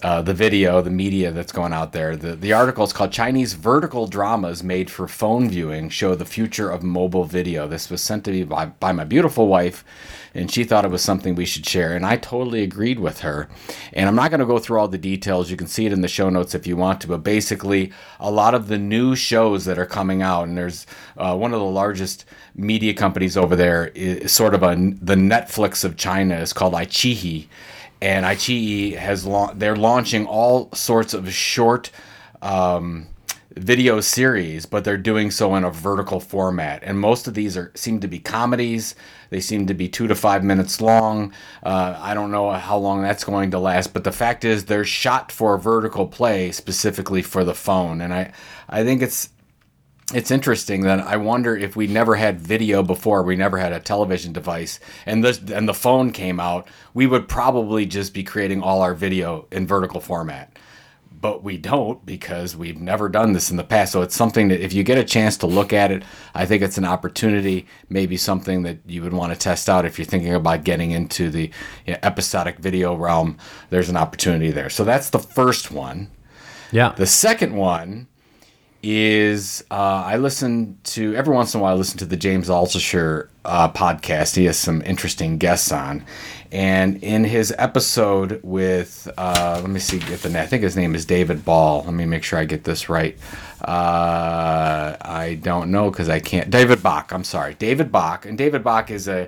uh, 0.04 0.22
the 0.22 0.34
video, 0.34 0.80
the 0.82 0.92
media 0.92 1.32
that's 1.32 1.52
going 1.52 1.74
out 1.74 1.92
there. 1.92 2.16
The 2.16 2.36
the 2.36 2.54
article 2.54 2.84
is 2.84 2.94
called 2.94 3.12
"Chinese 3.12 3.54
Vertical 3.54 4.06
Dramas 4.06 4.64
Made 4.64 4.92
for 4.92 5.08
Phone 5.08 5.50
Viewing 5.50 5.90
Show 5.90 6.14
the 6.14 6.26
Future 6.26 6.70
of 6.70 6.84
Mobile 6.84 7.24
Video." 7.24 7.68
This 7.68 7.90
was 7.90 8.02
sent 8.02 8.24
to 8.26 8.32
me 8.32 8.44
by, 8.44 8.68
by 8.68 8.92
my 8.92 9.06
beautiful 9.06 9.48
wife, 9.48 9.84
and 10.36 10.52
she 10.52 10.64
thought 10.64 10.86
it 10.86 10.92
was 10.92 11.02
something 11.02 11.34
we 11.34 11.46
should 11.46 11.66
share, 11.66 11.96
and 11.96 12.06
I 12.06 12.18
totally 12.18 12.62
agreed 12.62 13.00
with 13.00 13.22
her. 13.22 13.50
And 13.92 14.08
I'm 14.08 14.16
not 14.16 14.30
going 14.30 14.40
to 14.40 14.46
go 14.46 14.60
through 14.60 14.80
all 14.80 14.88
the 14.88 15.00
details. 15.00 15.50
You 15.50 15.58
can 15.58 15.66
see 15.66 15.88
it 15.88 15.94
in 15.94 16.02
the 16.02 16.08
show 16.08 16.30
notes 16.30 16.54
if 16.54 16.68
you 16.68 16.78
want 16.78 17.02
to. 17.02 17.08
But 17.08 17.24
basically, 17.24 17.92
a 18.20 18.30
lot 18.30 18.54
of 18.54 18.68
the 18.68 18.78
new 18.78 19.16
shows 19.16 19.66
that 19.66 19.80
are 19.80 19.88
coming 19.88 20.22
out, 20.22 20.48
and 20.48 20.56
there's 20.56 20.86
uh, 21.18 21.36
one 21.36 21.54
of 21.56 21.60
the 21.60 21.66
largest 21.66 22.26
media 22.54 22.94
companies 22.94 23.36
over 23.36 23.56
there, 23.56 23.88
is 23.96 24.32
sort 24.32 24.54
of 24.54 24.62
a 24.62 24.76
the 24.76 25.16
Netflix 25.16 25.84
of 25.84 25.98
China, 25.98 26.36
is 26.36 26.54
called 26.54 26.74
iQIYI, 26.74 27.48
and 28.02 28.26
iQIYI 28.26 28.96
has 28.96 29.26
la- 29.26 29.54
they're 29.54 29.76
launching 29.76 30.26
all 30.26 30.72
sorts 30.74 31.14
of 31.14 31.32
short. 31.34 31.92
Um, 32.42 33.08
video 33.58 34.00
series, 34.00 34.66
but 34.66 34.84
they're 34.84 34.98
doing 34.98 35.32
so 35.32 35.56
in 35.56 35.64
a 35.64 35.72
vertical 35.72 36.20
format. 36.20 36.84
And 36.84 37.00
most 37.00 37.28
of 37.28 37.34
these 37.34 37.58
are 37.58 37.72
seem 37.76 38.00
to 38.02 38.08
be 38.08 38.20
comedies. 38.20 38.96
They 39.30 39.40
seem 39.40 39.68
to 39.68 39.74
be 39.74 39.90
two 39.90 40.08
to 40.08 40.16
five 40.16 40.44
minutes 40.44 40.80
long. 40.80 41.34
Uh, 41.64 41.98
I 42.00 42.14
don't 42.14 42.32
know 42.32 42.52
how 42.52 42.78
long 42.78 43.02
that's 43.02 43.24
going 43.24 43.52
to 43.52 43.60
last, 43.60 43.94
but 43.94 44.04
the 44.04 44.12
fact 44.12 44.46
is 44.46 44.66
they're 44.66 44.86
shot 44.86 45.32
for 45.32 45.58
vertical 45.58 46.08
play 46.08 46.52
specifically 46.52 47.22
for 47.22 47.44
the 47.44 47.56
phone. 47.56 48.02
And 48.02 48.14
I, 48.14 48.32
I 48.70 48.84
think 48.84 49.02
it's 49.02 49.30
it's 50.14 50.32
interesting 50.32 50.82
that 50.82 51.00
I 51.00 51.18
wonder 51.18 51.56
if 51.56 51.76
we 51.76 51.88
never 51.88 52.16
had 52.16 52.40
video 52.40 52.82
before, 52.82 53.24
we 53.24 53.36
never 53.36 53.58
had 53.58 53.74
a 53.74 53.80
television 53.80 54.32
device, 54.32 54.80
and 55.06 55.24
this 55.24 55.40
and 55.40 55.68
the 55.68 55.74
phone 55.74 56.12
came 56.12 56.40
out, 56.40 56.68
we 56.94 57.08
would 57.08 57.28
probably 57.28 57.86
just 57.86 58.14
be 58.14 58.24
creating 58.24 58.62
all 58.62 58.82
our 58.82 58.94
video 58.94 59.48
in 59.52 59.68
vertical 59.68 60.00
format. 60.00 60.58
But 61.20 61.44
we 61.44 61.58
don't 61.58 62.06
because 62.06 62.56
we've 62.56 62.80
never 62.80 63.10
done 63.10 63.34
this 63.34 63.50
in 63.50 63.58
the 63.58 63.64
past. 63.64 63.92
So 63.92 64.04
it's 64.04 64.16
something 64.16 64.50
that 64.50 64.64
if 64.64 64.72
you 64.72 64.84
get 64.84 65.00
a 65.00 65.04
chance 65.04 65.36
to 65.38 65.48
look 65.48 65.74
at 65.74 65.92
it, 65.92 66.04
I 66.36 66.46
think 66.46 66.62
it's 66.62 66.78
an 66.78 66.86
opportunity, 66.86 67.66
maybe 67.90 68.18
something 68.18 68.62
that 68.64 68.78
you 68.86 69.02
would 69.02 69.14
want 69.14 69.34
to 69.34 69.40
test 69.40 69.68
out 69.68 69.84
if 69.84 69.98
you're 69.98 70.06
thinking 70.06 70.36
about 70.36 70.64
getting 70.64 70.92
into 70.92 71.32
the 71.32 71.50
you 71.88 71.94
know, 71.94 72.00
episodic 72.04 72.60
video 72.60 72.96
realm. 72.96 73.40
There's 73.72 73.90
an 73.90 73.98
opportunity 73.98 74.52
there. 74.52 74.70
So 74.70 74.84
that's 74.84 75.10
the 75.10 75.18
first 75.18 75.72
one. 75.72 76.12
Yeah. 76.72 76.94
The 76.96 77.08
second 77.08 77.56
one 77.56 78.08
is 78.90 79.66
uh, 79.70 80.04
I 80.06 80.16
listen 80.16 80.78
to 80.86 81.14
every 81.14 81.36
once 81.36 81.54
in 81.54 81.60
a 81.60 81.64
while. 81.64 81.74
I 81.74 81.78
listen 81.78 81.98
to 82.00 82.06
the 82.06 82.16
James 82.16 82.48
Altucher 82.48 83.28
uh, 83.44 83.70
podcast. 83.70 84.38
He 84.38 84.46
has 84.46 84.58
some 84.58 84.82
interesting 84.84 85.38
guests 85.38 85.74
on, 85.74 86.06
and 86.54 87.04
in 87.04 87.26
his 87.26 87.54
episode 87.58 88.40
with 88.44 89.10
uh, 89.18 89.60
let 89.62 89.70
me 89.70 89.82
see 89.82 90.00
get 90.00 90.22
the 90.22 90.40
I 90.40 90.46
think 90.46 90.64
his 90.64 90.78
name 90.78 90.96
is 90.96 91.04
David 91.04 91.44
Ball. 91.44 91.84
Let 91.84 91.94
me 91.96 92.06
make 92.06 92.24
sure 92.24 92.40
I 92.40 92.46
get 92.46 92.64
this 92.64 92.88
right. 92.88 93.18
Uh, 93.62 94.96
I 95.02 95.38
don't 95.42 95.70
know 95.70 95.92
because 95.92 96.08
I 96.08 96.22
can't. 96.22 96.50
David 96.50 96.82
Bach. 96.82 97.12
I'm 97.12 97.26
sorry, 97.26 97.56
David 97.56 97.92
Bach. 97.92 98.26
And 98.26 98.38
David 98.38 98.64
Bach 98.64 98.90
is 98.90 99.10
a 99.10 99.28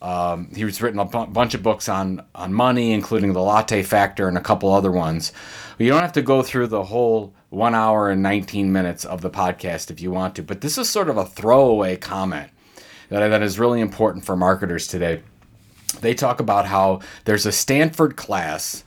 um, 0.00 0.50
he's 0.54 0.80
written 0.80 1.00
a 1.00 1.04
b- 1.04 1.26
bunch 1.32 1.54
of 1.54 1.64
books 1.64 1.88
on 1.88 2.24
on 2.32 2.52
money, 2.52 2.92
including 2.92 3.32
the 3.32 3.42
Latte 3.42 3.82
Factor 3.82 4.28
and 4.28 4.38
a 4.38 4.40
couple 4.40 4.72
other 4.72 4.92
ones. 4.92 5.32
But 5.76 5.84
you 5.84 5.90
don't 5.90 6.00
have 6.00 6.12
to 6.12 6.22
go 6.22 6.42
through 6.42 6.68
the 6.68 6.84
whole 6.84 7.34
one 7.50 7.74
hour 7.74 8.08
and 8.08 8.22
19 8.22 8.72
minutes 8.72 9.04
of 9.04 9.20
the 9.20 9.30
podcast 9.30 9.90
if 9.90 10.00
you 10.00 10.10
want 10.10 10.34
to. 10.36 10.42
But 10.42 10.60
this 10.60 10.78
is 10.78 10.88
sort 10.88 11.10
of 11.10 11.16
a 11.16 11.26
throwaway 11.26 11.96
comment 11.96 12.50
that 13.08 13.28
that 13.28 13.42
is 13.42 13.58
really 13.58 13.80
important 13.80 14.24
for 14.24 14.36
marketers 14.36 14.86
today. 14.86 15.22
They 16.00 16.14
talk 16.14 16.40
about 16.40 16.66
how 16.66 17.00
there's 17.24 17.44
a 17.44 17.52
Stanford 17.52 18.16
class 18.16 18.84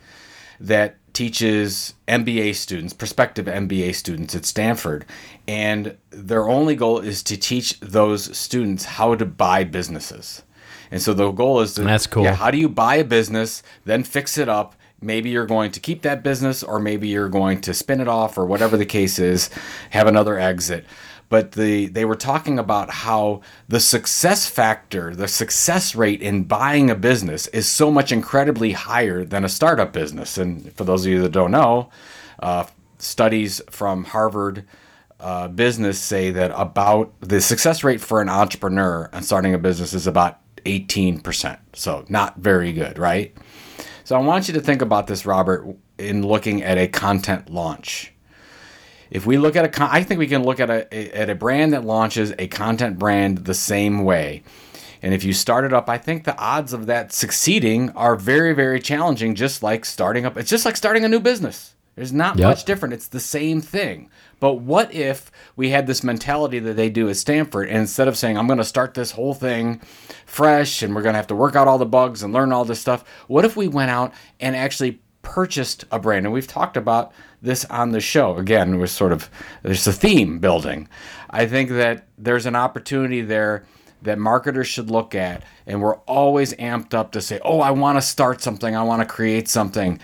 that 0.59 0.97
teaches 1.13 1.93
MBA 2.07 2.55
students, 2.55 2.93
prospective 2.93 3.45
MBA 3.45 3.93
students 3.93 4.33
at 4.33 4.45
Stanford, 4.45 5.05
and 5.47 5.97
their 6.09 6.47
only 6.49 6.75
goal 6.75 6.99
is 6.99 7.21
to 7.23 7.37
teach 7.37 7.79
those 7.81 8.35
students 8.35 8.85
how 8.85 9.13
to 9.15 9.25
buy 9.25 9.63
businesses. 9.63 10.41
And 10.89 11.01
so 11.01 11.13
the 11.13 11.31
goal 11.31 11.59
is 11.61 11.73
to 11.75 11.81
That's 11.81 12.07
cool. 12.07 12.23
Yeah, 12.23 12.35
how 12.35 12.49
do 12.49 12.57
you 12.57 12.69
buy 12.69 12.95
a 12.95 13.03
business, 13.03 13.61
then 13.85 14.03
fix 14.03 14.37
it 14.37 14.47
up? 14.47 14.75
Maybe 15.03 15.29
you're 15.29 15.45
going 15.45 15.71
to 15.71 15.79
keep 15.79 16.01
that 16.03 16.23
business, 16.23 16.63
or 16.63 16.79
maybe 16.79 17.07
you're 17.07 17.29
going 17.29 17.61
to 17.61 17.73
spin 17.73 18.01
it 18.01 18.07
off, 18.07 18.37
or 18.37 18.45
whatever 18.45 18.77
the 18.77 18.85
case 18.85 19.19
is, 19.19 19.49
have 19.91 20.07
another 20.07 20.39
exit. 20.39 20.85
But 21.29 21.53
the 21.53 21.87
they 21.87 22.05
were 22.05 22.15
talking 22.15 22.59
about 22.59 22.89
how 22.91 23.41
the 23.67 23.79
success 23.79 24.47
factor, 24.47 25.15
the 25.15 25.27
success 25.27 25.95
rate 25.95 26.21
in 26.21 26.43
buying 26.43 26.91
a 26.91 26.95
business 26.95 27.47
is 27.47 27.67
so 27.67 27.89
much 27.89 28.11
incredibly 28.11 28.73
higher 28.73 29.25
than 29.25 29.43
a 29.43 29.49
startup 29.49 29.93
business. 29.93 30.37
And 30.37 30.71
for 30.75 30.83
those 30.83 31.05
of 31.05 31.11
you 31.11 31.21
that 31.23 31.31
don't 31.31 31.51
know, 31.51 31.89
uh, 32.39 32.65
studies 32.99 33.61
from 33.69 34.03
Harvard 34.03 34.65
uh, 35.19 35.47
business 35.47 35.99
say 35.99 36.31
that 36.31 36.51
about 36.55 37.13
the 37.21 37.41
success 37.41 37.83
rate 37.83 38.01
for 38.01 38.21
an 38.21 38.29
entrepreneur 38.29 39.09
and 39.13 39.25
starting 39.25 39.53
a 39.53 39.57
business 39.57 39.93
is 39.93 40.05
about 40.05 40.39
18%. 40.65 41.57
So 41.73 42.05
not 42.09 42.37
very 42.37 42.73
good, 42.73 42.97
right? 42.97 43.35
So 44.03 44.15
I 44.15 44.19
want 44.19 44.47
you 44.47 44.53
to 44.55 44.59
think 44.59 44.81
about 44.81 45.07
this, 45.07 45.25
Robert, 45.25 45.65
in 45.97 46.25
looking 46.25 46.61
at 46.63 46.77
a 46.77 46.87
content 46.87 47.49
launch. 47.49 48.13
If 49.09 49.25
we 49.25 49.37
look 49.37 49.55
at 49.55 49.63
a, 49.63 49.69
con- 49.69 49.89
I 49.91 50.03
think 50.03 50.19
we 50.19 50.27
can 50.27 50.43
look 50.43 50.59
at 50.59 50.69
a 50.69 51.15
at 51.17 51.29
a 51.29 51.35
brand 51.35 51.73
that 51.73 51.85
launches 51.85 52.33
a 52.39 52.47
content 52.47 52.97
brand 52.97 53.39
the 53.45 53.53
same 53.53 54.03
way. 54.03 54.43
And 55.01 55.13
if 55.13 55.23
you 55.23 55.33
start 55.33 55.65
it 55.65 55.73
up, 55.73 55.89
I 55.89 55.97
think 55.97 56.23
the 56.23 56.37
odds 56.37 56.73
of 56.73 56.85
that 56.87 57.11
succeeding 57.13 57.89
are 57.91 58.15
very, 58.15 58.53
very 58.53 58.79
challenging. 58.79 59.35
Just 59.35 59.61
like 59.61 59.85
starting 59.85 60.25
up, 60.25 60.37
it's 60.37 60.49
just 60.49 60.65
like 60.65 60.77
starting 60.77 61.03
a 61.05 61.09
new 61.09 61.19
business. 61.19 61.75
There's 61.95 62.13
not 62.13 62.39
Yep. 62.39 62.47
much 62.47 62.63
different. 62.65 62.93
It's 62.93 63.07
the 63.07 63.19
same 63.19 63.61
thing. 63.61 64.09
But 64.39 64.55
what 64.55 64.93
if 64.93 65.29
we 65.55 65.69
had 65.69 65.87
this 65.87 66.03
mentality 66.03 66.59
that 66.59 66.75
they 66.75 66.89
do 66.89 67.09
at 67.09 67.17
Stanford, 67.17 67.67
and 67.69 67.77
instead 67.77 68.07
of 68.07 68.17
saying, 68.17 68.37
I'm 68.37 68.47
going 68.47 68.57
to 68.57 68.63
start 68.63 68.93
this 68.93 69.11
whole 69.11 69.33
thing 69.33 69.81
fresh 70.25 70.81
and 70.81 70.95
we're 70.95 71.03
going 71.03 71.13
to 71.13 71.17
have 71.17 71.27
to 71.27 71.35
work 71.35 71.55
out 71.55 71.67
all 71.67 71.77
the 71.77 71.85
bugs 71.85 72.23
and 72.23 72.33
learn 72.33 72.51
all 72.51 72.65
this 72.65 72.81
stuff, 72.81 73.03
what 73.27 73.45
if 73.45 73.55
we 73.55 73.67
went 73.67 73.91
out 73.91 74.13
and 74.39 74.55
actually 74.55 74.99
purchased 75.21 75.85
a 75.91 75.99
brand? 75.99 76.25
And 76.25 76.33
we've 76.33 76.47
talked 76.47 76.75
about 76.75 77.13
this 77.41 77.65
on 77.65 77.91
the 77.91 77.99
show. 77.99 78.37
Again, 78.37 78.79
we're 78.79 78.87
sort 78.87 79.11
of, 79.11 79.29
there's 79.61 79.85
a 79.85 79.93
theme 79.93 80.39
building. 80.39 80.87
I 81.29 81.45
think 81.45 81.69
that 81.69 82.07
there's 82.17 82.45
an 82.45 82.55
opportunity 82.55 83.21
there 83.21 83.65
that 84.01 84.19
marketers 84.19 84.67
should 84.67 84.91
look 84.91 85.15
at, 85.15 85.43
and 85.65 85.81
we're 85.81 85.95
always 85.99 86.53
amped 86.55 86.93
up 86.93 87.11
to 87.13 87.21
say, 87.21 87.39
oh, 87.43 87.61
I 87.61 87.71
want 87.71 87.97
to 87.97 88.01
start 88.01 88.41
something, 88.41 88.75
I 88.75 88.83
want 88.83 89.01
to 89.01 89.05
create 89.05 89.47
something 89.47 89.99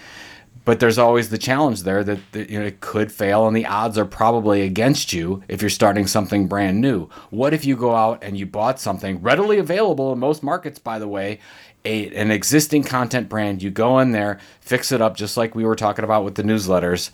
but 0.69 0.79
there's 0.79 0.99
always 0.99 1.31
the 1.31 1.37
challenge 1.39 1.81
there 1.81 2.03
that, 2.03 2.19
that, 2.31 2.47
you 2.47 2.59
know 2.59 2.65
it 2.67 2.79
could 2.79 3.11
fail 3.11 3.47
and 3.47 3.57
the 3.57 3.65
odds 3.65 3.97
are 3.97 4.05
probably 4.05 4.61
against 4.61 5.11
you 5.11 5.41
if 5.47 5.63
you're 5.63 5.67
starting 5.67 6.05
something 6.05 6.45
brand 6.45 6.79
new. 6.79 7.09
What 7.31 7.55
if 7.55 7.65
you 7.65 7.75
go 7.75 7.95
out 7.95 8.23
and 8.23 8.37
you 8.37 8.45
bought 8.45 8.79
something 8.79 9.19
readily 9.19 9.57
available 9.57 10.13
in 10.13 10.19
most 10.19 10.43
markets 10.43 10.77
by 10.77 10.99
the 10.99 11.07
way 11.07 11.39
a, 11.85 12.15
an 12.15 12.29
existing 12.29 12.83
content 12.83 13.29
brand 13.29 13.63
you 13.63 13.71
go 13.71 13.97
in 13.97 14.11
there 14.11 14.39
fix 14.61 14.91
it 14.91 15.01
up 15.01 15.17
just 15.17 15.37
like 15.37 15.55
we 15.55 15.65
were 15.65 15.75
talking 15.75 16.05
about 16.05 16.23
with 16.23 16.35
the 16.35 16.43
newsletters. 16.43 17.09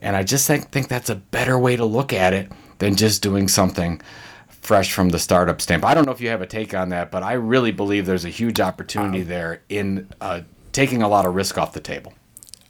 And 0.00 0.16
i 0.16 0.22
just 0.22 0.46
think, 0.46 0.70
think 0.70 0.88
that's 0.88 1.10
a 1.10 1.16
better 1.16 1.58
way 1.58 1.76
to 1.76 1.84
look 1.84 2.14
at 2.14 2.32
it 2.32 2.50
than 2.78 2.96
just 2.96 3.20
doing 3.22 3.46
something 3.46 4.00
fresh 4.48 4.90
from 4.90 5.10
the 5.10 5.18
startup 5.18 5.60
stamp. 5.60 5.84
I 5.84 5.92
don't 5.92 6.06
know 6.06 6.12
if 6.12 6.22
you 6.22 6.30
have 6.30 6.40
a 6.40 6.46
take 6.46 6.72
on 6.72 6.88
that 6.88 7.10
but 7.10 7.22
i 7.22 7.34
really 7.34 7.72
believe 7.72 8.06
there's 8.06 8.24
a 8.24 8.30
huge 8.30 8.58
opportunity 8.58 9.22
there 9.22 9.60
in 9.68 10.08
uh, 10.22 10.40
taking 10.72 11.02
a 11.02 11.08
lot 11.08 11.26
of 11.26 11.34
risk 11.34 11.58
off 11.58 11.74
the 11.74 11.80
table 11.80 12.14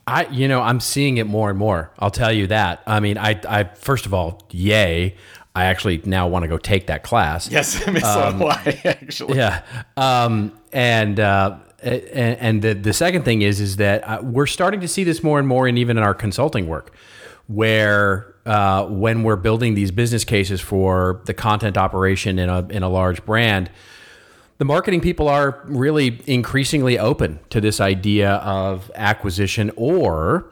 I, 0.07 0.27
you 0.29 0.47
know, 0.47 0.61
I'm 0.61 0.81
seeing 0.81 1.17
it 1.17 1.27
more 1.27 1.51
and 1.51 1.59
more. 1.59 1.91
I'll 1.99 2.13
tell 2.13 2.33
you 2.33 2.47
that. 2.47 2.83
I 2.87 3.01
mean, 3.01 3.19
I, 3.19 3.41
I 3.49 3.65
first 3.65 4.07
of 4.07 4.15
all, 4.15 4.43
yay! 4.51 5.17
I 5.55 5.65
actually 5.65 6.03
now 6.05 6.29
want 6.29 6.43
to 6.43 6.49
go 6.49 6.59
take 6.59 6.87
that 6.89 7.03
class. 7.03 7.51
Yes, 7.51 7.83
I 7.89 7.91
mean, 7.91 8.03
so 8.03 8.37
do 8.39 8.47
I, 8.47 8.81
actually. 8.85 9.39
Yeah. 9.39 9.63
Um, 9.97 10.53
and, 10.73 11.19
uh, 11.19 11.59
and 11.83 12.39
and 12.39 12.63
the 12.63 12.75
the 12.75 12.93
second 12.93 13.25
thing 13.25 13.43
is 13.43 13.61
is 13.61 13.77
that 13.77 14.03
uh, 14.07 14.21
we're 14.23 14.47
starting 14.47 14.81
to 14.81 14.89
see 14.89 15.05
this 15.05 15.23
more 15.23 15.39
and 15.39 15.49
more, 15.49 15.67
and 15.67 15.79
even 15.79 15.97
in 15.97 16.03
our 16.03 16.15
consulting 16.15 16.67
work, 16.69 16.95
where 17.47 18.35
uh, 18.45 18.87
when 18.87 19.23
we're 19.23 19.37
building 19.37 19.75
these 19.75 19.91
business 19.91 20.25
cases 20.25 20.61
for 20.61 21.23
the 21.27 21.35
content 21.35 21.77
operation 21.77 22.39
in 22.39 22.49
a 22.49 22.67
in 22.69 22.83
a 22.83 22.89
large 22.89 23.25
brand, 23.25 23.71
the 24.59 24.65
marketing 24.65 25.01
people 25.01 25.29
are 25.29 25.61
really 25.65 26.21
increasingly 26.27 26.99
open 26.99 27.39
to 27.51 27.61
this 27.61 27.81
idea 27.81 28.35
of 28.37 28.91
acquisition 28.95 29.71
or 29.77 30.51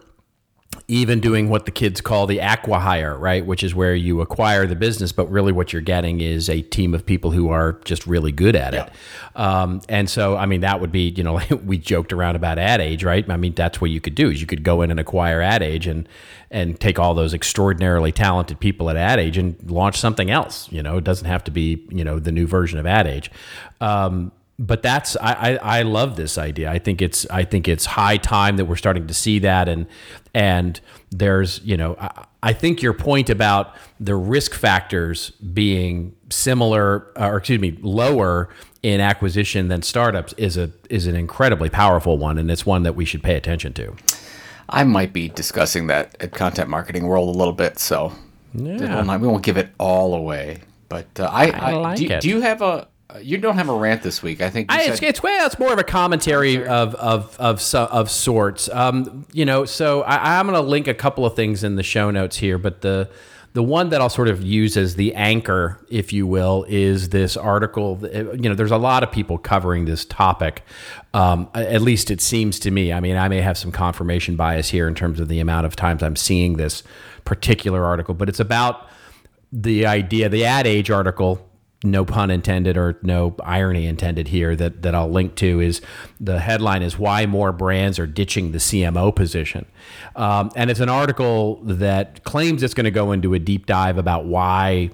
even 0.89 1.21
doing 1.21 1.49
what 1.49 1.65
the 1.65 1.71
kids 1.71 2.01
call 2.01 2.27
the 2.27 2.39
acqui-hire, 2.39 3.17
right? 3.19 3.45
Which 3.45 3.63
is 3.63 3.75
where 3.75 3.95
you 3.95 4.21
acquire 4.21 4.67
the 4.67 4.77
business, 4.77 5.13
but 5.13 5.31
really 5.31 5.53
what 5.53 5.73
you're 5.73 5.83
getting 5.83 6.21
is 6.21 6.49
a 6.49 6.63
team 6.63 6.95
of 6.95 7.07
people 7.07 7.31
who 7.31 7.49
are 7.49 7.81
just 7.85 8.07
really 8.07 8.33
good 8.33 8.57
at 8.57 8.75
it. 8.75 8.91
Um, 9.35 9.81
and 9.89 10.09
so, 10.09 10.37
I 10.37 10.47
mean, 10.47 10.61
that 10.61 10.81
would 10.81 10.93
be, 10.93 11.09
you 11.09 11.25
know, 11.25 11.41
we 11.65 11.79
joked 11.79 12.13
around 12.13 12.37
about 12.37 12.59
Ad 12.59 12.81
Age, 12.81 13.05
right? 13.05 13.29
I 13.29 13.37
mean, 13.37 13.55
that's 13.55 13.81
what 13.81 13.91
you 13.91 14.01
could 14.01 14.15
do 14.15 14.31
is 14.31 14.41
you 14.41 14.47
could 14.47 14.63
go 14.63 14.83
in 14.83 14.91
and 14.91 15.01
acquire 15.01 15.41
Ad 15.41 15.63
Age 15.63 15.87
and 15.87 16.09
and 16.51 16.79
take 16.79 17.01
all 17.01 17.15
those 17.15 17.35
extraordinarily 17.35 18.13
talented 18.13 18.61
people 18.61 18.89
at 18.89 18.97
Ad 18.97 19.19
Age 19.19 19.37
and 19.37 19.57
launch 19.69 19.97
something 19.99 20.31
else. 20.31 20.71
You 20.71 20.85
know, 20.85 20.99
it 20.99 21.05
doesn't 21.05 21.27
have 21.27 21.43
to 21.45 21.51
be, 21.51 21.85
you 21.91 22.05
know, 22.05 22.21
the 22.21 22.31
new 22.31 22.47
version 22.47 22.79
of 22.79 22.87
Ad 22.87 23.09
Age. 23.09 23.31
Um, 23.81 24.31
but 24.59 24.83
that's 24.83 25.17
I, 25.17 25.33
I, 25.63 25.79
I 25.79 25.83
love 25.83 26.17
this 26.17 26.39
idea. 26.39 26.71
I 26.71 26.79
think 26.79 27.03
it's 27.03 27.27
I 27.31 27.45
think 27.45 27.67
it's 27.69 27.85
high 27.87 28.17
time 28.17 28.57
that 28.57 28.67
we're 28.67 28.77
starting 28.77 29.07
to 29.09 29.15
see 29.15 29.39
that 29.41 29.69
and 29.69 29.87
and 30.33 30.81
there's 31.11 31.61
you 31.65 31.77
know 31.77 31.97
I, 31.99 32.25
I 32.43 32.53
think 32.53 32.83
your 32.83 32.93
point 32.93 33.31
about 33.31 33.75
the 33.99 34.15
risk 34.15 34.55
factors 34.55 35.31
being 35.31 36.15
similar 36.31 37.07
or 37.17 37.37
excuse 37.39 37.61
me 37.61 37.79
lower 37.83 38.49
in 38.83 39.01
acquisition 39.01 39.69
than 39.69 39.83
startups 39.83 40.33
is 40.35 40.57
a 40.57 40.71
is 40.91 41.07
an 41.07 41.17
incredibly 41.17 41.71
powerful 41.71 42.19
one 42.19 42.39
and 42.39 42.51
it's 42.51 42.65
one 42.67 42.83
that 42.85 42.95
we 42.95 43.05
should 43.05 43.23
pay 43.23 43.35
attention 43.37 43.73
to. 43.75 43.95
I 44.69 44.85
might 44.85 45.13
be 45.13 45.29
discussing 45.29 45.89
that 45.89 46.17
at 46.21 46.33
Content 46.33 46.71
Marketing 46.71 47.07
World 47.07 47.35
a 47.35 47.39
little 47.39 47.53
bit, 47.53 47.79
so 47.79 48.13
Yeah. 48.55 49.03
we 49.19 49.27
won't- 49.29 49.43
give 49.43 49.57
it 49.59 49.69
all 49.79 50.15
away. 50.15 50.61
But 50.89 51.07
uh, 51.19 51.25
I, 51.31 51.51
I 51.51 51.71
I, 51.71 51.75
like 51.75 51.99
do, 51.99 52.07
it. 52.09 52.21
do 52.23 52.29
you 52.29 52.41
have 52.41 52.63
a? 52.63 52.89
You 53.23 53.39
don't 53.39 53.57
have 53.57 53.69
a 53.69 53.75
rant 53.75 54.03
this 54.03 54.23
week. 54.23 54.41
I 54.41 54.51
think 54.51 54.73
I, 54.73 54.87
said, 54.87 54.93
it's, 54.95 55.03
it's 55.03 55.23
well, 55.23 55.47
it's 55.47 55.59
more 55.59 55.73
of 55.73 55.79
a 55.79 55.85
commentary 55.85 56.57
of 56.67 56.95
of 56.97 57.37
of 57.39 57.61
so, 57.61 57.85
of 57.85 58.11
sorts. 58.11 58.69
Um, 58.69 59.27
you 59.33 59.45
know, 59.45 59.65
so 59.65 60.03
I, 60.03 60.39
I'm 60.39 60.47
going 60.47 60.61
to 60.61 60.69
link 60.69 60.89
a 60.89 60.95
couple 60.95 61.25
of 61.25 61.37
things 61.37 61.63
in 61.63 61.77
the 61.77 61.83
show 61.83 62.11
notes 62.11 62.37
here, 62.37 62.59
but 62.59 62.81
the 62.81 63.09
the 63.55 63.63
one 63.63 63.91
that 63.91 64.01
I'll 64.01 64.11
sort 64.11 64.27
of 64.27 64.43
use 64.43 64.77
as 64.77 64.97
the 64.97 65.15
anchor, 65.15 65.79
if 65.89 66.13
you 66.13 66.27
will, 66.27 66.67
is 66.69 67.11
this 67.11 67.37
article. 67.37 68.01
You 68.03 68.49
know, 68.49 68.55
there's 68.55 68.73
a 68.73 68.79
lot 68.79 69.05
of 69.05 69.13
people 69.13 69.39
covering 69.39 69.85
this 69.85 70.05
topic. 70.05 70.65
Um, 71.15 71.49
at 71.55 71.83
least 71.83 72.11
it 72.11 72.21
seems 72.21 72.59
to 72.61 72.73
me. 72.73 72.93
I 72.93 72.99
mean, 72.99 73.17
I 73.17 73.29
may 73.29 73.41
have 73.41 73.57
some 73.57 73.71
confirmation 73.71 74.35
bias 74.35 74.71
here 74.71 74.89
in 74.89 74.97
terms 74.97 75.21
of 75.21 75.29
the 75.29 75.39
amount 75.39 75.67
of 75.67 75.77
times 75.77 76.03
I'm 76.03 76.17
seeing 76.17 76.57
this 76.57 76.83
particular 77.25 77.85
article, 77.85 78.13
but 78.13 78.29
it's 78.29 78.41
about 78.41 78.89
the 79.53 79.87
idea, 79.87 80.29
the 80.29 80.45
ad 80.45 80.67
age 80.67 80.91
article, 80.91 81.49
no 81.85 82.05
pun 82.05 82.31
intended 82.31 82.77
or 82.77 82.99
no 83.03 83.35
irony 83.45 83.87
intended 83.87 84.29
here 84.29 84.57
that, 84.57 84.83
that 84.83 84.95
I'll 84.95 85.11
link 85.11 85.35
to 85.37 85.61
is 85.61 85.81
the 86.19 86.41
headline 86.41 86.83
is 86.83 86.99
why 86.99 87.27
more 87.27 87.53
brands 87.53 87.99
are 87.99 88.07
ditching 88.07 88.53
the 88.53 88.59
CMO 88.59 89.15
position. 89.15 89.67
Um, 90.17 90.51
and 90.57 90.71
it's 90.71 90.81
an 90.81 90.89
article 90.89 91.61
that 91.63 92.25
claims 92.25 92.63
it's 92.63 92.75
going 92.75 92.85
to 92.85 92.91
go 92.91 93.13
into 93.13 93.35
a 93.35 93.39
deep 93.39 93.67
dive 93.67 93.99
about 93.99 94.25
why 94.25 94.91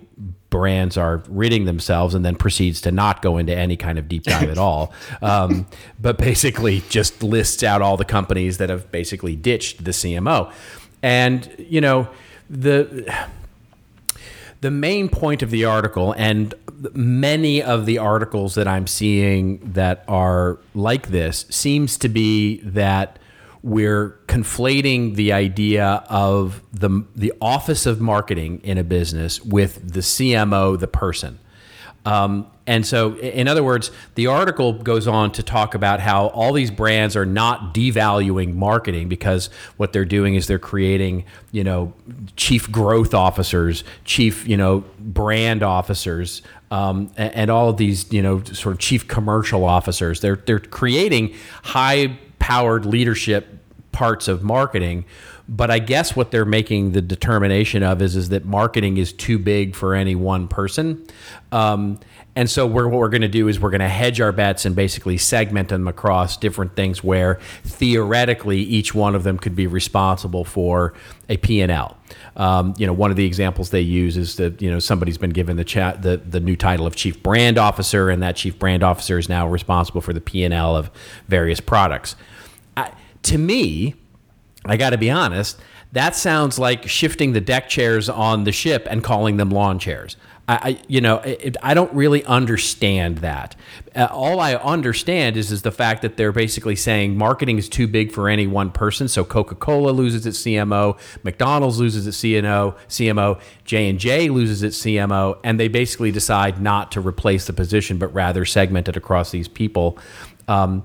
brands 0.51 0.97
are 0.97 1.22
ridding 1.28 1.64
themselves 1.64 2.14
and 2.14 2.24
then 2.24 2.34
proceeds 2.34 2.80
to 2.80 2.91
not 2.91 3.22
go 3.22 3.38
into 3.38 3.55
any 3.55 3.76
kind 3.76 3.99
of 3.99 4.09
deep 4.09 4.24
dive 4.24 4.51
at 4.51 4.59
all. 4.59 4.93
Um, 5.22 5.66
but 6.01 6.18
basically 6.18 6.82
just 6.88 7.22
lists 7.22 7.62
out 7.62 7.82
all 7.82 7.97
the 7.97 8.05
companies 8.05 8.59
that 8.59 8.68
have 8.68 8.91
basically 8.91 9.36
ditched 9.36 9.84
the 9.84 9.93
CMO. 9.93 10.53
And, 11.03 11.49
you 11.57 11.80
know, 11.80 12.09
the 12.51 13.16
the 14.61 14.70
main 14.70 15.08
point 15.08 15.42
of 15.42 15.50
the 15.50 15.64
article 15.64 16.12
and 16.12 16.54
many 16.92 17.62
of 17.62 17.86
the 17.86 17.98
articles 17.98 18.54
that 18.54 18.68
I'm 18.68 18.86
seeing 18.86 19.58
that 19.72 20.04
are 20.08 20.58
like 20.74 21.08
this 21.08 21.46
seems 21.50 21.96
to 21.98 22.08
be 22.08 22.61
that 22.62 23.18
we're 23.62 24.18
conflating 24.26 25.16
the 25.16 25.32
idea 25.32 26.04
of 26.08 26.62
the 26.72 27.04
the 27.14 27.32
office 27.40 27.84
of 27.84 28.00
marketing 28.00 28.61
in 28.62 28.78
a 28.78 28.84
business 28.84 29.42
with 29.44 29.92
the 29.92 30.00
CMO, 30.00 30.78
the 30.78 30.88
person. 30.88 31.38
Um, 32.07 32.46
and 32.66 32.86
so, 32.86 33.16
in 33.16 33.48
other 33.48 33.64
words, 33.64 33.90
the 34.14 34.28
article 34.28 34.72
goes 34.72 35.07
on 35.09 35.32
to 35.32 35.42
talk 35.42 35.74
about 35.74 36.01
how 36.01 36.28
all 36.28 36.53
these 36.53 36.70
brands 36.70 37.16
are 37.16 37.26
not 37.26 37.74
devaluing 37.74 38.55
marketing 38.55 39.09
because 39.09 39.51
what 39.76 39.92
they're 39.92 40.05
doing 40.05 40.34
is 40.34 40.46
they're 40.46 40.59
creating, 40.59 41.24
you 41.51 41.64
know, 41.64 41.92
chief 42.36 42.70
growth 42.70 43.12
officers, 43.12 43.82
chief, 44.05 44.46
you 44.46 44.57
know, 44.57 44.84
brand 45.01 45.62
officers, 45.62 46.42
um, 46.70 47.11
and, 47.16 47.34
and 47.34 47.51
all 47.51 47.68
of 47.68 47.76
these, 47.76 48.11
you 48.12 48.22
know, 48.22 48.42
sort 48.44 48.74
of 48.74 48.78
chief 48.78 49.09
commercial 49.09 49.64
officers. 49.64 50.20
They're 50.20 50.36
they're 50.36 50.61
creating 50.61 51.34
high 51.64 52.18
powered 52.38 52.86
leadership 52.86 53.48
parts 53.92 54.28
of 54.28 54.42
marketing 54.42 55.05
but 55.51 55.68
I 55.68 55.80
guess 55.80 56.14
what 56.14 56.30
they're 56.30 56.44
making 56.44 56.92
the 56.92 57.03
determination 57.03 57.82
of 57.82 58.01
is 58.01 58.14
is 58.14 58.28
that 58.28 58.44
marketing 58.44 58.98
is 58.98 59.12
too 59.12 59.36
big 59.36 59.74
for 59.74 59.96
any 59.96 60.14
one 60.14 60.46
person. 60.46 61.05
Um, 61.51 61.98
and 62.36 62.48
so 62.48 62.68
we're, 62.68 62.86
what 62.86 63.01
we're 63.01 63.09
going 63.09 63.22
to 63.22 63.28
do 63.28 63.48
is 63.48 63.59
we're 63.59 63.70
going 63.70 63.80
to 63.80 63.88
hedge 63.88 64.20
our 64.20 64.30
bets 64.30 64.64
and 64.64 64.76
basically 64.76 65.18
segment 65.18 65.68
them 65.68 65.88
across 65.88 66.36
different 66.36 66.76
things 66.76 67.03
where 67.03 67.40
theoretically 67.64 68.61
each 68.61 68.94
one 68.94 69.16
of 69.16 69.24
them 69.24 69.36
could 69.38 69.57
be 69.57 69.66
responsible 69.66 70.44
for 70.44 70.94
a 71.28 71.36
P&L. 71.36 71.98
Um, 72.36 72.74
you 72.78 72.86
know, 72.86 72.92
one 72.92 73.11
of 73.11 73.16
the 73.16 73.26
examples 73.26 73.70
they 73.70 73.80
use 73.80 74.16
is 74.16 74.36
that 74.36 74.62
you 74.62 74.70
know 74.70 74.78
somebody's 74.78 75.18
been 75.18 75.30
given 75.30 75.57
the 75.57 75.64
chat 75.64 76.03
the, 76.03 76.18
the 76.18 76.38
new 76.38 76.55
title 76.55 76.86
of 76.86 76.94
chief 76.94 77.20
brand 77.24 77.59
officer, 77.59 78.09
and 78.09 78.22
that 78.22 78.36
chief 78.36 78.57
brand 78.57 78.84
officer 78.84 79.18
is 79.18 79.28
now 79.28 79.48
responsible 79.48 80.01
for 80.01 80.12
the 80.12 80.20
P 80.20 80.44
and 80.44 80.55
L 80.55 80.76
of 80.76 80.92
various 81.26 81.61
products. 81.61 82.14
I, 82.76 82.92
to 83.22 83.36
me, 83.36 83.96
I 84.64 84.76
got 84.76 84.90
to 84.90 84.98
be 84.98 85.11
honest, 85.11 85.58
that 85.92 86.14
sounds 86.14 86.58
like 86.58 86.88
shifting 86.88 87.32
the 87.32 87.40
deck 87.40 87.68
chairs 87.68 88.08
on 88.08 88.44
the 88.44 88.52
ship 88.52 88.86
and 88.90 89.02
calling 89.02 89.36
them 89.36 89.50
lawn 89.50 89.78
chairs. 89.78 90.16
I, 90.48 90.80
you 90.88 91.00
know, 91.00 91.18
it, 91.18 91.56
I 91.62 91.74
don't 91.74 91.92
really 91.94 92.24
understand 92.24 93.18
that. 93.18 93.54
Uh, 93.94 94.08
all 94.11 94.40
I 94.40 94.56
understand 94.56 95.36
is 95.36 95.52
is 95.52 95.62
the 95.62 95.70
fact 95.70 96.02
that 96.02 96.16
they're 96.16 96.32
basically 96.32 96.74
saying 96.74 97.16
marketing 97.16 97.58
is 97.58 97.68
too 97.68 97.86
big 97.86 98.11
for 98.11 98.28
any 98.28 98.48
one 98.48 98.72
person. 98.72 99.06
So 99.06 99.22
Coca 99.22 99.54
Cola 99.54 99.92
loses 99.92 100.26
its 100.26 100.42
CMO, 100.42 100.98
McDonald's 101.22 101.78
loses 101.78 102.04
its 102.04 102.16
CNO, 102.16 102.76
CMO, 102.88 103.40
J 103.64 103.90
and 103.90 104.00
J 104.00 104.28
loses 104.28 104.64
its 104.64 104.80
CMO, 104.80 105.38
and 105.44 105.61
they 105.61 105.68
basically 105.68 106.11
decide 106.11 106.61
not 106.61 106.90
to 106.92 107.00
replace 107.00 107.46
the 107.46 107.52
position, 107.52 107.98
but 107.98 108.12
rather 108.12 108.44
segment 108.44 108.88
it 108.88 108.96
across 108.96 109.30
these 109.30 109.46
people. 109.46 109.98
Um, 110.48 110.82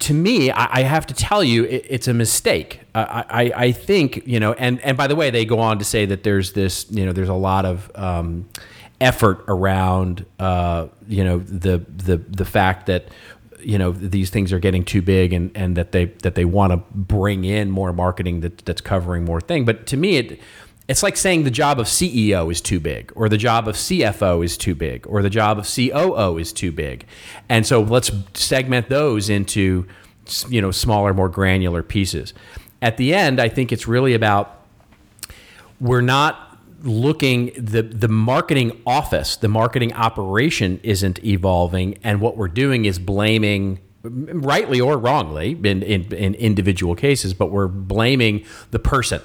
to 0.00 0.14
me, 0.14 0.50
I, 0.50 0.80
I, 0.80 0.82
have 0.82 1.06
to 1.06 1.14
tell 1.14 1.44
you, 1.44 1.64
it, 1.64 1.86
it's 1.88 2.08
a 2.08 2.14
mistake. 2.14 2.80
Uh, 2.94 3.22
I, 3.28 3.52
I 3.54 3.72
think, 3.72 4.26
you 4.26 4.40
know, 4.40 4.54
and, 4.54 4.80
and 4.80 4.96
by 4.96 5.06
the 5.06 5.14
way, 5.14 5.30
they 5.30 5.44
go 5.44 5.60
on 5.60 5.78
to 5.78 5.84
say 5.84 6.06
that 6.06 6.22
there's 6.22 6.52
this, 6.52 6.90
you 6.90 7.04
know, 7.04 7.12
there's 7.12 7.28
a 7.28 7.34
lot 7.34 7.66
of 7.66 7.90
um, 7.94 8.48
effort 9.00 9.44
around, 9.46 10.24
uh, 10.38 10.88
you 11.06 11.22
know, 11.22 11.38
the, 11.38 11.78
the, 11.88 12.16
the 12.16 12.44
fact 12.44 12.86
that, 12.86 13.08
you 13.60 13.76
know, 13.76 13.92
these 13.92 14.30
things 14.30 14.54
are 14.54 14.58
getting 14.58 14.84
too 14.84 15.02
big 15.02 15.34
and, 15.34 15.50
and 15.54 15.76
that 15.76 15.92
they, 15.92 16.06
that 16.06 16.34
they 16.34 16.46
want 16.46 16.72
to 16.72 16.78
bring 16.94 17.44
in 17.44 17.70
more 17.70 17.92
marketing 17.92 18.40
that, 18.40 18.58
that's 18.58 18.80
covering 18.80 19.24
more 19.24 19.40
thing. 19.40 19.66
But 19.66 19.86
to 19.88 19.98
me, 19.98 20.16
it, 20.16 20.40
it's 20.90 21.04
like 21.04 21.16
saying 21.16 21.44
the 21.44 21.52
job 21.52 21.78
of 21.78 21.86
CEO 21.86 22.50
is 22.50 22.60
too 22.60 22.80
big, 22.80 23.12
or 23.14 23.28
the 23.28 23.36
job 23.36 23.68
of 23.68 23.76
CFO 23.76 24.44
is 24.44 24.56
too 24.56 24.74
big, 24.74 25.06
or 25.06 25.22
the 25.22 25.30
job 25.30 25.56
of 25.56 25.72
COO 25.72 26.36
is 26.36 26.52
too 26.52 26.72
big. 26.72 27.06
And 27.48 27.64
so 27.64 27.80
let's 27.80 28.10
segment 28.34 28.88
those 28.88 29.30
into 29.30 29.86
you 30.48 30.60
know 30.60 30.72
smaller, 30.72 31.14
more 31.14 31.28
granular 31.28 31.84
pieces. 31.84 32.34
At 32.82 32.96
the 32.96 33.14
end, 33.14 33.40
I 33.40 33.48
think 33.48 33.70
it's 33.70 33.86
really 33.86 34.14
about 34.14 34.64
we're 35.80 36.00
not 36.00 36.58
looking 36.82 37.52
the 37.56 37.82
the 37.82 38.08
marketing 38.08 38.82
office, 38.84 39.36
the 39.36 39.48
marketing 39.48 39.92
operation 39.92 40.80
isn't 40.82 41.22
evolving, 41.24 41.98
and 42.02 42.20
what 42.20 42.36
we're 42.36 42.48
doing 42.48 42.84
is 42.84 42.98
blaming 42.98 43.78
rightly 44.02 44.80
or 44.80 44.98
wrongly 44.98 45.52
in, 45.52 45.84
in, 45.84 46.12
in 46.12 46.34
individual 46.34 46.96
cases, 46.96 47.32
but 47.32 47.52
we're 47.52 47.68
blaming 47.68 48.44
the 48.72 48.78
person 48.80 49.20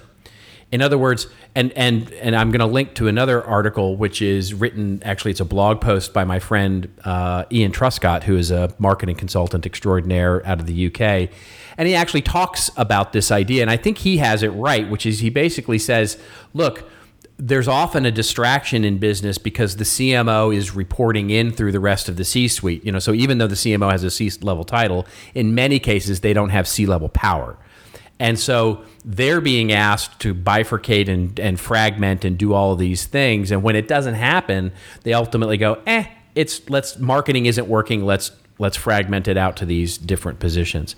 in 0.71 0.81
other 0.81 0.97
words, 0.97 1.27
and 1.53 1.71
and 1.73 2.11
and 2.13 2.35
I'm 2.35 2.51
going 2.51 2.59
to 2.59 2.65
link 2.65 2.95
to 2.95 3.07
another 3.07 3.43
article 3.43 3.95
which 3.95 4.21
is 4.21 4.53
written. 4.53 5.01
Actually, 5.03 5.31
it's 5.31 5.39
a 5.39 5.45
blog 5.45 5.79
post 5.79 6.13
by 6.13 6.23
my 6.23 6.39
friend 6.39 6.91
uh, 7.05 7.45
Ian 7.51 7.71
Truscott, 7.71 8.23
who 8.23 8.35
is 8.35 8.51
a 8.51 8.73
marketing 8.79 9.15
consultant 9.15 9.65
extraordinaire 9.65 10.45
out 10.45 10.59
of 10.59 10.65
the 10.65 10.87
UK, 10.87 11.29
and 11.77 11.87
he 11.87 11.95
actually 11.95 12.23
talks 12.23 12.71
about 12.77 13.13
this 13.13 13.31
idea. 13.31 13.61
And 13.61 13.69
I 13.69 13.77
think 13.77 13.99
he 13.99 14.17
has 14.17 14.43
it 14.43 14.49
right, 14.49 14.89
which 14.89 15.05
is 15.05 15.19
he 15.19 15.29
basically 15.29 15.79
says, 15.79 16.17
look. 16.53 16.89
There's 17.37 17.67
often 17.67 18.05
a 18.05 18.11
distraction 18.11 18.85
in 18.85 18.97
business 18.97 19.37
because 19.37 19.75
the 19.75 19.83
CMO 19.83 20.55
is 20.55 20.73
reporting 20.73 21.31
in 21.31 21.51
through 21.51 21.73
the 21.73 21.81
rest 21.81 22.07
of 22.07 22.15
the 22.15 22.23
C-suite. 22.23 22.85
You 22.85 22.93
know, 22.93 22.99
so 22.99 23.11
even 23.11 23.39
though 23.39 23.47
the 23.47 23.55
CMO 23.55 23.91
has 23.91 24.05
a 24.05 24.09
C-level 24.09 24.63
title, 24.63 25.05
in 25.33 25.53
many 25.53 25.77
cases 25.77 26.21
they 26.21 26.31
don't 26.31 26.51
have 26.51 26.65
C-level 26.65 27.09
power. 27.09 27.57
And 28.19 28.39
so 28.39 28.83
they're 29.03 29.41
being 29.41 29.71
asked 29.71 30.19
to 30.21 30.33
bifurcate 30.33 31.09
and, 31.09 31.37
and 31.39 31.59
fragment 31.59 32.23
and 32.23 32.37
do 32.37 32.53
all 32.53 32.71
of 32.71 32.79
these 32.79 33.05
things. 33.05 33.51
And 33.51 33.61
when 33.61 33.75
it 33.75 33.87
doesn't 33.87 34.13
happen, 34.13 34.71
they 35.03 35.13
ultimately 35.13 35.57
go, 35.57 35.81
eh, 35.85 36.05
it's 36.33 36.69
let's 36.69 36.97
marketing 36.97 37.45
isn't 37.45 37.67
working. 37.67 38.05
Let's 38.05 38.31
let's 38.57 38.77
fragment 38.77 39.27
it 39.27 39.37
out 39.37 39.57
to 39.57 39.65
these 39.65 39.97
different 39.97 40.39
positions. 40.39 40.95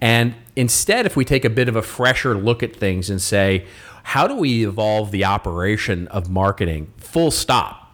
And 0.00 0.34
instead, 0.56 1.04
if 1.04 1.16
we 1.16 1.24
take 1.24 1.44
a 1.44 1.50
bit 1.50 1.68
of 1.68 1.76
a 1.76 1.82
fresher 1.82 2.34
look 2.34 2.62
at 2.62 2.74
things 2.74 3.10
and 3.10 3.20
say, 3.20 3.66
how 4.04 4.26
do 4.26 4.34
we 4.34 4.66
evolve 4.66 5.10
the 5.10 5.24
operation 5.24 6.08
of 6.08 6.30
marketing? 6.30 6.92
Full 6.96 7.30
stop 7.30 7.84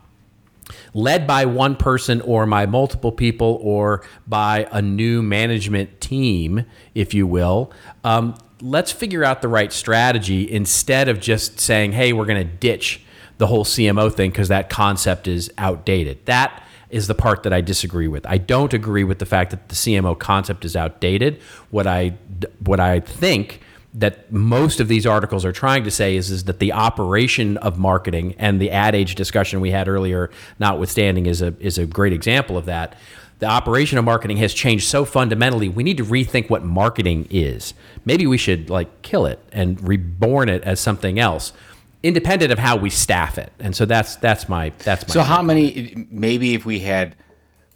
led 0.95 1.27
by 1.27 1.45
one 1.45 1.77
person 1.77 2.21
or 2.23 2.47
by 2.47 2.67
multiple 2.67 3.13
people 3.13 3.59
or 3.63 4.03
by 4.27 4.69
a 4.73 4.83
new 4.83 5.23
management 5.23 6.01
team, 6.01 6.65
if 6.95 7.15
you 7.15 7.27
will, 7.27 7.73
um, 8.05 8.35
let's 8.61 8.93
figure 8.93 9.25
out 9.25 9.43
the 9.43 9.49
right 9.49 9.73
strategy 9.73 10.51
instead 10.51 11.09
of 11.09 11.21
just 11.21 11.59
saying, 11.61 11.93
hey, 11.93 12.13
we're 12.13 12.27
going 12.27 12.47
to 12.47 12.57
ditch 12.57 13.03
the 13.39 13.47
whole 13.47 13.65
CMO 13.65 14.13
thing 14.13 14.31
because 14.31 14.49
that 14.49 14.69
concept 14.69 15.27
is 15.27 15.51
outdated. 15.57 16.25
That 16.27 16.63
is 16.91 17.07
the 17.07 17.15
part 17.15 17.43
that 17.45 17.53
I 17.53 17.61
disagree 17.61 18.09
with. 18.09 18.27
I 18.27 18.39
don't 18.39 18.75
agree 18.75 19.05
with 19.05 19.19
the 19.19 19.27
fact 19.27 19.51
that 19.51 19.69
the 19.69 19.75
CMO 19.75 20.19
concept 20.19 20.65
is 20.65 20.77
outdated. 20.77 21.41
What 21.71 21.87
I 21.87 22.15
what 22.61 22.81
I 22.81 23.01
think 23.01 23.61
that 23.95 24.31
most 24.31 24.79
of 24.79 24.89
these 24.89 25.07
articles 25.07 25.45
are 25.45 25.53
trying 25.53 25.83
to 25.85 25.91
say 25.91 26.17
is, 26.17 26.31
is 26.31 26.45
that 26.45 26.61
the 26.61 26.73
operation 26.73 27.57
of 27.59 27.77
marketing 27.79 28.35
and 28.39 28.61
the 28.61 28.71
ad 28.71 28.95
age 28.95 29.17
discussion 29.17 29.61
we 29.61 29.73
had 29.73 29.89
earlier, 29.89 30.31
notwithstanding, 30.59 31.27
is 31.27 31.43
a 31.43 31.55
is 31.61 31.79
a 31.79 31.87
great 31.87 32.13
example 32.13 32.57
of 32.57 32.67
that 32.67 32.97
the 33.41 33.47
operation 33.47 33.99
of 33.99 34.05
marketing 34.05 34.37
has 34.37 34.55
changed 34.55 34.87
so 34.87 35.05
fundamentally. 35.05 35.69
We 35.69 35.83
need 35.83 35.97
to 35.97 36.05
rethink 36.05 36.51
what 36.51 36.63
marketing 36.63 37.27
is. 37.31 37.75
Maybe 38.05 38.27
we 38.27 38.37
should 38.37 38.71
like 38.71 39.03
kill 39.03 39.27
it 39.27 39.41
and 39.51 39.81
reborn 39.87 40.51
it 40.51 40.63
as 40.63 40.79
something 40.79 41.19
else, 41.19 41.55
independent 42.03 42.53
of 42.53 42.59
how 42.59 42.77
we 42.77 42.91
staff 42.91 43.39
it. 43.39 43.51
And 43.59 43.75
so 43.75 43.87
that's 43.87 44.17
that's 44.17 44.49
my 44.49 44.73
that's 44.79 45.09
my. 45.09 45.15
So 45.15 45.23
how 45.23 45.41
many? 45.43 46.07
Maybe 46.11 46.55
if 46.55 46.67
we 46.67 46.81
had 46.81 47.17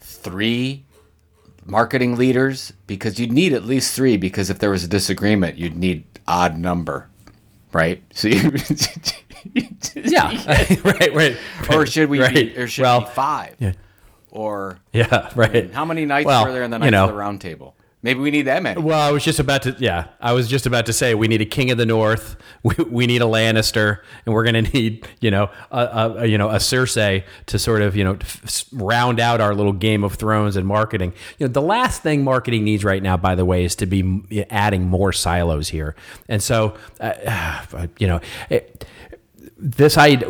three 0.01 0.85
marketing 1.65 2.17
leaders, 2.17 2.75
because 2.87 3.19
you'd 3.19 3.33
need 3.33 3.55
at 3.55 3.65
least 3.65 3.97
three. 3.97 4.19
Because 4.19 4.51
if 4.51 4.59
there 4.59 4.71
was 4.71 4.85
a 4.85 4.89
disagreement, 4.89 5.57
you'd 5.57 5.77
need 5.77 6.05
odd 6.29 6.59
number, 6.59 7.09
right? 7.73 8.03
So 8.13 8.29
you. 8.29 8.53
yeah, 9.95 10.45
right, 10.85 11.15
right. 11.15 11.37
Or 11.71 11.87
should 11.87 12.11
we? 12.11 12.21
Right. 12.21 12.35
Be, 12.35 12.59
or 12.59 12.69
should 12.69 12.83
well, 12.83 13.07
five? 13.07 13.57
Yeah 13.59 13.73
or 14.35 14.79
yeah, 14.93 15.31
right. 15.35 15.51
I 15.51 15.61
mean, 15.63 15.71
how 15.71 15.85
many 15.85 16.05
nights 16.05 16.27
well, 16.27 16.45
were 16.45 16.53
there 16.53 16.65
in 16.65 16.71
the 16.71 16.79
Knights 16.79 16.87
you 16.87 16.91
know, 16.91 17.05
of 17.05 17.11
the 17.11 17.17
Round 17.17 17.41
Table? 17.41 17.75
Maybe 18.05 18.21
we 18.21 18.31
need 18.31 18.43
that 18.43 18.63
many. 18.63 18.83
Well, 18.83 19.01
I 19.01 19.11
was 19.13 19.25
just 19.25 19.39
about 19.39 19.63
to, 19.63 19.75
yeah, 19.79 20.09
I 20.21 20.35
was 20.35 20.47
just 20.47 20.67
about 20.67 20.85
to 20.87 20.93
say 20.93 21.15
we 21.15 21.27
need 21.27 21.41
a 21.41 21.47
King 21.47 21.71
of 21.71 21.79
the 21.79 21.87
North, 21.87 22.37
we, 22.63 22.75
we 22.85 23.07
need 23.07 23.23
a 23.23 23.25
Lannister, 23.25 24.01
and 24.27 24.35
we're 24.35 24.45
going 24.45 24.63
to 24.63 24.71
need, 24.73 25.09
you 25.23 25.31
know, 25.31 25.49
a, 25.71 26.17
a, 26.19 26.27
you 26.27 26.37
know 26.37 26.51
a 26.51 26.57
Cersei 26.57 27.25
to 27.47 27.59
sort 27.59 27.81
of, 27.81 27.97
you 27.97 28.05
know, 28.05 28.19
round 28.73 29.21
out 29.21 29.41
our 29.41 29.55
little 29.55 29.73
Game 29.73 30.05
of 30.05 30.17
Thrones 30.17 30.57
and 30.57 30.67
marketing. 30.67 31.15
You 31.39 31.47
know, 31.47 31.53
the 31.53 31.63
last 31.63 32.03
thing 32.03 32.25
marketing 32.25 32.63
needs 32.63 32.85
right 32.85 33.03
now, 33.03 33.17
by 33.17 33.35
the 33.35 33.47
way, 33.47 33.65
is 33.65 33.75
to 33.77 33.87
be 33.87 34.45
adding 34.51 34.87
more 34.87 35.11
silos 35.15 35.69
here, 35.69 35.97
and 36.29 36.43
so, 36.43 36.77
uh, 37.01 37.87
you 37.99 38.07
know, 38.07 38.21
it, 38.51 38.85
this 39.57 39.97
idea 39.97 40.29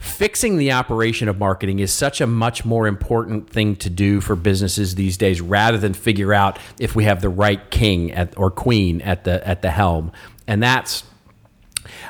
fixing 0.00 0.56
the 0.56 0.72
operation 0.72 1.28
of 1.28 1.38
marketing 1.38 1.78
is 1.78 1.92
such 1.92 2.20
a 2.20 2.26
much 2.26 2.64
more 2.64 2.86
important 2.86 3.48
thing 3.48 3.76
to 3.76 3.90
do 3.90 4.20
for 4.20 4.34
businesses 4.34 4.94
these 4.94 5.16
days 5.18 5.40
rather 5.40 5.76
than 5.76 5.92
figure 5.92 6.32
out 6.32 6.58
if 6.78 6.96
we 6.96 7.04
have 7.04 7.20
the 7.20 7.28
right 7.28 7.70
king 7.70 8.10
at, 8.12 8.36
or 8.38 8.50
queen 8.50 9.02
at 9.02 9.24
the 9.24 9.46
at 9.46 9.60
the 9.60 9.70
helm. 9.70 10.10
And 10.46 10.62
that's 10.62 11.04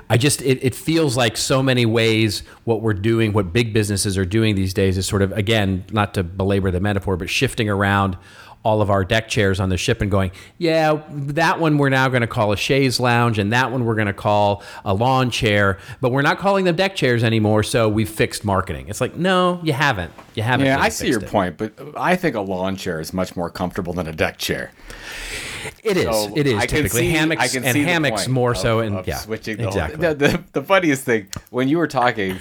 I 0.09 0.17
just 0.17 0.41
it, 0.43 0.63
it 0.63 0.75
feels 0.75 1.17
like 1.17 1.37
so 1.37 1.63
many 1.63 1.85
ways 1.85 2.45
what 2.65 2.81
we're 2.81 2.95
doing, 2.95 3.33
what 3.33 3.53
big 3.53 3.73
businesses 3.73 4.17
are 4.17 4.25
doing 4.25 4.55
these 4.55 4.73
days 4.73 4.97
is 4.97 5.07
sort 5.07 5.23
of 5.23 5.33
again, 5.33 5.85
not 5.91 6.15
to 6.15 6.23
belabor 6.23 6.71
the 6.71 6.81
metaphor, 6.81 7.17
but 7.17 7.29
shifting 7.29 7.69
around 7.69 8.17
all 8.63 8.83
of 8.83 8.91
our 8.91 9.05
deck 9.05 9.29
chairs 9.29 9.59
on 9.59 9.71
the 9.71 9.77
ship 9.77 10.03
and 10.03 10.11
going, 10.11 10.31
yeah, 10.59 11.03
that 11.11 11.59
one 11.61 11.79
we're 11.79 11.89
now 11.89 12.09
going 12.09 12.21
to 12.21 12.27
call 12.27 12.53
a 12.53 12.57
chaise 12.57 13.01
lounge, 13.01 13.39
and 13.39 13.53
that 13.53 13.73
one 13.73 13.85
we're 13.85 13.95
going 13.95 14.07
to 14.07 14.13
call 14.13 14.63
a 14.85 14.93
lawn 14.93 15.31
chair, 15.31 15.79
but 16.01 16.13
we're 16.13 16.23
not 16.23 16.39
calling 16.39 16.65
them 16.67 16.77
deck 16.77 16.95
chairs 16.95 17.25
anymore. 17.25 17.63
So 17.63 17.89
we've 17.89 18.09
fixed 18.09 18.45
marketing. 18.45 18.89
It's 18.89 19.01
like, 19.01 19.17
no, 19.17 19.61
you 19.63 19.73
haven't. 19.73 20.13
You 20.35 20.43
haven't. 20.43 20.67
Yeah, 20.67 20.75
really 20.75 20.87
I 20.87 20.89
see 20.91 21.09
your 21.09 21.23
it. 21.23 21.29
point, 21.31 21.57
but 21.57 21.73
I 21.97 22.17
think 22.17 22.37
a 22.37 22.41
lawn 22.41 22.77
chair 22.77 23.01
is 23.01 23.13
much 23.13 23.35
more 23.35 23.49
comfortable 23.49 23.93
than 23.93 24.07
a 24.07 24.13
deck 24.13 24.37
chair. 24.39 24.73
It 25.83 25.97
is. 25.97 26.05
So 26.05 26.33
it 26.37 26.47
is 26.47 26.55
I 26.55 26.67
can 26.67 26.77
typically 26.77 27.01
see- 27.03 27.11
hammocks 27.11 27.43
I 27.43 27.49
can 27.49 27.65
and 27.65 27.77
hammocks 27.77 28.29
more 28.29 28.53
of- 28.53 28.59
so. 28.59 28.81
And 28.81 29.07
yeah, 29.07 29.17
switching 29.17 29.57
the 29.59 29.69
exactly. 29.69 29.97
the, 30.09 30.15
the, 30.15 30.45
the 30.53 30.63
funniest 30.63 31.05
thing 31.05 31.29
when 31.51 31.69
you 31.69 31.79
were 31.79 31.87
talking, 31.87 32.39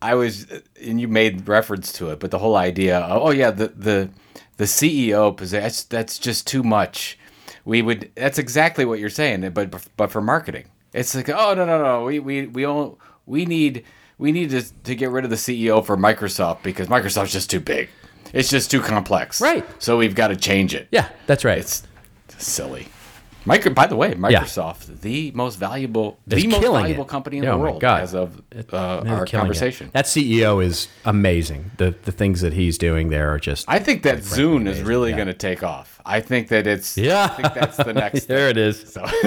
I 0.00 0.14
was 0.14 0.46
and 0.82 1.00
you 1.00 1.08
made 1.08 1.48
reference 1.48 1.92
to 1.94 2.10
it, 2.10 2.20
but 2.20 2.30
the 2.30 2.38
whole 2.38 2.56
idea, 2.56 2.98
of, 3.00 3.22
oh 3.22 3.30
yeah, 3.30 3.50
the 3.50 3.68
the 3.68 4.10
the 4.58 4.64
CEO 4.64 5.34
position 5.34 5.62
that's, 5.62 5.84
that's 5.84 6.18
just 6.18 6.46
too 6.46 6.62
much. 6.62 7.18
We 7.64 7.82
would 7.82 8.10
that's 8.14 8.38
exactly 8.38 8.84
what 8.84 8.98
you're 8.98 9.10
saying, 9.10 9.48
but 9.50 9.88
but 9.96 10.10
for 10.10 10.20
marketing, 10.20 10.66
it's 10.92 11.14
like 11.14 11.28
oh 11.28 11.54
no 11.54 11.64
no 11.64 11.82
no 11.82 12.04
we 12.04 12.18
we 12.18 12.46
we 12.46 12.64
all 12.64 12.98
we 13.26 13.46
need 13.46 13.84
we 14.18 14.32
need 14.32 14.50
to 14.50 14.62
to 14.84 14.94
get 14.94 15.10
rid 15.10 15.24
of 15.24 15.30
the 15.30 15.36
CEO 15.36 15.84
for 15.84 15.96
Microsoft 15.96 16.62
because 16.62 16.88
Microsoft's 16.88 17.32
just 17.32 17.50
too 17.50 17.60
big. 17.60 17.88
It's 18.32 18.50
just 18.50 18.70
too 18.70 18.80
complex. 18.80 19.40
Right. 19.40 19.64
So 19.82 19.96
we've 19.96 20.14
got 20.14 20.28
to 20.28 20.36
change 20.36 20.74
it. 20.74 20.88
yeah, 20.90 21.08
that's 21.26 21.44
right. 21.44 21.58
It's 21.58 21.82
silly. 22.36 22.88
Micro, 23.44 23.72
by 23.72 23.86
the 23.86 23.96
way, 23.96 24.12
Microsoft, 24.14 25.00
the 25.00 25.30
most 25.32 25.56
valuable, 25.56 26.18
It's 26.26 26.42
the 26.42 26.48
most 26.48 26.62
valuable 26.62 27.04
it. 27.04 27.08
company 27.08 27.38
in 27.38 27.46
Oh 27.46 27.52
the 27.52 27.58
world 27.58 27.82
as 27.84 28.12
of 28.14 28.42
uh, 28.72 28.76
our 28.76 29.02
killing 29.04 29.22
it. 29.22 29.30
conversation. 29.30 29.90
That 29.92 30.04
CEO 30.04 30.62
is 30.62 30.88
amazing. 31.04 31.70
The 31.78 31.94
the 32.04 32.12
things 32.12 32.40
that 32.42 32.52
he's 32.52 32.76
doing 32.78 33.08
there 33.08 33.32
are 33.32 33.38
just. 33.38 33.64
I 33.68 33.78
think 33.78 34.02
that 34.02 34.18
Zune 34.18 34.68
is 34.68 34.82
really 34.82 35.10
yeah. 35.10 35.16
going 35.16 35.28
to 35.28 35.34
take 35.34 35.62
off. 35.62 36.00
I 36.04 36.20
think 36.20 36.48
that 36.48 36.66
it's. 36.66 36.96
Yeah. 36.98 37.24
I 37.24 37.28
think 37.28 37.54
that's 37.54 37.76
the 37.76 37.92
next. 38.04 38.26
there 38.26 38.48
it 38.48 38.56
is. 38.56 38.80
So 38.92 39.00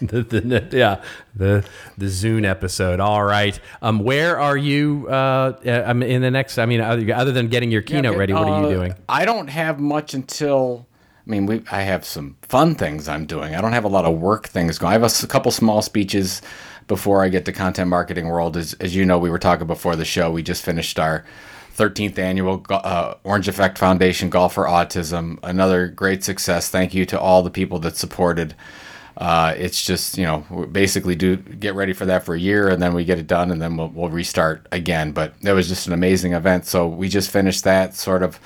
the, 0.00 0.22
the, 0.22 0.68
yeah, 0.76 1.02
the 1.34 1.64
the 1.96 2.06
Zune 2.06 2.44
episode. 2.44 3.00
All 3.00 3.24
right. 3.24 3.58
Um, 3.80 4.00
where 4.00 4.38
are 4.38 4.56
you? 4.56 5.06
Uh, 5.08 5.58
uh, 5.64 5.94
in 6.04 6.22
the 6.22 6.30
next. 6.30 6.58
I 6.58 6.66
mean, 6.66 6.80
other, 6.80 7.32
than 7.32 7.48
getting 7.48 7.70
your 7.70 7.82
keynote 7.82 8.10
Okay, 8.12 8.18
ready, 8.18 8.32
what 8.32 8.48
are 8.48 8.60
you 8.62 8.66
uh, 8.66 8.70
doing? 8.70 8.94
I 9.08 9.24
don't 9.24 9.48
have 9.48 9.78
much 9.80 10.14
until. 10.14 10.86
I 11.26 11.30
mean, 11.30 11.46
we. 11.46 11.62
I 11.70 11.82
have 11.82 12.04
some 12.04 12.36
fun 12.42 12.76
things 12.76 13.08
I'm 13.08 13.26
doing. 13.26 13.54
I 13.54 13.60
don't 13.60 13.72
have 13.72 13.84
a 13.84 13.88
lot 13.88 14.04
of 14.04 14.18
work 14.18 14.48
things 14.48 14.78
going. 14.78 14.90
I 14.90 14.98
have 14.98 15.24
a 15.24 15.26
couple 15.26 15.50
small 15.50 15.82
speeches 15.82 16.40
before 16.86 17.24
I 17.24 17.28
get 17.28 17.44
to 17.46 17.52
content 17.52 17.90
marketing 17.90 18.28
world. 18.28 18.56
As 18.56 18.74
as 18.74 18.94
you 18.94 19.04
know, 19.04 19.18
we 19.18 19.30
were 19.30 19.38
talking 19.38 19.66
before 19.66 19.96
the 19.96 20.04
show. 20.04 20.30
We 20.30 20.42
just 20.42 20.64
finished 20.64 20.98
our 21.00 21.24
13th 21.76 22.18
annual 22.18 22.64
uh, 22.70 23.14
Orange 23.24 23.48
Effect 23.48 23.76
Foundation 23.76 24.30
Golf 24.30 24.54
for 24.54 24.64
Autism. 24.66 25.38
Another 25.42 25.88
great 25.88 26.22
success. 26.22 26.70
Thank 26.70 26.94
you 26.94 27.04
to 27.06 27.18
all 27.20 27.42
the 27.42 27.50
people 27.50 27.80
that 27.80 27.96
supported. 27.96 28.54
Uh, 29.16 29.54
it's 29.56 29.84
just 29.84 30.16
you 30.16 30.24
know 30.24 30.40
basically 30.70 31.16
do 31.16 31.36
get 31.36 31.74
ready 31.74 31.92
for 31.92 32.06
that 32.06 32.24
for 32.24 32.34
a 32.34 32.38
year 32.38 32.68
and 32.68 32.82
then 32.82 32.92
we 32.94 33.02
get 33.02 33.18
it 33.18 33.26
done 33.26 33.50
and 33.50 33.62
then 33.62 33.76
we'll, 33.76 33.88
we'll 33.88 34.10
restart 34.10 34.66
again. 34.70 35.10
But 35.10 35.34
it 35.42 35.52
was 35.52 35.66
just 35.66 35.88
an 35.88 35.92
amazing 35.92 36.34
event. 36.34 36.66
So 36.66 36.86
we 36.86 37.08
just 37.08 37.30
finished 37.32 37.64
that 37.64 37.94
sort 37.96 38.22
of. 38.22 38.38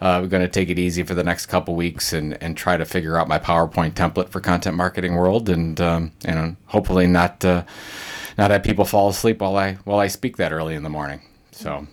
Uh, 0.00 0.20
we're 0.22 0.28
going 0.28 0.42
to 0.42 0.48
take 0.48 0.68
it 0.68 0.78
easy 0.78 1.02
for 1.02 1.14
the 1.14 1.24
next 1.24 1.46
couple 1.46 1.74
weeks 1.74 2.12
and, 2.12 2.36
and 2.42 2.56
try 2.56 2.76
to 2.76 2.84
figure 2.84 3.16
out 3.16 3.28
my 3.28 3.38
PowerPoint 3.38 3.92
template 3.92 4.28
for 4.28 4.40
Content 4.40 4.76
Marketing 4.76 5.14
World, 5.14 5.48
and 5.48 5.80
um, 5.80 6.12
and 6.24 6.56
hopefully 6.66 7.06
not 7.06 7.44
uh, 7.44 7.64
not 8.36 8.50
have 8.50 8.62
people 8.62 8.84
fall 8.84 9.08
asleep 9.08 9.40
while 9.40 9.56
I 9.56 9.74
while 9.84 9.98
I 9.98 10.08
speak 10.08 10.36
that 10.36 10.52
early 10.52 10.74
in 10.74 10.82
the 10.82 10.90
morning. 10.90 11.22
So 11.52 11.86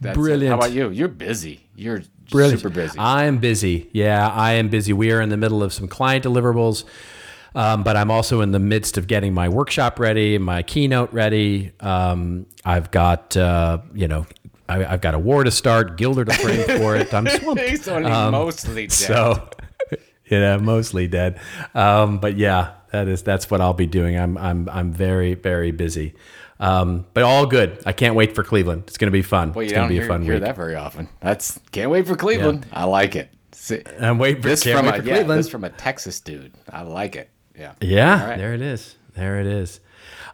that's 0.00 0.16
it. 0.16 0.20
Brilliant. 0.20 0.50
How 0.50 0.58
about 0.58 0.72
you? 0.72 0.90
You're 0.90 1.08
busy. 1.08 1.60
You're 1.76 2.02
Brilliant. 2.30 2.60
super 2.60 2.74
busy. 2.74 2.98
I'm 2.98 3.38
busy. 3.38 3.88
Yeah, 3.92 4.28
I 4.28 4.54
am 4.54 4.68
busy. 4.68 4.92
We 4.92 5.12
are 5.12 5.20
in 5.20 5.28
the 5.28 5.36
middle 5.36 5.62
of 5.62 5.72
some 5.72 5.86
client 5.86 6.24
deliverables, 6.24 6.84
um, 7.54 7.84
but 7.84 7.96
I'm 7.96 8.10
also 8.10 8.40
in 8.40 8.50
the 8.50 8.58
midst 8.58 8.98
of 8.98 9.06
getting 9.06 9.32
my 9.32 9.48
workshop 9.48 10.00
ready, 10.00 10.38
my 10.38 10.62
keynote 10.62 11.12
ready. 11.12 11.70
Um, 11.80 12.46
I've 12.64 12.90
got, 12.90 13.36
uh, 13.36 13.78
you 13.94 14.08
know, 14.08 14.26
I, 14.68 14.84
I've 14.84 15.00
got 15.00 15.14
a 15.14 15.18
war 15.18 15.44
to 15.44 15.50
start, 15.50 15.96
Guilder 15.96 16.24
to 16.24 16.32
frame 16.32 16.64
for 16.78 16.96
it. 16.96 17.12
I'm 17.12 17.26
swamped. 17.28 17.62
He's 17.62 17.86
only 17.88 18.10
mostly 18.10 18.86
dead. 18.86 18.92
So, 18.92 19.48
yeah, 20.30 20.56
mostly 20.56 21.06
dead. 21.06 21.40
Um, 21.74 22.18
but 22.18 22.36
yeah, 22.36 22.74
that 22.92 23.08
is 23.08 23.22
that's 23.22 23.50
what 23.50 23.60
I'll 23.60 23.74
be 23.74 23.86
doing. 23.86 24.18
I'm 24.18 24.38
I'm 24.38 24.68
I'm 24.68 24.92
very 24.92 25.34
very 25.34 25.70
busy. 25.70 26.14
Um, 26.60 27.06
but 27.14 27.24
all 27.24 27.46
good. 27.46 27.82
I 27.84 27.92
can't 27.92 28.14
wait 28.14 28.34
for 28.34 28.44
Cleveland. 28.44 28.84
It's 28.86 28.96
going 28.96 29.08
to 29.08 29.12
be 29.12 29.22
fun. 29.22 29.52
well, 29.52 29.62
you 29.62 29.66
it's 29.66 29.72
going 29.74 29.88
to 29.88 29.92
be 29.92 29.96
hear, 29.96 30.04
a 30.04 30.08
fun 30.08 30.22
hear 30.22 30.34
week. 30.34 30.44
that 30.44 30.56
very 30.56 30.76
often. 30.76 31.08
That's 31.20 31.58
can't 31.72 31.90
wait 31.90 32.06
for 32.06 32.16
Cleveland. 32.16 32.66
I 32.72 32.84
like 32.84 33.16
it. 33.16 33.28
See, 33.52 33.82
I'm 34.00 34.18
waiting 34.18 34.42
for, 34.42 34.48
this 34.48 34.62
from 34.62 34.86
wait 34.86 34.94
a 34.94 35.02
for 35.02 35.08
yeah, 35.08 35.22
this 35.22 35.48
from 35.48 35.64
a 35.64 35.70
Texas 35.70 36.20
dude. 36.20 36.52
I 36.70 36.82
like 36.82 37.16
it. 37.16 37.28
Yeah. 37.58 37.72
Yeah, 37.80 38.28
right. 38.28 38.38
there 38.38 38.54
it 38.54 38.62
is. 38.62 38.96
There 39.14 39.40
it 39.40 39.46
is. 39.46 39.80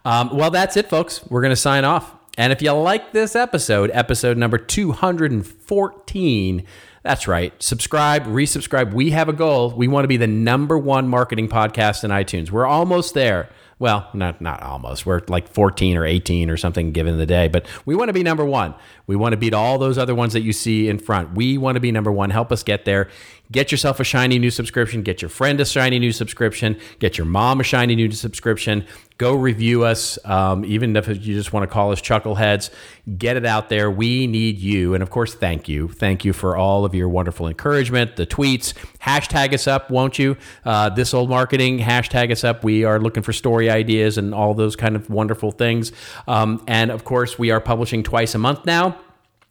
Um, 0.04 0.36
well, 0.36 0.50
that's 0.50 0.76
it, 0.76 0.88
folks. 0.88 1.24
We're 1.26 1.42
going 1.42 1.50
to 1.50 1.56
sign 1.56 1.84
off. 1.84 2.14
And 2.38 2.52
if 2.52 2.62
you 2.62 2.72
like 2.72 3.12
this 3.12 3.36
episode, 3.36 3.90
episode 3.92 4.38
number 4.38 4.58
214, 4.58 6.66
that's 7.02 7.26
right. 7.26 7.52
Subscribe, 7.62 8.26
resubscribe. 8.26 8.92
We 8.92 9.10
have 9.10 9.28
a 9.28 9.32
goal. 9.32 9.70
We 9.70 9.88
want 9.88 10.04
to 10.04 10.08
be 10.08 10.16
the 10.16 10.26
number 10.26 10.78
one 10.78 11.08
marketing 11.08 11.48
podcast 11.48 12.04
in 12.04 12.10
iTunes. 12.10 12.50
We're 12.50 12.66
almost 12.66 13.14
there. 13.14 13.48
Well, 13.78 14.10
not 14.12 14.42
not 14.42 14.62
almost. 14.62 15.06
We're 15.06 15.22
like 15.28 15.48
14 15.48 15.96
or 15.96 16.04
18 16.04 16.50
or 16.50 16.58
something 16.58 16.92
given 16.92 17.16
the 17.16 17.24
day, 17.24 17.48
but 17.48 17.66
we 17.86 17.94
want 17.94 18.10
to 18.10 18.12
be 18.12 18.22
number 18.22 18.44
one. 18.44 18.74
We 19.10 19.16
want 19.16 19.32
to 19.32 19.36
beat 19.36 19.54
all 19.54 19.76
those 19.76 19.98
other 19.98 20.14
ones 20.14 20.34
that 20.34 20.42
you 20.42 20.52
see 20.52 20.88
in 20.88 21.00
front. 21.00 21.34
We 21.34 21.58
want 21.58 21.74
to 21.74 21.80
be 21.80 21.90
number 21.90 22.12
one. 22.12 22.30
Help 22.30 22.52
us 22.52 22.62
get 22.62 22.84
there. 22.84 23.08
Get 23.50 23.72
yourself 23.72 23.98
a 23.98 24.04
shiny 24.04 24.38
new 24.38 24.52
subscription. 24.52 25.02
Get 25.02 25.20
your 25.20 25.28
friend 25.28 25.60
a 25.60 25.64
shiny 25.64 25.98
new 25.98 26.12
subscription. 26.12 26.78
Get 27.00 27.18
your 27.18 27.24
mom 27.24 27.58
a 27.58 27.64
shiny 27.64 27.96
new 27.96 28.12
subscription. 28.12 28.86
Go 29.18 29.34
review 29.34 29.84
us, 29.84 30.24
um, 30.24 30.64
even 30.64 30.94
if 30.94 31.08
you 31.08 31.34
just 31.34 31.52
want 31.52 31.64
to 31.64 31.66
call 31.66 31.90
us 31.90 32.00
chuckleheads. 32.00 32.70
Get 33.18 33.36
it 33.36 33.44
out 33.44 33.68
there. 33.68 33.90
We 33.90 34.28
need 34.28 34.58
you, 34.58 34.94
and 34.94 35.02
of 35.02 35.10
course, 35.10 35.34
thank 35.34 35.68
you. 35.68 35.88
Thank 35.88 36.24
you 36.24 36.32
for 36.32 36.56
all 36.56 36.84
of 36.84 36.94
your 36.94 37.08
wonderful 37.08 37.48
encouragement, 37.48 38.14
the 38.14 38.26
tweets. 38.26 38.72
Hashtag 39.00 39.52
us 39.52 39.66
up, 39.66 39.90
won't 39.90 40.18
you? 40.18 40.36
Uh, 40.64 40.88
this 40.88 41.12
old 41.12 41.28
marketing. 41.28 41.80
Hashtag 41.80 42.30
us 42.30 42.44
up. 42.44 42.62
We 42.62 42.84
are 42.84 43.00
looking 43.00 43.24
for 43.24 43.32
story 43.32 43.68
ideas 43.68 44.16
and 44.16 44.32
all 44.32 44.54
those 44.54 44.76
kind 44.76 44.94
of 44.94 45.10
wonderful 45.10 45.50
things. 45.50 45.90
Um, 46.28 46.62
and 46.68 46.92
of 46.92 47.02
course, 47.04 47.36
we 47.38 47.50
are 47.50 47.60
publishing 47.60 48.04
twice 48.04 48.36
a 48.36 48.38
month 48.38 48.64
now, 48.64 48.96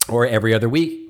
or 0.09 0.27
every 0.27 0.53
other 0.53 0.69
week 0.69 1.09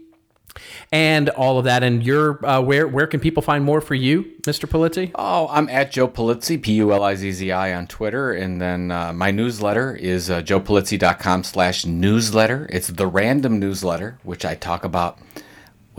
and 0.91 1.29
all 1.29 1.57
of 1.57 1.65
that. 1.65 1.83
And 1.83 2.03
you're 2.03 2.43
uh, 2.45 2.61
where 2.61 2.87
where 2.87 3.07
can 3.07 3.19
people 3.19 3.41
find 3.43 3.63
more 3.63 3.81
for 3.81 3.95
you, 3.95 4.23
Mr. 4.41 4.67
Pulizzi? 4.67 5.11
Oh, 5.15 5.47
I'm 5.49 5.69
at 5.69 5.91
Joe 5.91 6.07
Pulizzi, 6.07 6.61
P 6.61 6.73
U 6.73 6.91
L 6.93 7.03
I 7.03 7.15
Z 7.15 7.31
Z 7.31 7.51
I 7.51 7.73
on 7.73 7.87
Twitter. 7.87 8.31
And 8.33 8.61
then 8.61 8.91
uh, 8.91 9.13
my 9.13 9.31
newsletter 9.31 9.95
is 9.95 10.29
uh, 10.29 10.41
joepulizzi.com 10.41 11.43
slash 11.43 11.85
newsletter. 11.85 12.67
It's 12.71 12.87
the 12.87 13.07
random 13.07 13.59
newsletter, 13.59 14.17
which 14.23 14.45
I 14.45 14.55
talk 14.55 14.83
about 14.83 15.19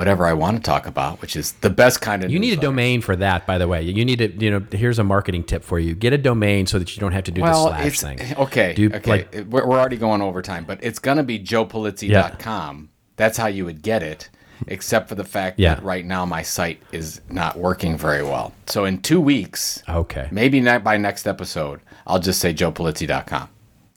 whatever 0.00 0.24
I 0.24 0.32
want 0.32 0.56
to 0.56 0.62
talk 0.62 0.86
about, 0.86 1.20
which 1.20 1.36
is 1.36 1.52
the 1.60 1.68
best 1.68 2.00
kind 2.00 2.24
of 2.24 2.30
You 2.30 2.38
need 2.38 2.56
a 2.58 2.60
domain 2.60 3.02
for 3.02 3.14
that, 3.16 3.46
by 3.46 3.58
the 3.58 3.68
way. 3.68 3.82
You 3.82 4.02
need 4.04 4.18
to, 4.20 4.28
you 4.32 4.50
know, 4.50 4.66
here's 4.72 4.98
a 4.98 5.04
marketing 5.04 5.44
tip 5.44 5.62
for 5.62 5.78
you. 5.78 5.94
Get 5.94 6.14
a 6.14 6.18
domain 6.18 6.66
so 6.66 6.78
that 6.78 6.96
you 6.96 7.00
don't 7.00 7.12
have 7.12 7.24
to 7.24 7.30
do 7.30 7.42
the 7.42 7.44
Well, 7.44 7.68
slash 7.68 8.00
thing. 8.00 8.18
okay. 8.38 8.72
Do, 8.72 8.90
okay. 8.94 9.10
like- 9.10 9.34
we're, 9.50 9.66
we're 9.66 9.78
already 9.78 9.98
going 9.98 10.22
over 10.22 10.40
time, 10.40 10.64
but 10.64 10.82
it's 10.82 10.98
going 10.98 11.18
to 11.18 11.22
be 11.22 11.38
joepulizzi.com. 11.38 12.88
That's 13.16 13.36
how 13.36 13.46
you 13.48 13.64
would 13.66 13.82
get 13.82 14.02
it, 14.02 14.30
except 14.66 15.08
for 15.10 15.14
the 15.16 15.24
fact 15.24 15.58
Yeah. 15.58 15.74
that 15.74 15.84
right 15.84 16.04
now 16.06 16.24
my 16.24 16.40
site 16.42 16.80
is 16.92 17.20
not 17.28 17.58
working 17.58 17.98
very 17.98 18.22
well. 18.22 18.54
So 18.66 18.86
in 18.86 19.02
two 19.02 19.20
weeks, 19.20 19.82
Okay. 19.86 20.28
maybe 20.30 20.60
not 20.60 20.82
by 20.82 20.96
next 20.96 21.26
episode, 21.26 21.80
I'll 22.06 22.18
just 22.20 22.40
say 22.40 22.54
joepulizzi.com. 22.54 23.48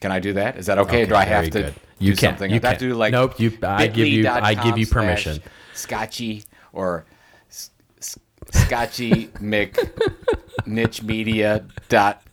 Can 0.01 0.11
I 0.11 0.19
do 0.19 0.33
that? 0.33 0.57
Is 0.57 0.65
that 0.65 0.77
okay? 0.79 1.03
or 1.03 1.05
do 1.05 1.15
I 1.15 1.23
have 1.23 1.45
to 1.45 1.49
good. 1.51 1.73
do 1.75 2.05
You 2.05 2.11
can. 2.17 2.31
something? 2.31 2.51
You 2.51 2.59
Do 2.59 2.67
I 2.67 2.69
have 2.71 2.79
can. 2.79 2.87
to 2.89 2.93
do 2.93 2.99
like 2.99 3.11
Nope, 3.13 3.39
you- 3.39 3.57
I 3.63 3.87
give 3.87 4.05
you- 4.07 4.27
I 4.27 4.53
give 4.53 4.77
you 4.77 4.85
bit.ly 4.85 4.85
slash 4.85 4.89
permission. 4.91 5.43
Scotchy 5.73 6.43
or 6.71 7.05
s- 7.49 7.71
s- 7.99 8.17
Scotchy 8.51 9.29
Mc 9.41 9.77
niche 10.65 11.03
media 11.03 11.65
dot 11.89 12.23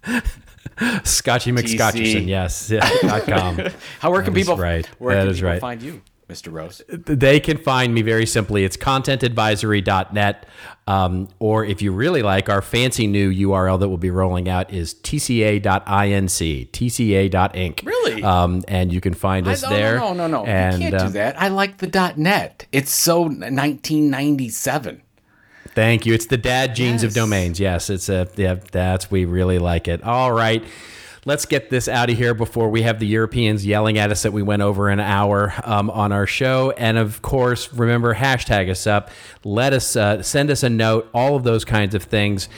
Scotchy 1.05 1.53
McScotcherson, 1.53 2.27
yes. 2.27 2.71
Yeah, 2.71 2.89
dot 3.03 3.23
com. 3.25 3.59
How 4.01 4.11
where 4.11 4.23
can 4.23 4.33
people 4.33 4.57
right. 4.57 4.87
Where 4.99 5.15
That 5.15 5.23
can 5.23 5.31
is 5.31 5.37
people 5.39 5.51
right. 5.51 5.61
find 5.61 5.83
you, 5.83 6.01
Mr. 6.31 6.53
Rose? 6.53 6.83
they 6.89 7.41
can 7.41 7.57
find 7.57 7.93
me 7.93 8.03
very 8.03 8.27
simply. 8.27 8.65
It's 8.65 8.77
contentadvisory.net. 8.77 10.47
Um, 10.87 11.29
or 11.39 11.65
if 11.65 11.83
you 11.83 11.93
really 11.93 12.23
like, 12.23 12.49
our 12.49 12.63
fancy 12.63 13.07
new 13.07 13.33
URL 13.33 13.79
that 13.81 13.89
we'll 13.89 13.99
be 13.99 14.11
rolling 14.11 14.49
out 14.49 14.73
is 14.73 14.95
tca.inc, 14.95 16.71
tca.inc. 16.71 17.87
Really? 17.87 18.23
Um, 18.23 18.63
and 18.69 18.93
you 18.93 19.01
can 19.01 19.15
find 19.15 19.47
us 19.47 19.63
I- 19.63 19.71
there. 19.71 19.97
No, 19.97 20.13
no, 20.13 20.27
no, 20.27 20.45
no. 20.45 20.47
And, 20.47 20.83
you 20.83 20.91
can't 20.91 21.07
do 21.07 21.11
that. 21.11 21.41
I 21.41 21.49
like 21.49 21.79
the 21.79 21.87
dot 21.87 22.19
.net. 22.19 22.67
It's 22.73 22.93
so 22.93 23.23
1997. 23.23 25.03
Thank 25.75 26.07
you. 26.07 26.15
It's 26.15 26.27
the 26.27 26.37
dad 26.37 26.75
jeans 26.75 27.05
of 27.05 27.15
domains. 27.15 27.61
Yes, 27.61 27.91
it's 27.91 28.09
a 28.09 28.29
yeah. 28.37 28.57
That's 28.73 29.11
we 29.11 29.25
really 29.25 29.59
like 29.61 29.87
it. 29.87 30.03
All 30.03 30.33
right. 30.33 30.65
Let's 31.25 31.47
get 31.47 31.71
this 31.71 31.89
out 31.89 32.11
of 32.11 32.17
here 32.17 32.35
before 32.35 32.69
we 32.69 32.83
have 32.83 32.99
the 32.99 33.07
Europeans 33.07 33.65
yelling 33.65 33.99
at 33.99 34.11
us 34.11 34.23
that 34.23 34.33
we 34.33 34.43
went 34.43 34.63
over 34.63 34.89
an 34.89 35.01
hour 35.01 35.55
um, 35.65 35.91
on 35.91 36.13
our 36.13 36.27
show. 36.27 36.73
And 36.73 36.99
of 36.99 37.23
course, 37.23 37.73
remember 37.73 38.15
hashtag 38.15 38.71
us 38.71 38.87
up. 38.87 39.11
Let 39.45 39.73
us 39.73 39.97
uh, 39.97 40.23
send 40.23 40.51
us 40.51 40.63
a 40.63 40.71
note. 40.71 41.09
All 41.13 41.37
of 41.37 41.45
those 41.45 41.65
kinds 41.65 41.95
of 41.95 42.05
things. 42.05 42.49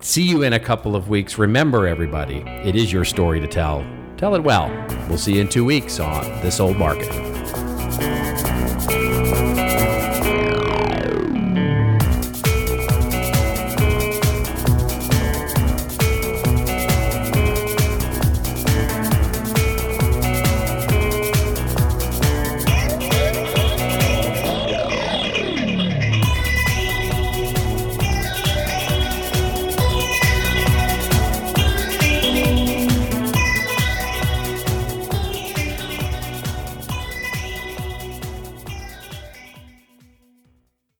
See 0.00 0.22
you 0.22 0.42
in 0.42 0.52
a 0.52 0.60
couple 0.60 0.96
of 0.96 1.08
weeks. 1.08 1.38
Remember, 1.38 1.86
everybody, 1.86 2.38
it 2.64 2.74
is 2.74 2.92
your 2.92 3.04
story 3.04 3.40
to 3.40 3.46
tell. 3.46 3.86
Tell 4.16 4.34
it 4.34 4.42
well. 4.42 4.68
We'll 5.08 5.18
see 5.18 5.34
you 5.34 5.42
in 5.42 5.48
two 5.48 5.64
weeks 5.64 6.00
on 6.00 6.24
This 6.42 6.60
Old 6.60 6.76
Market. 6.76 7.10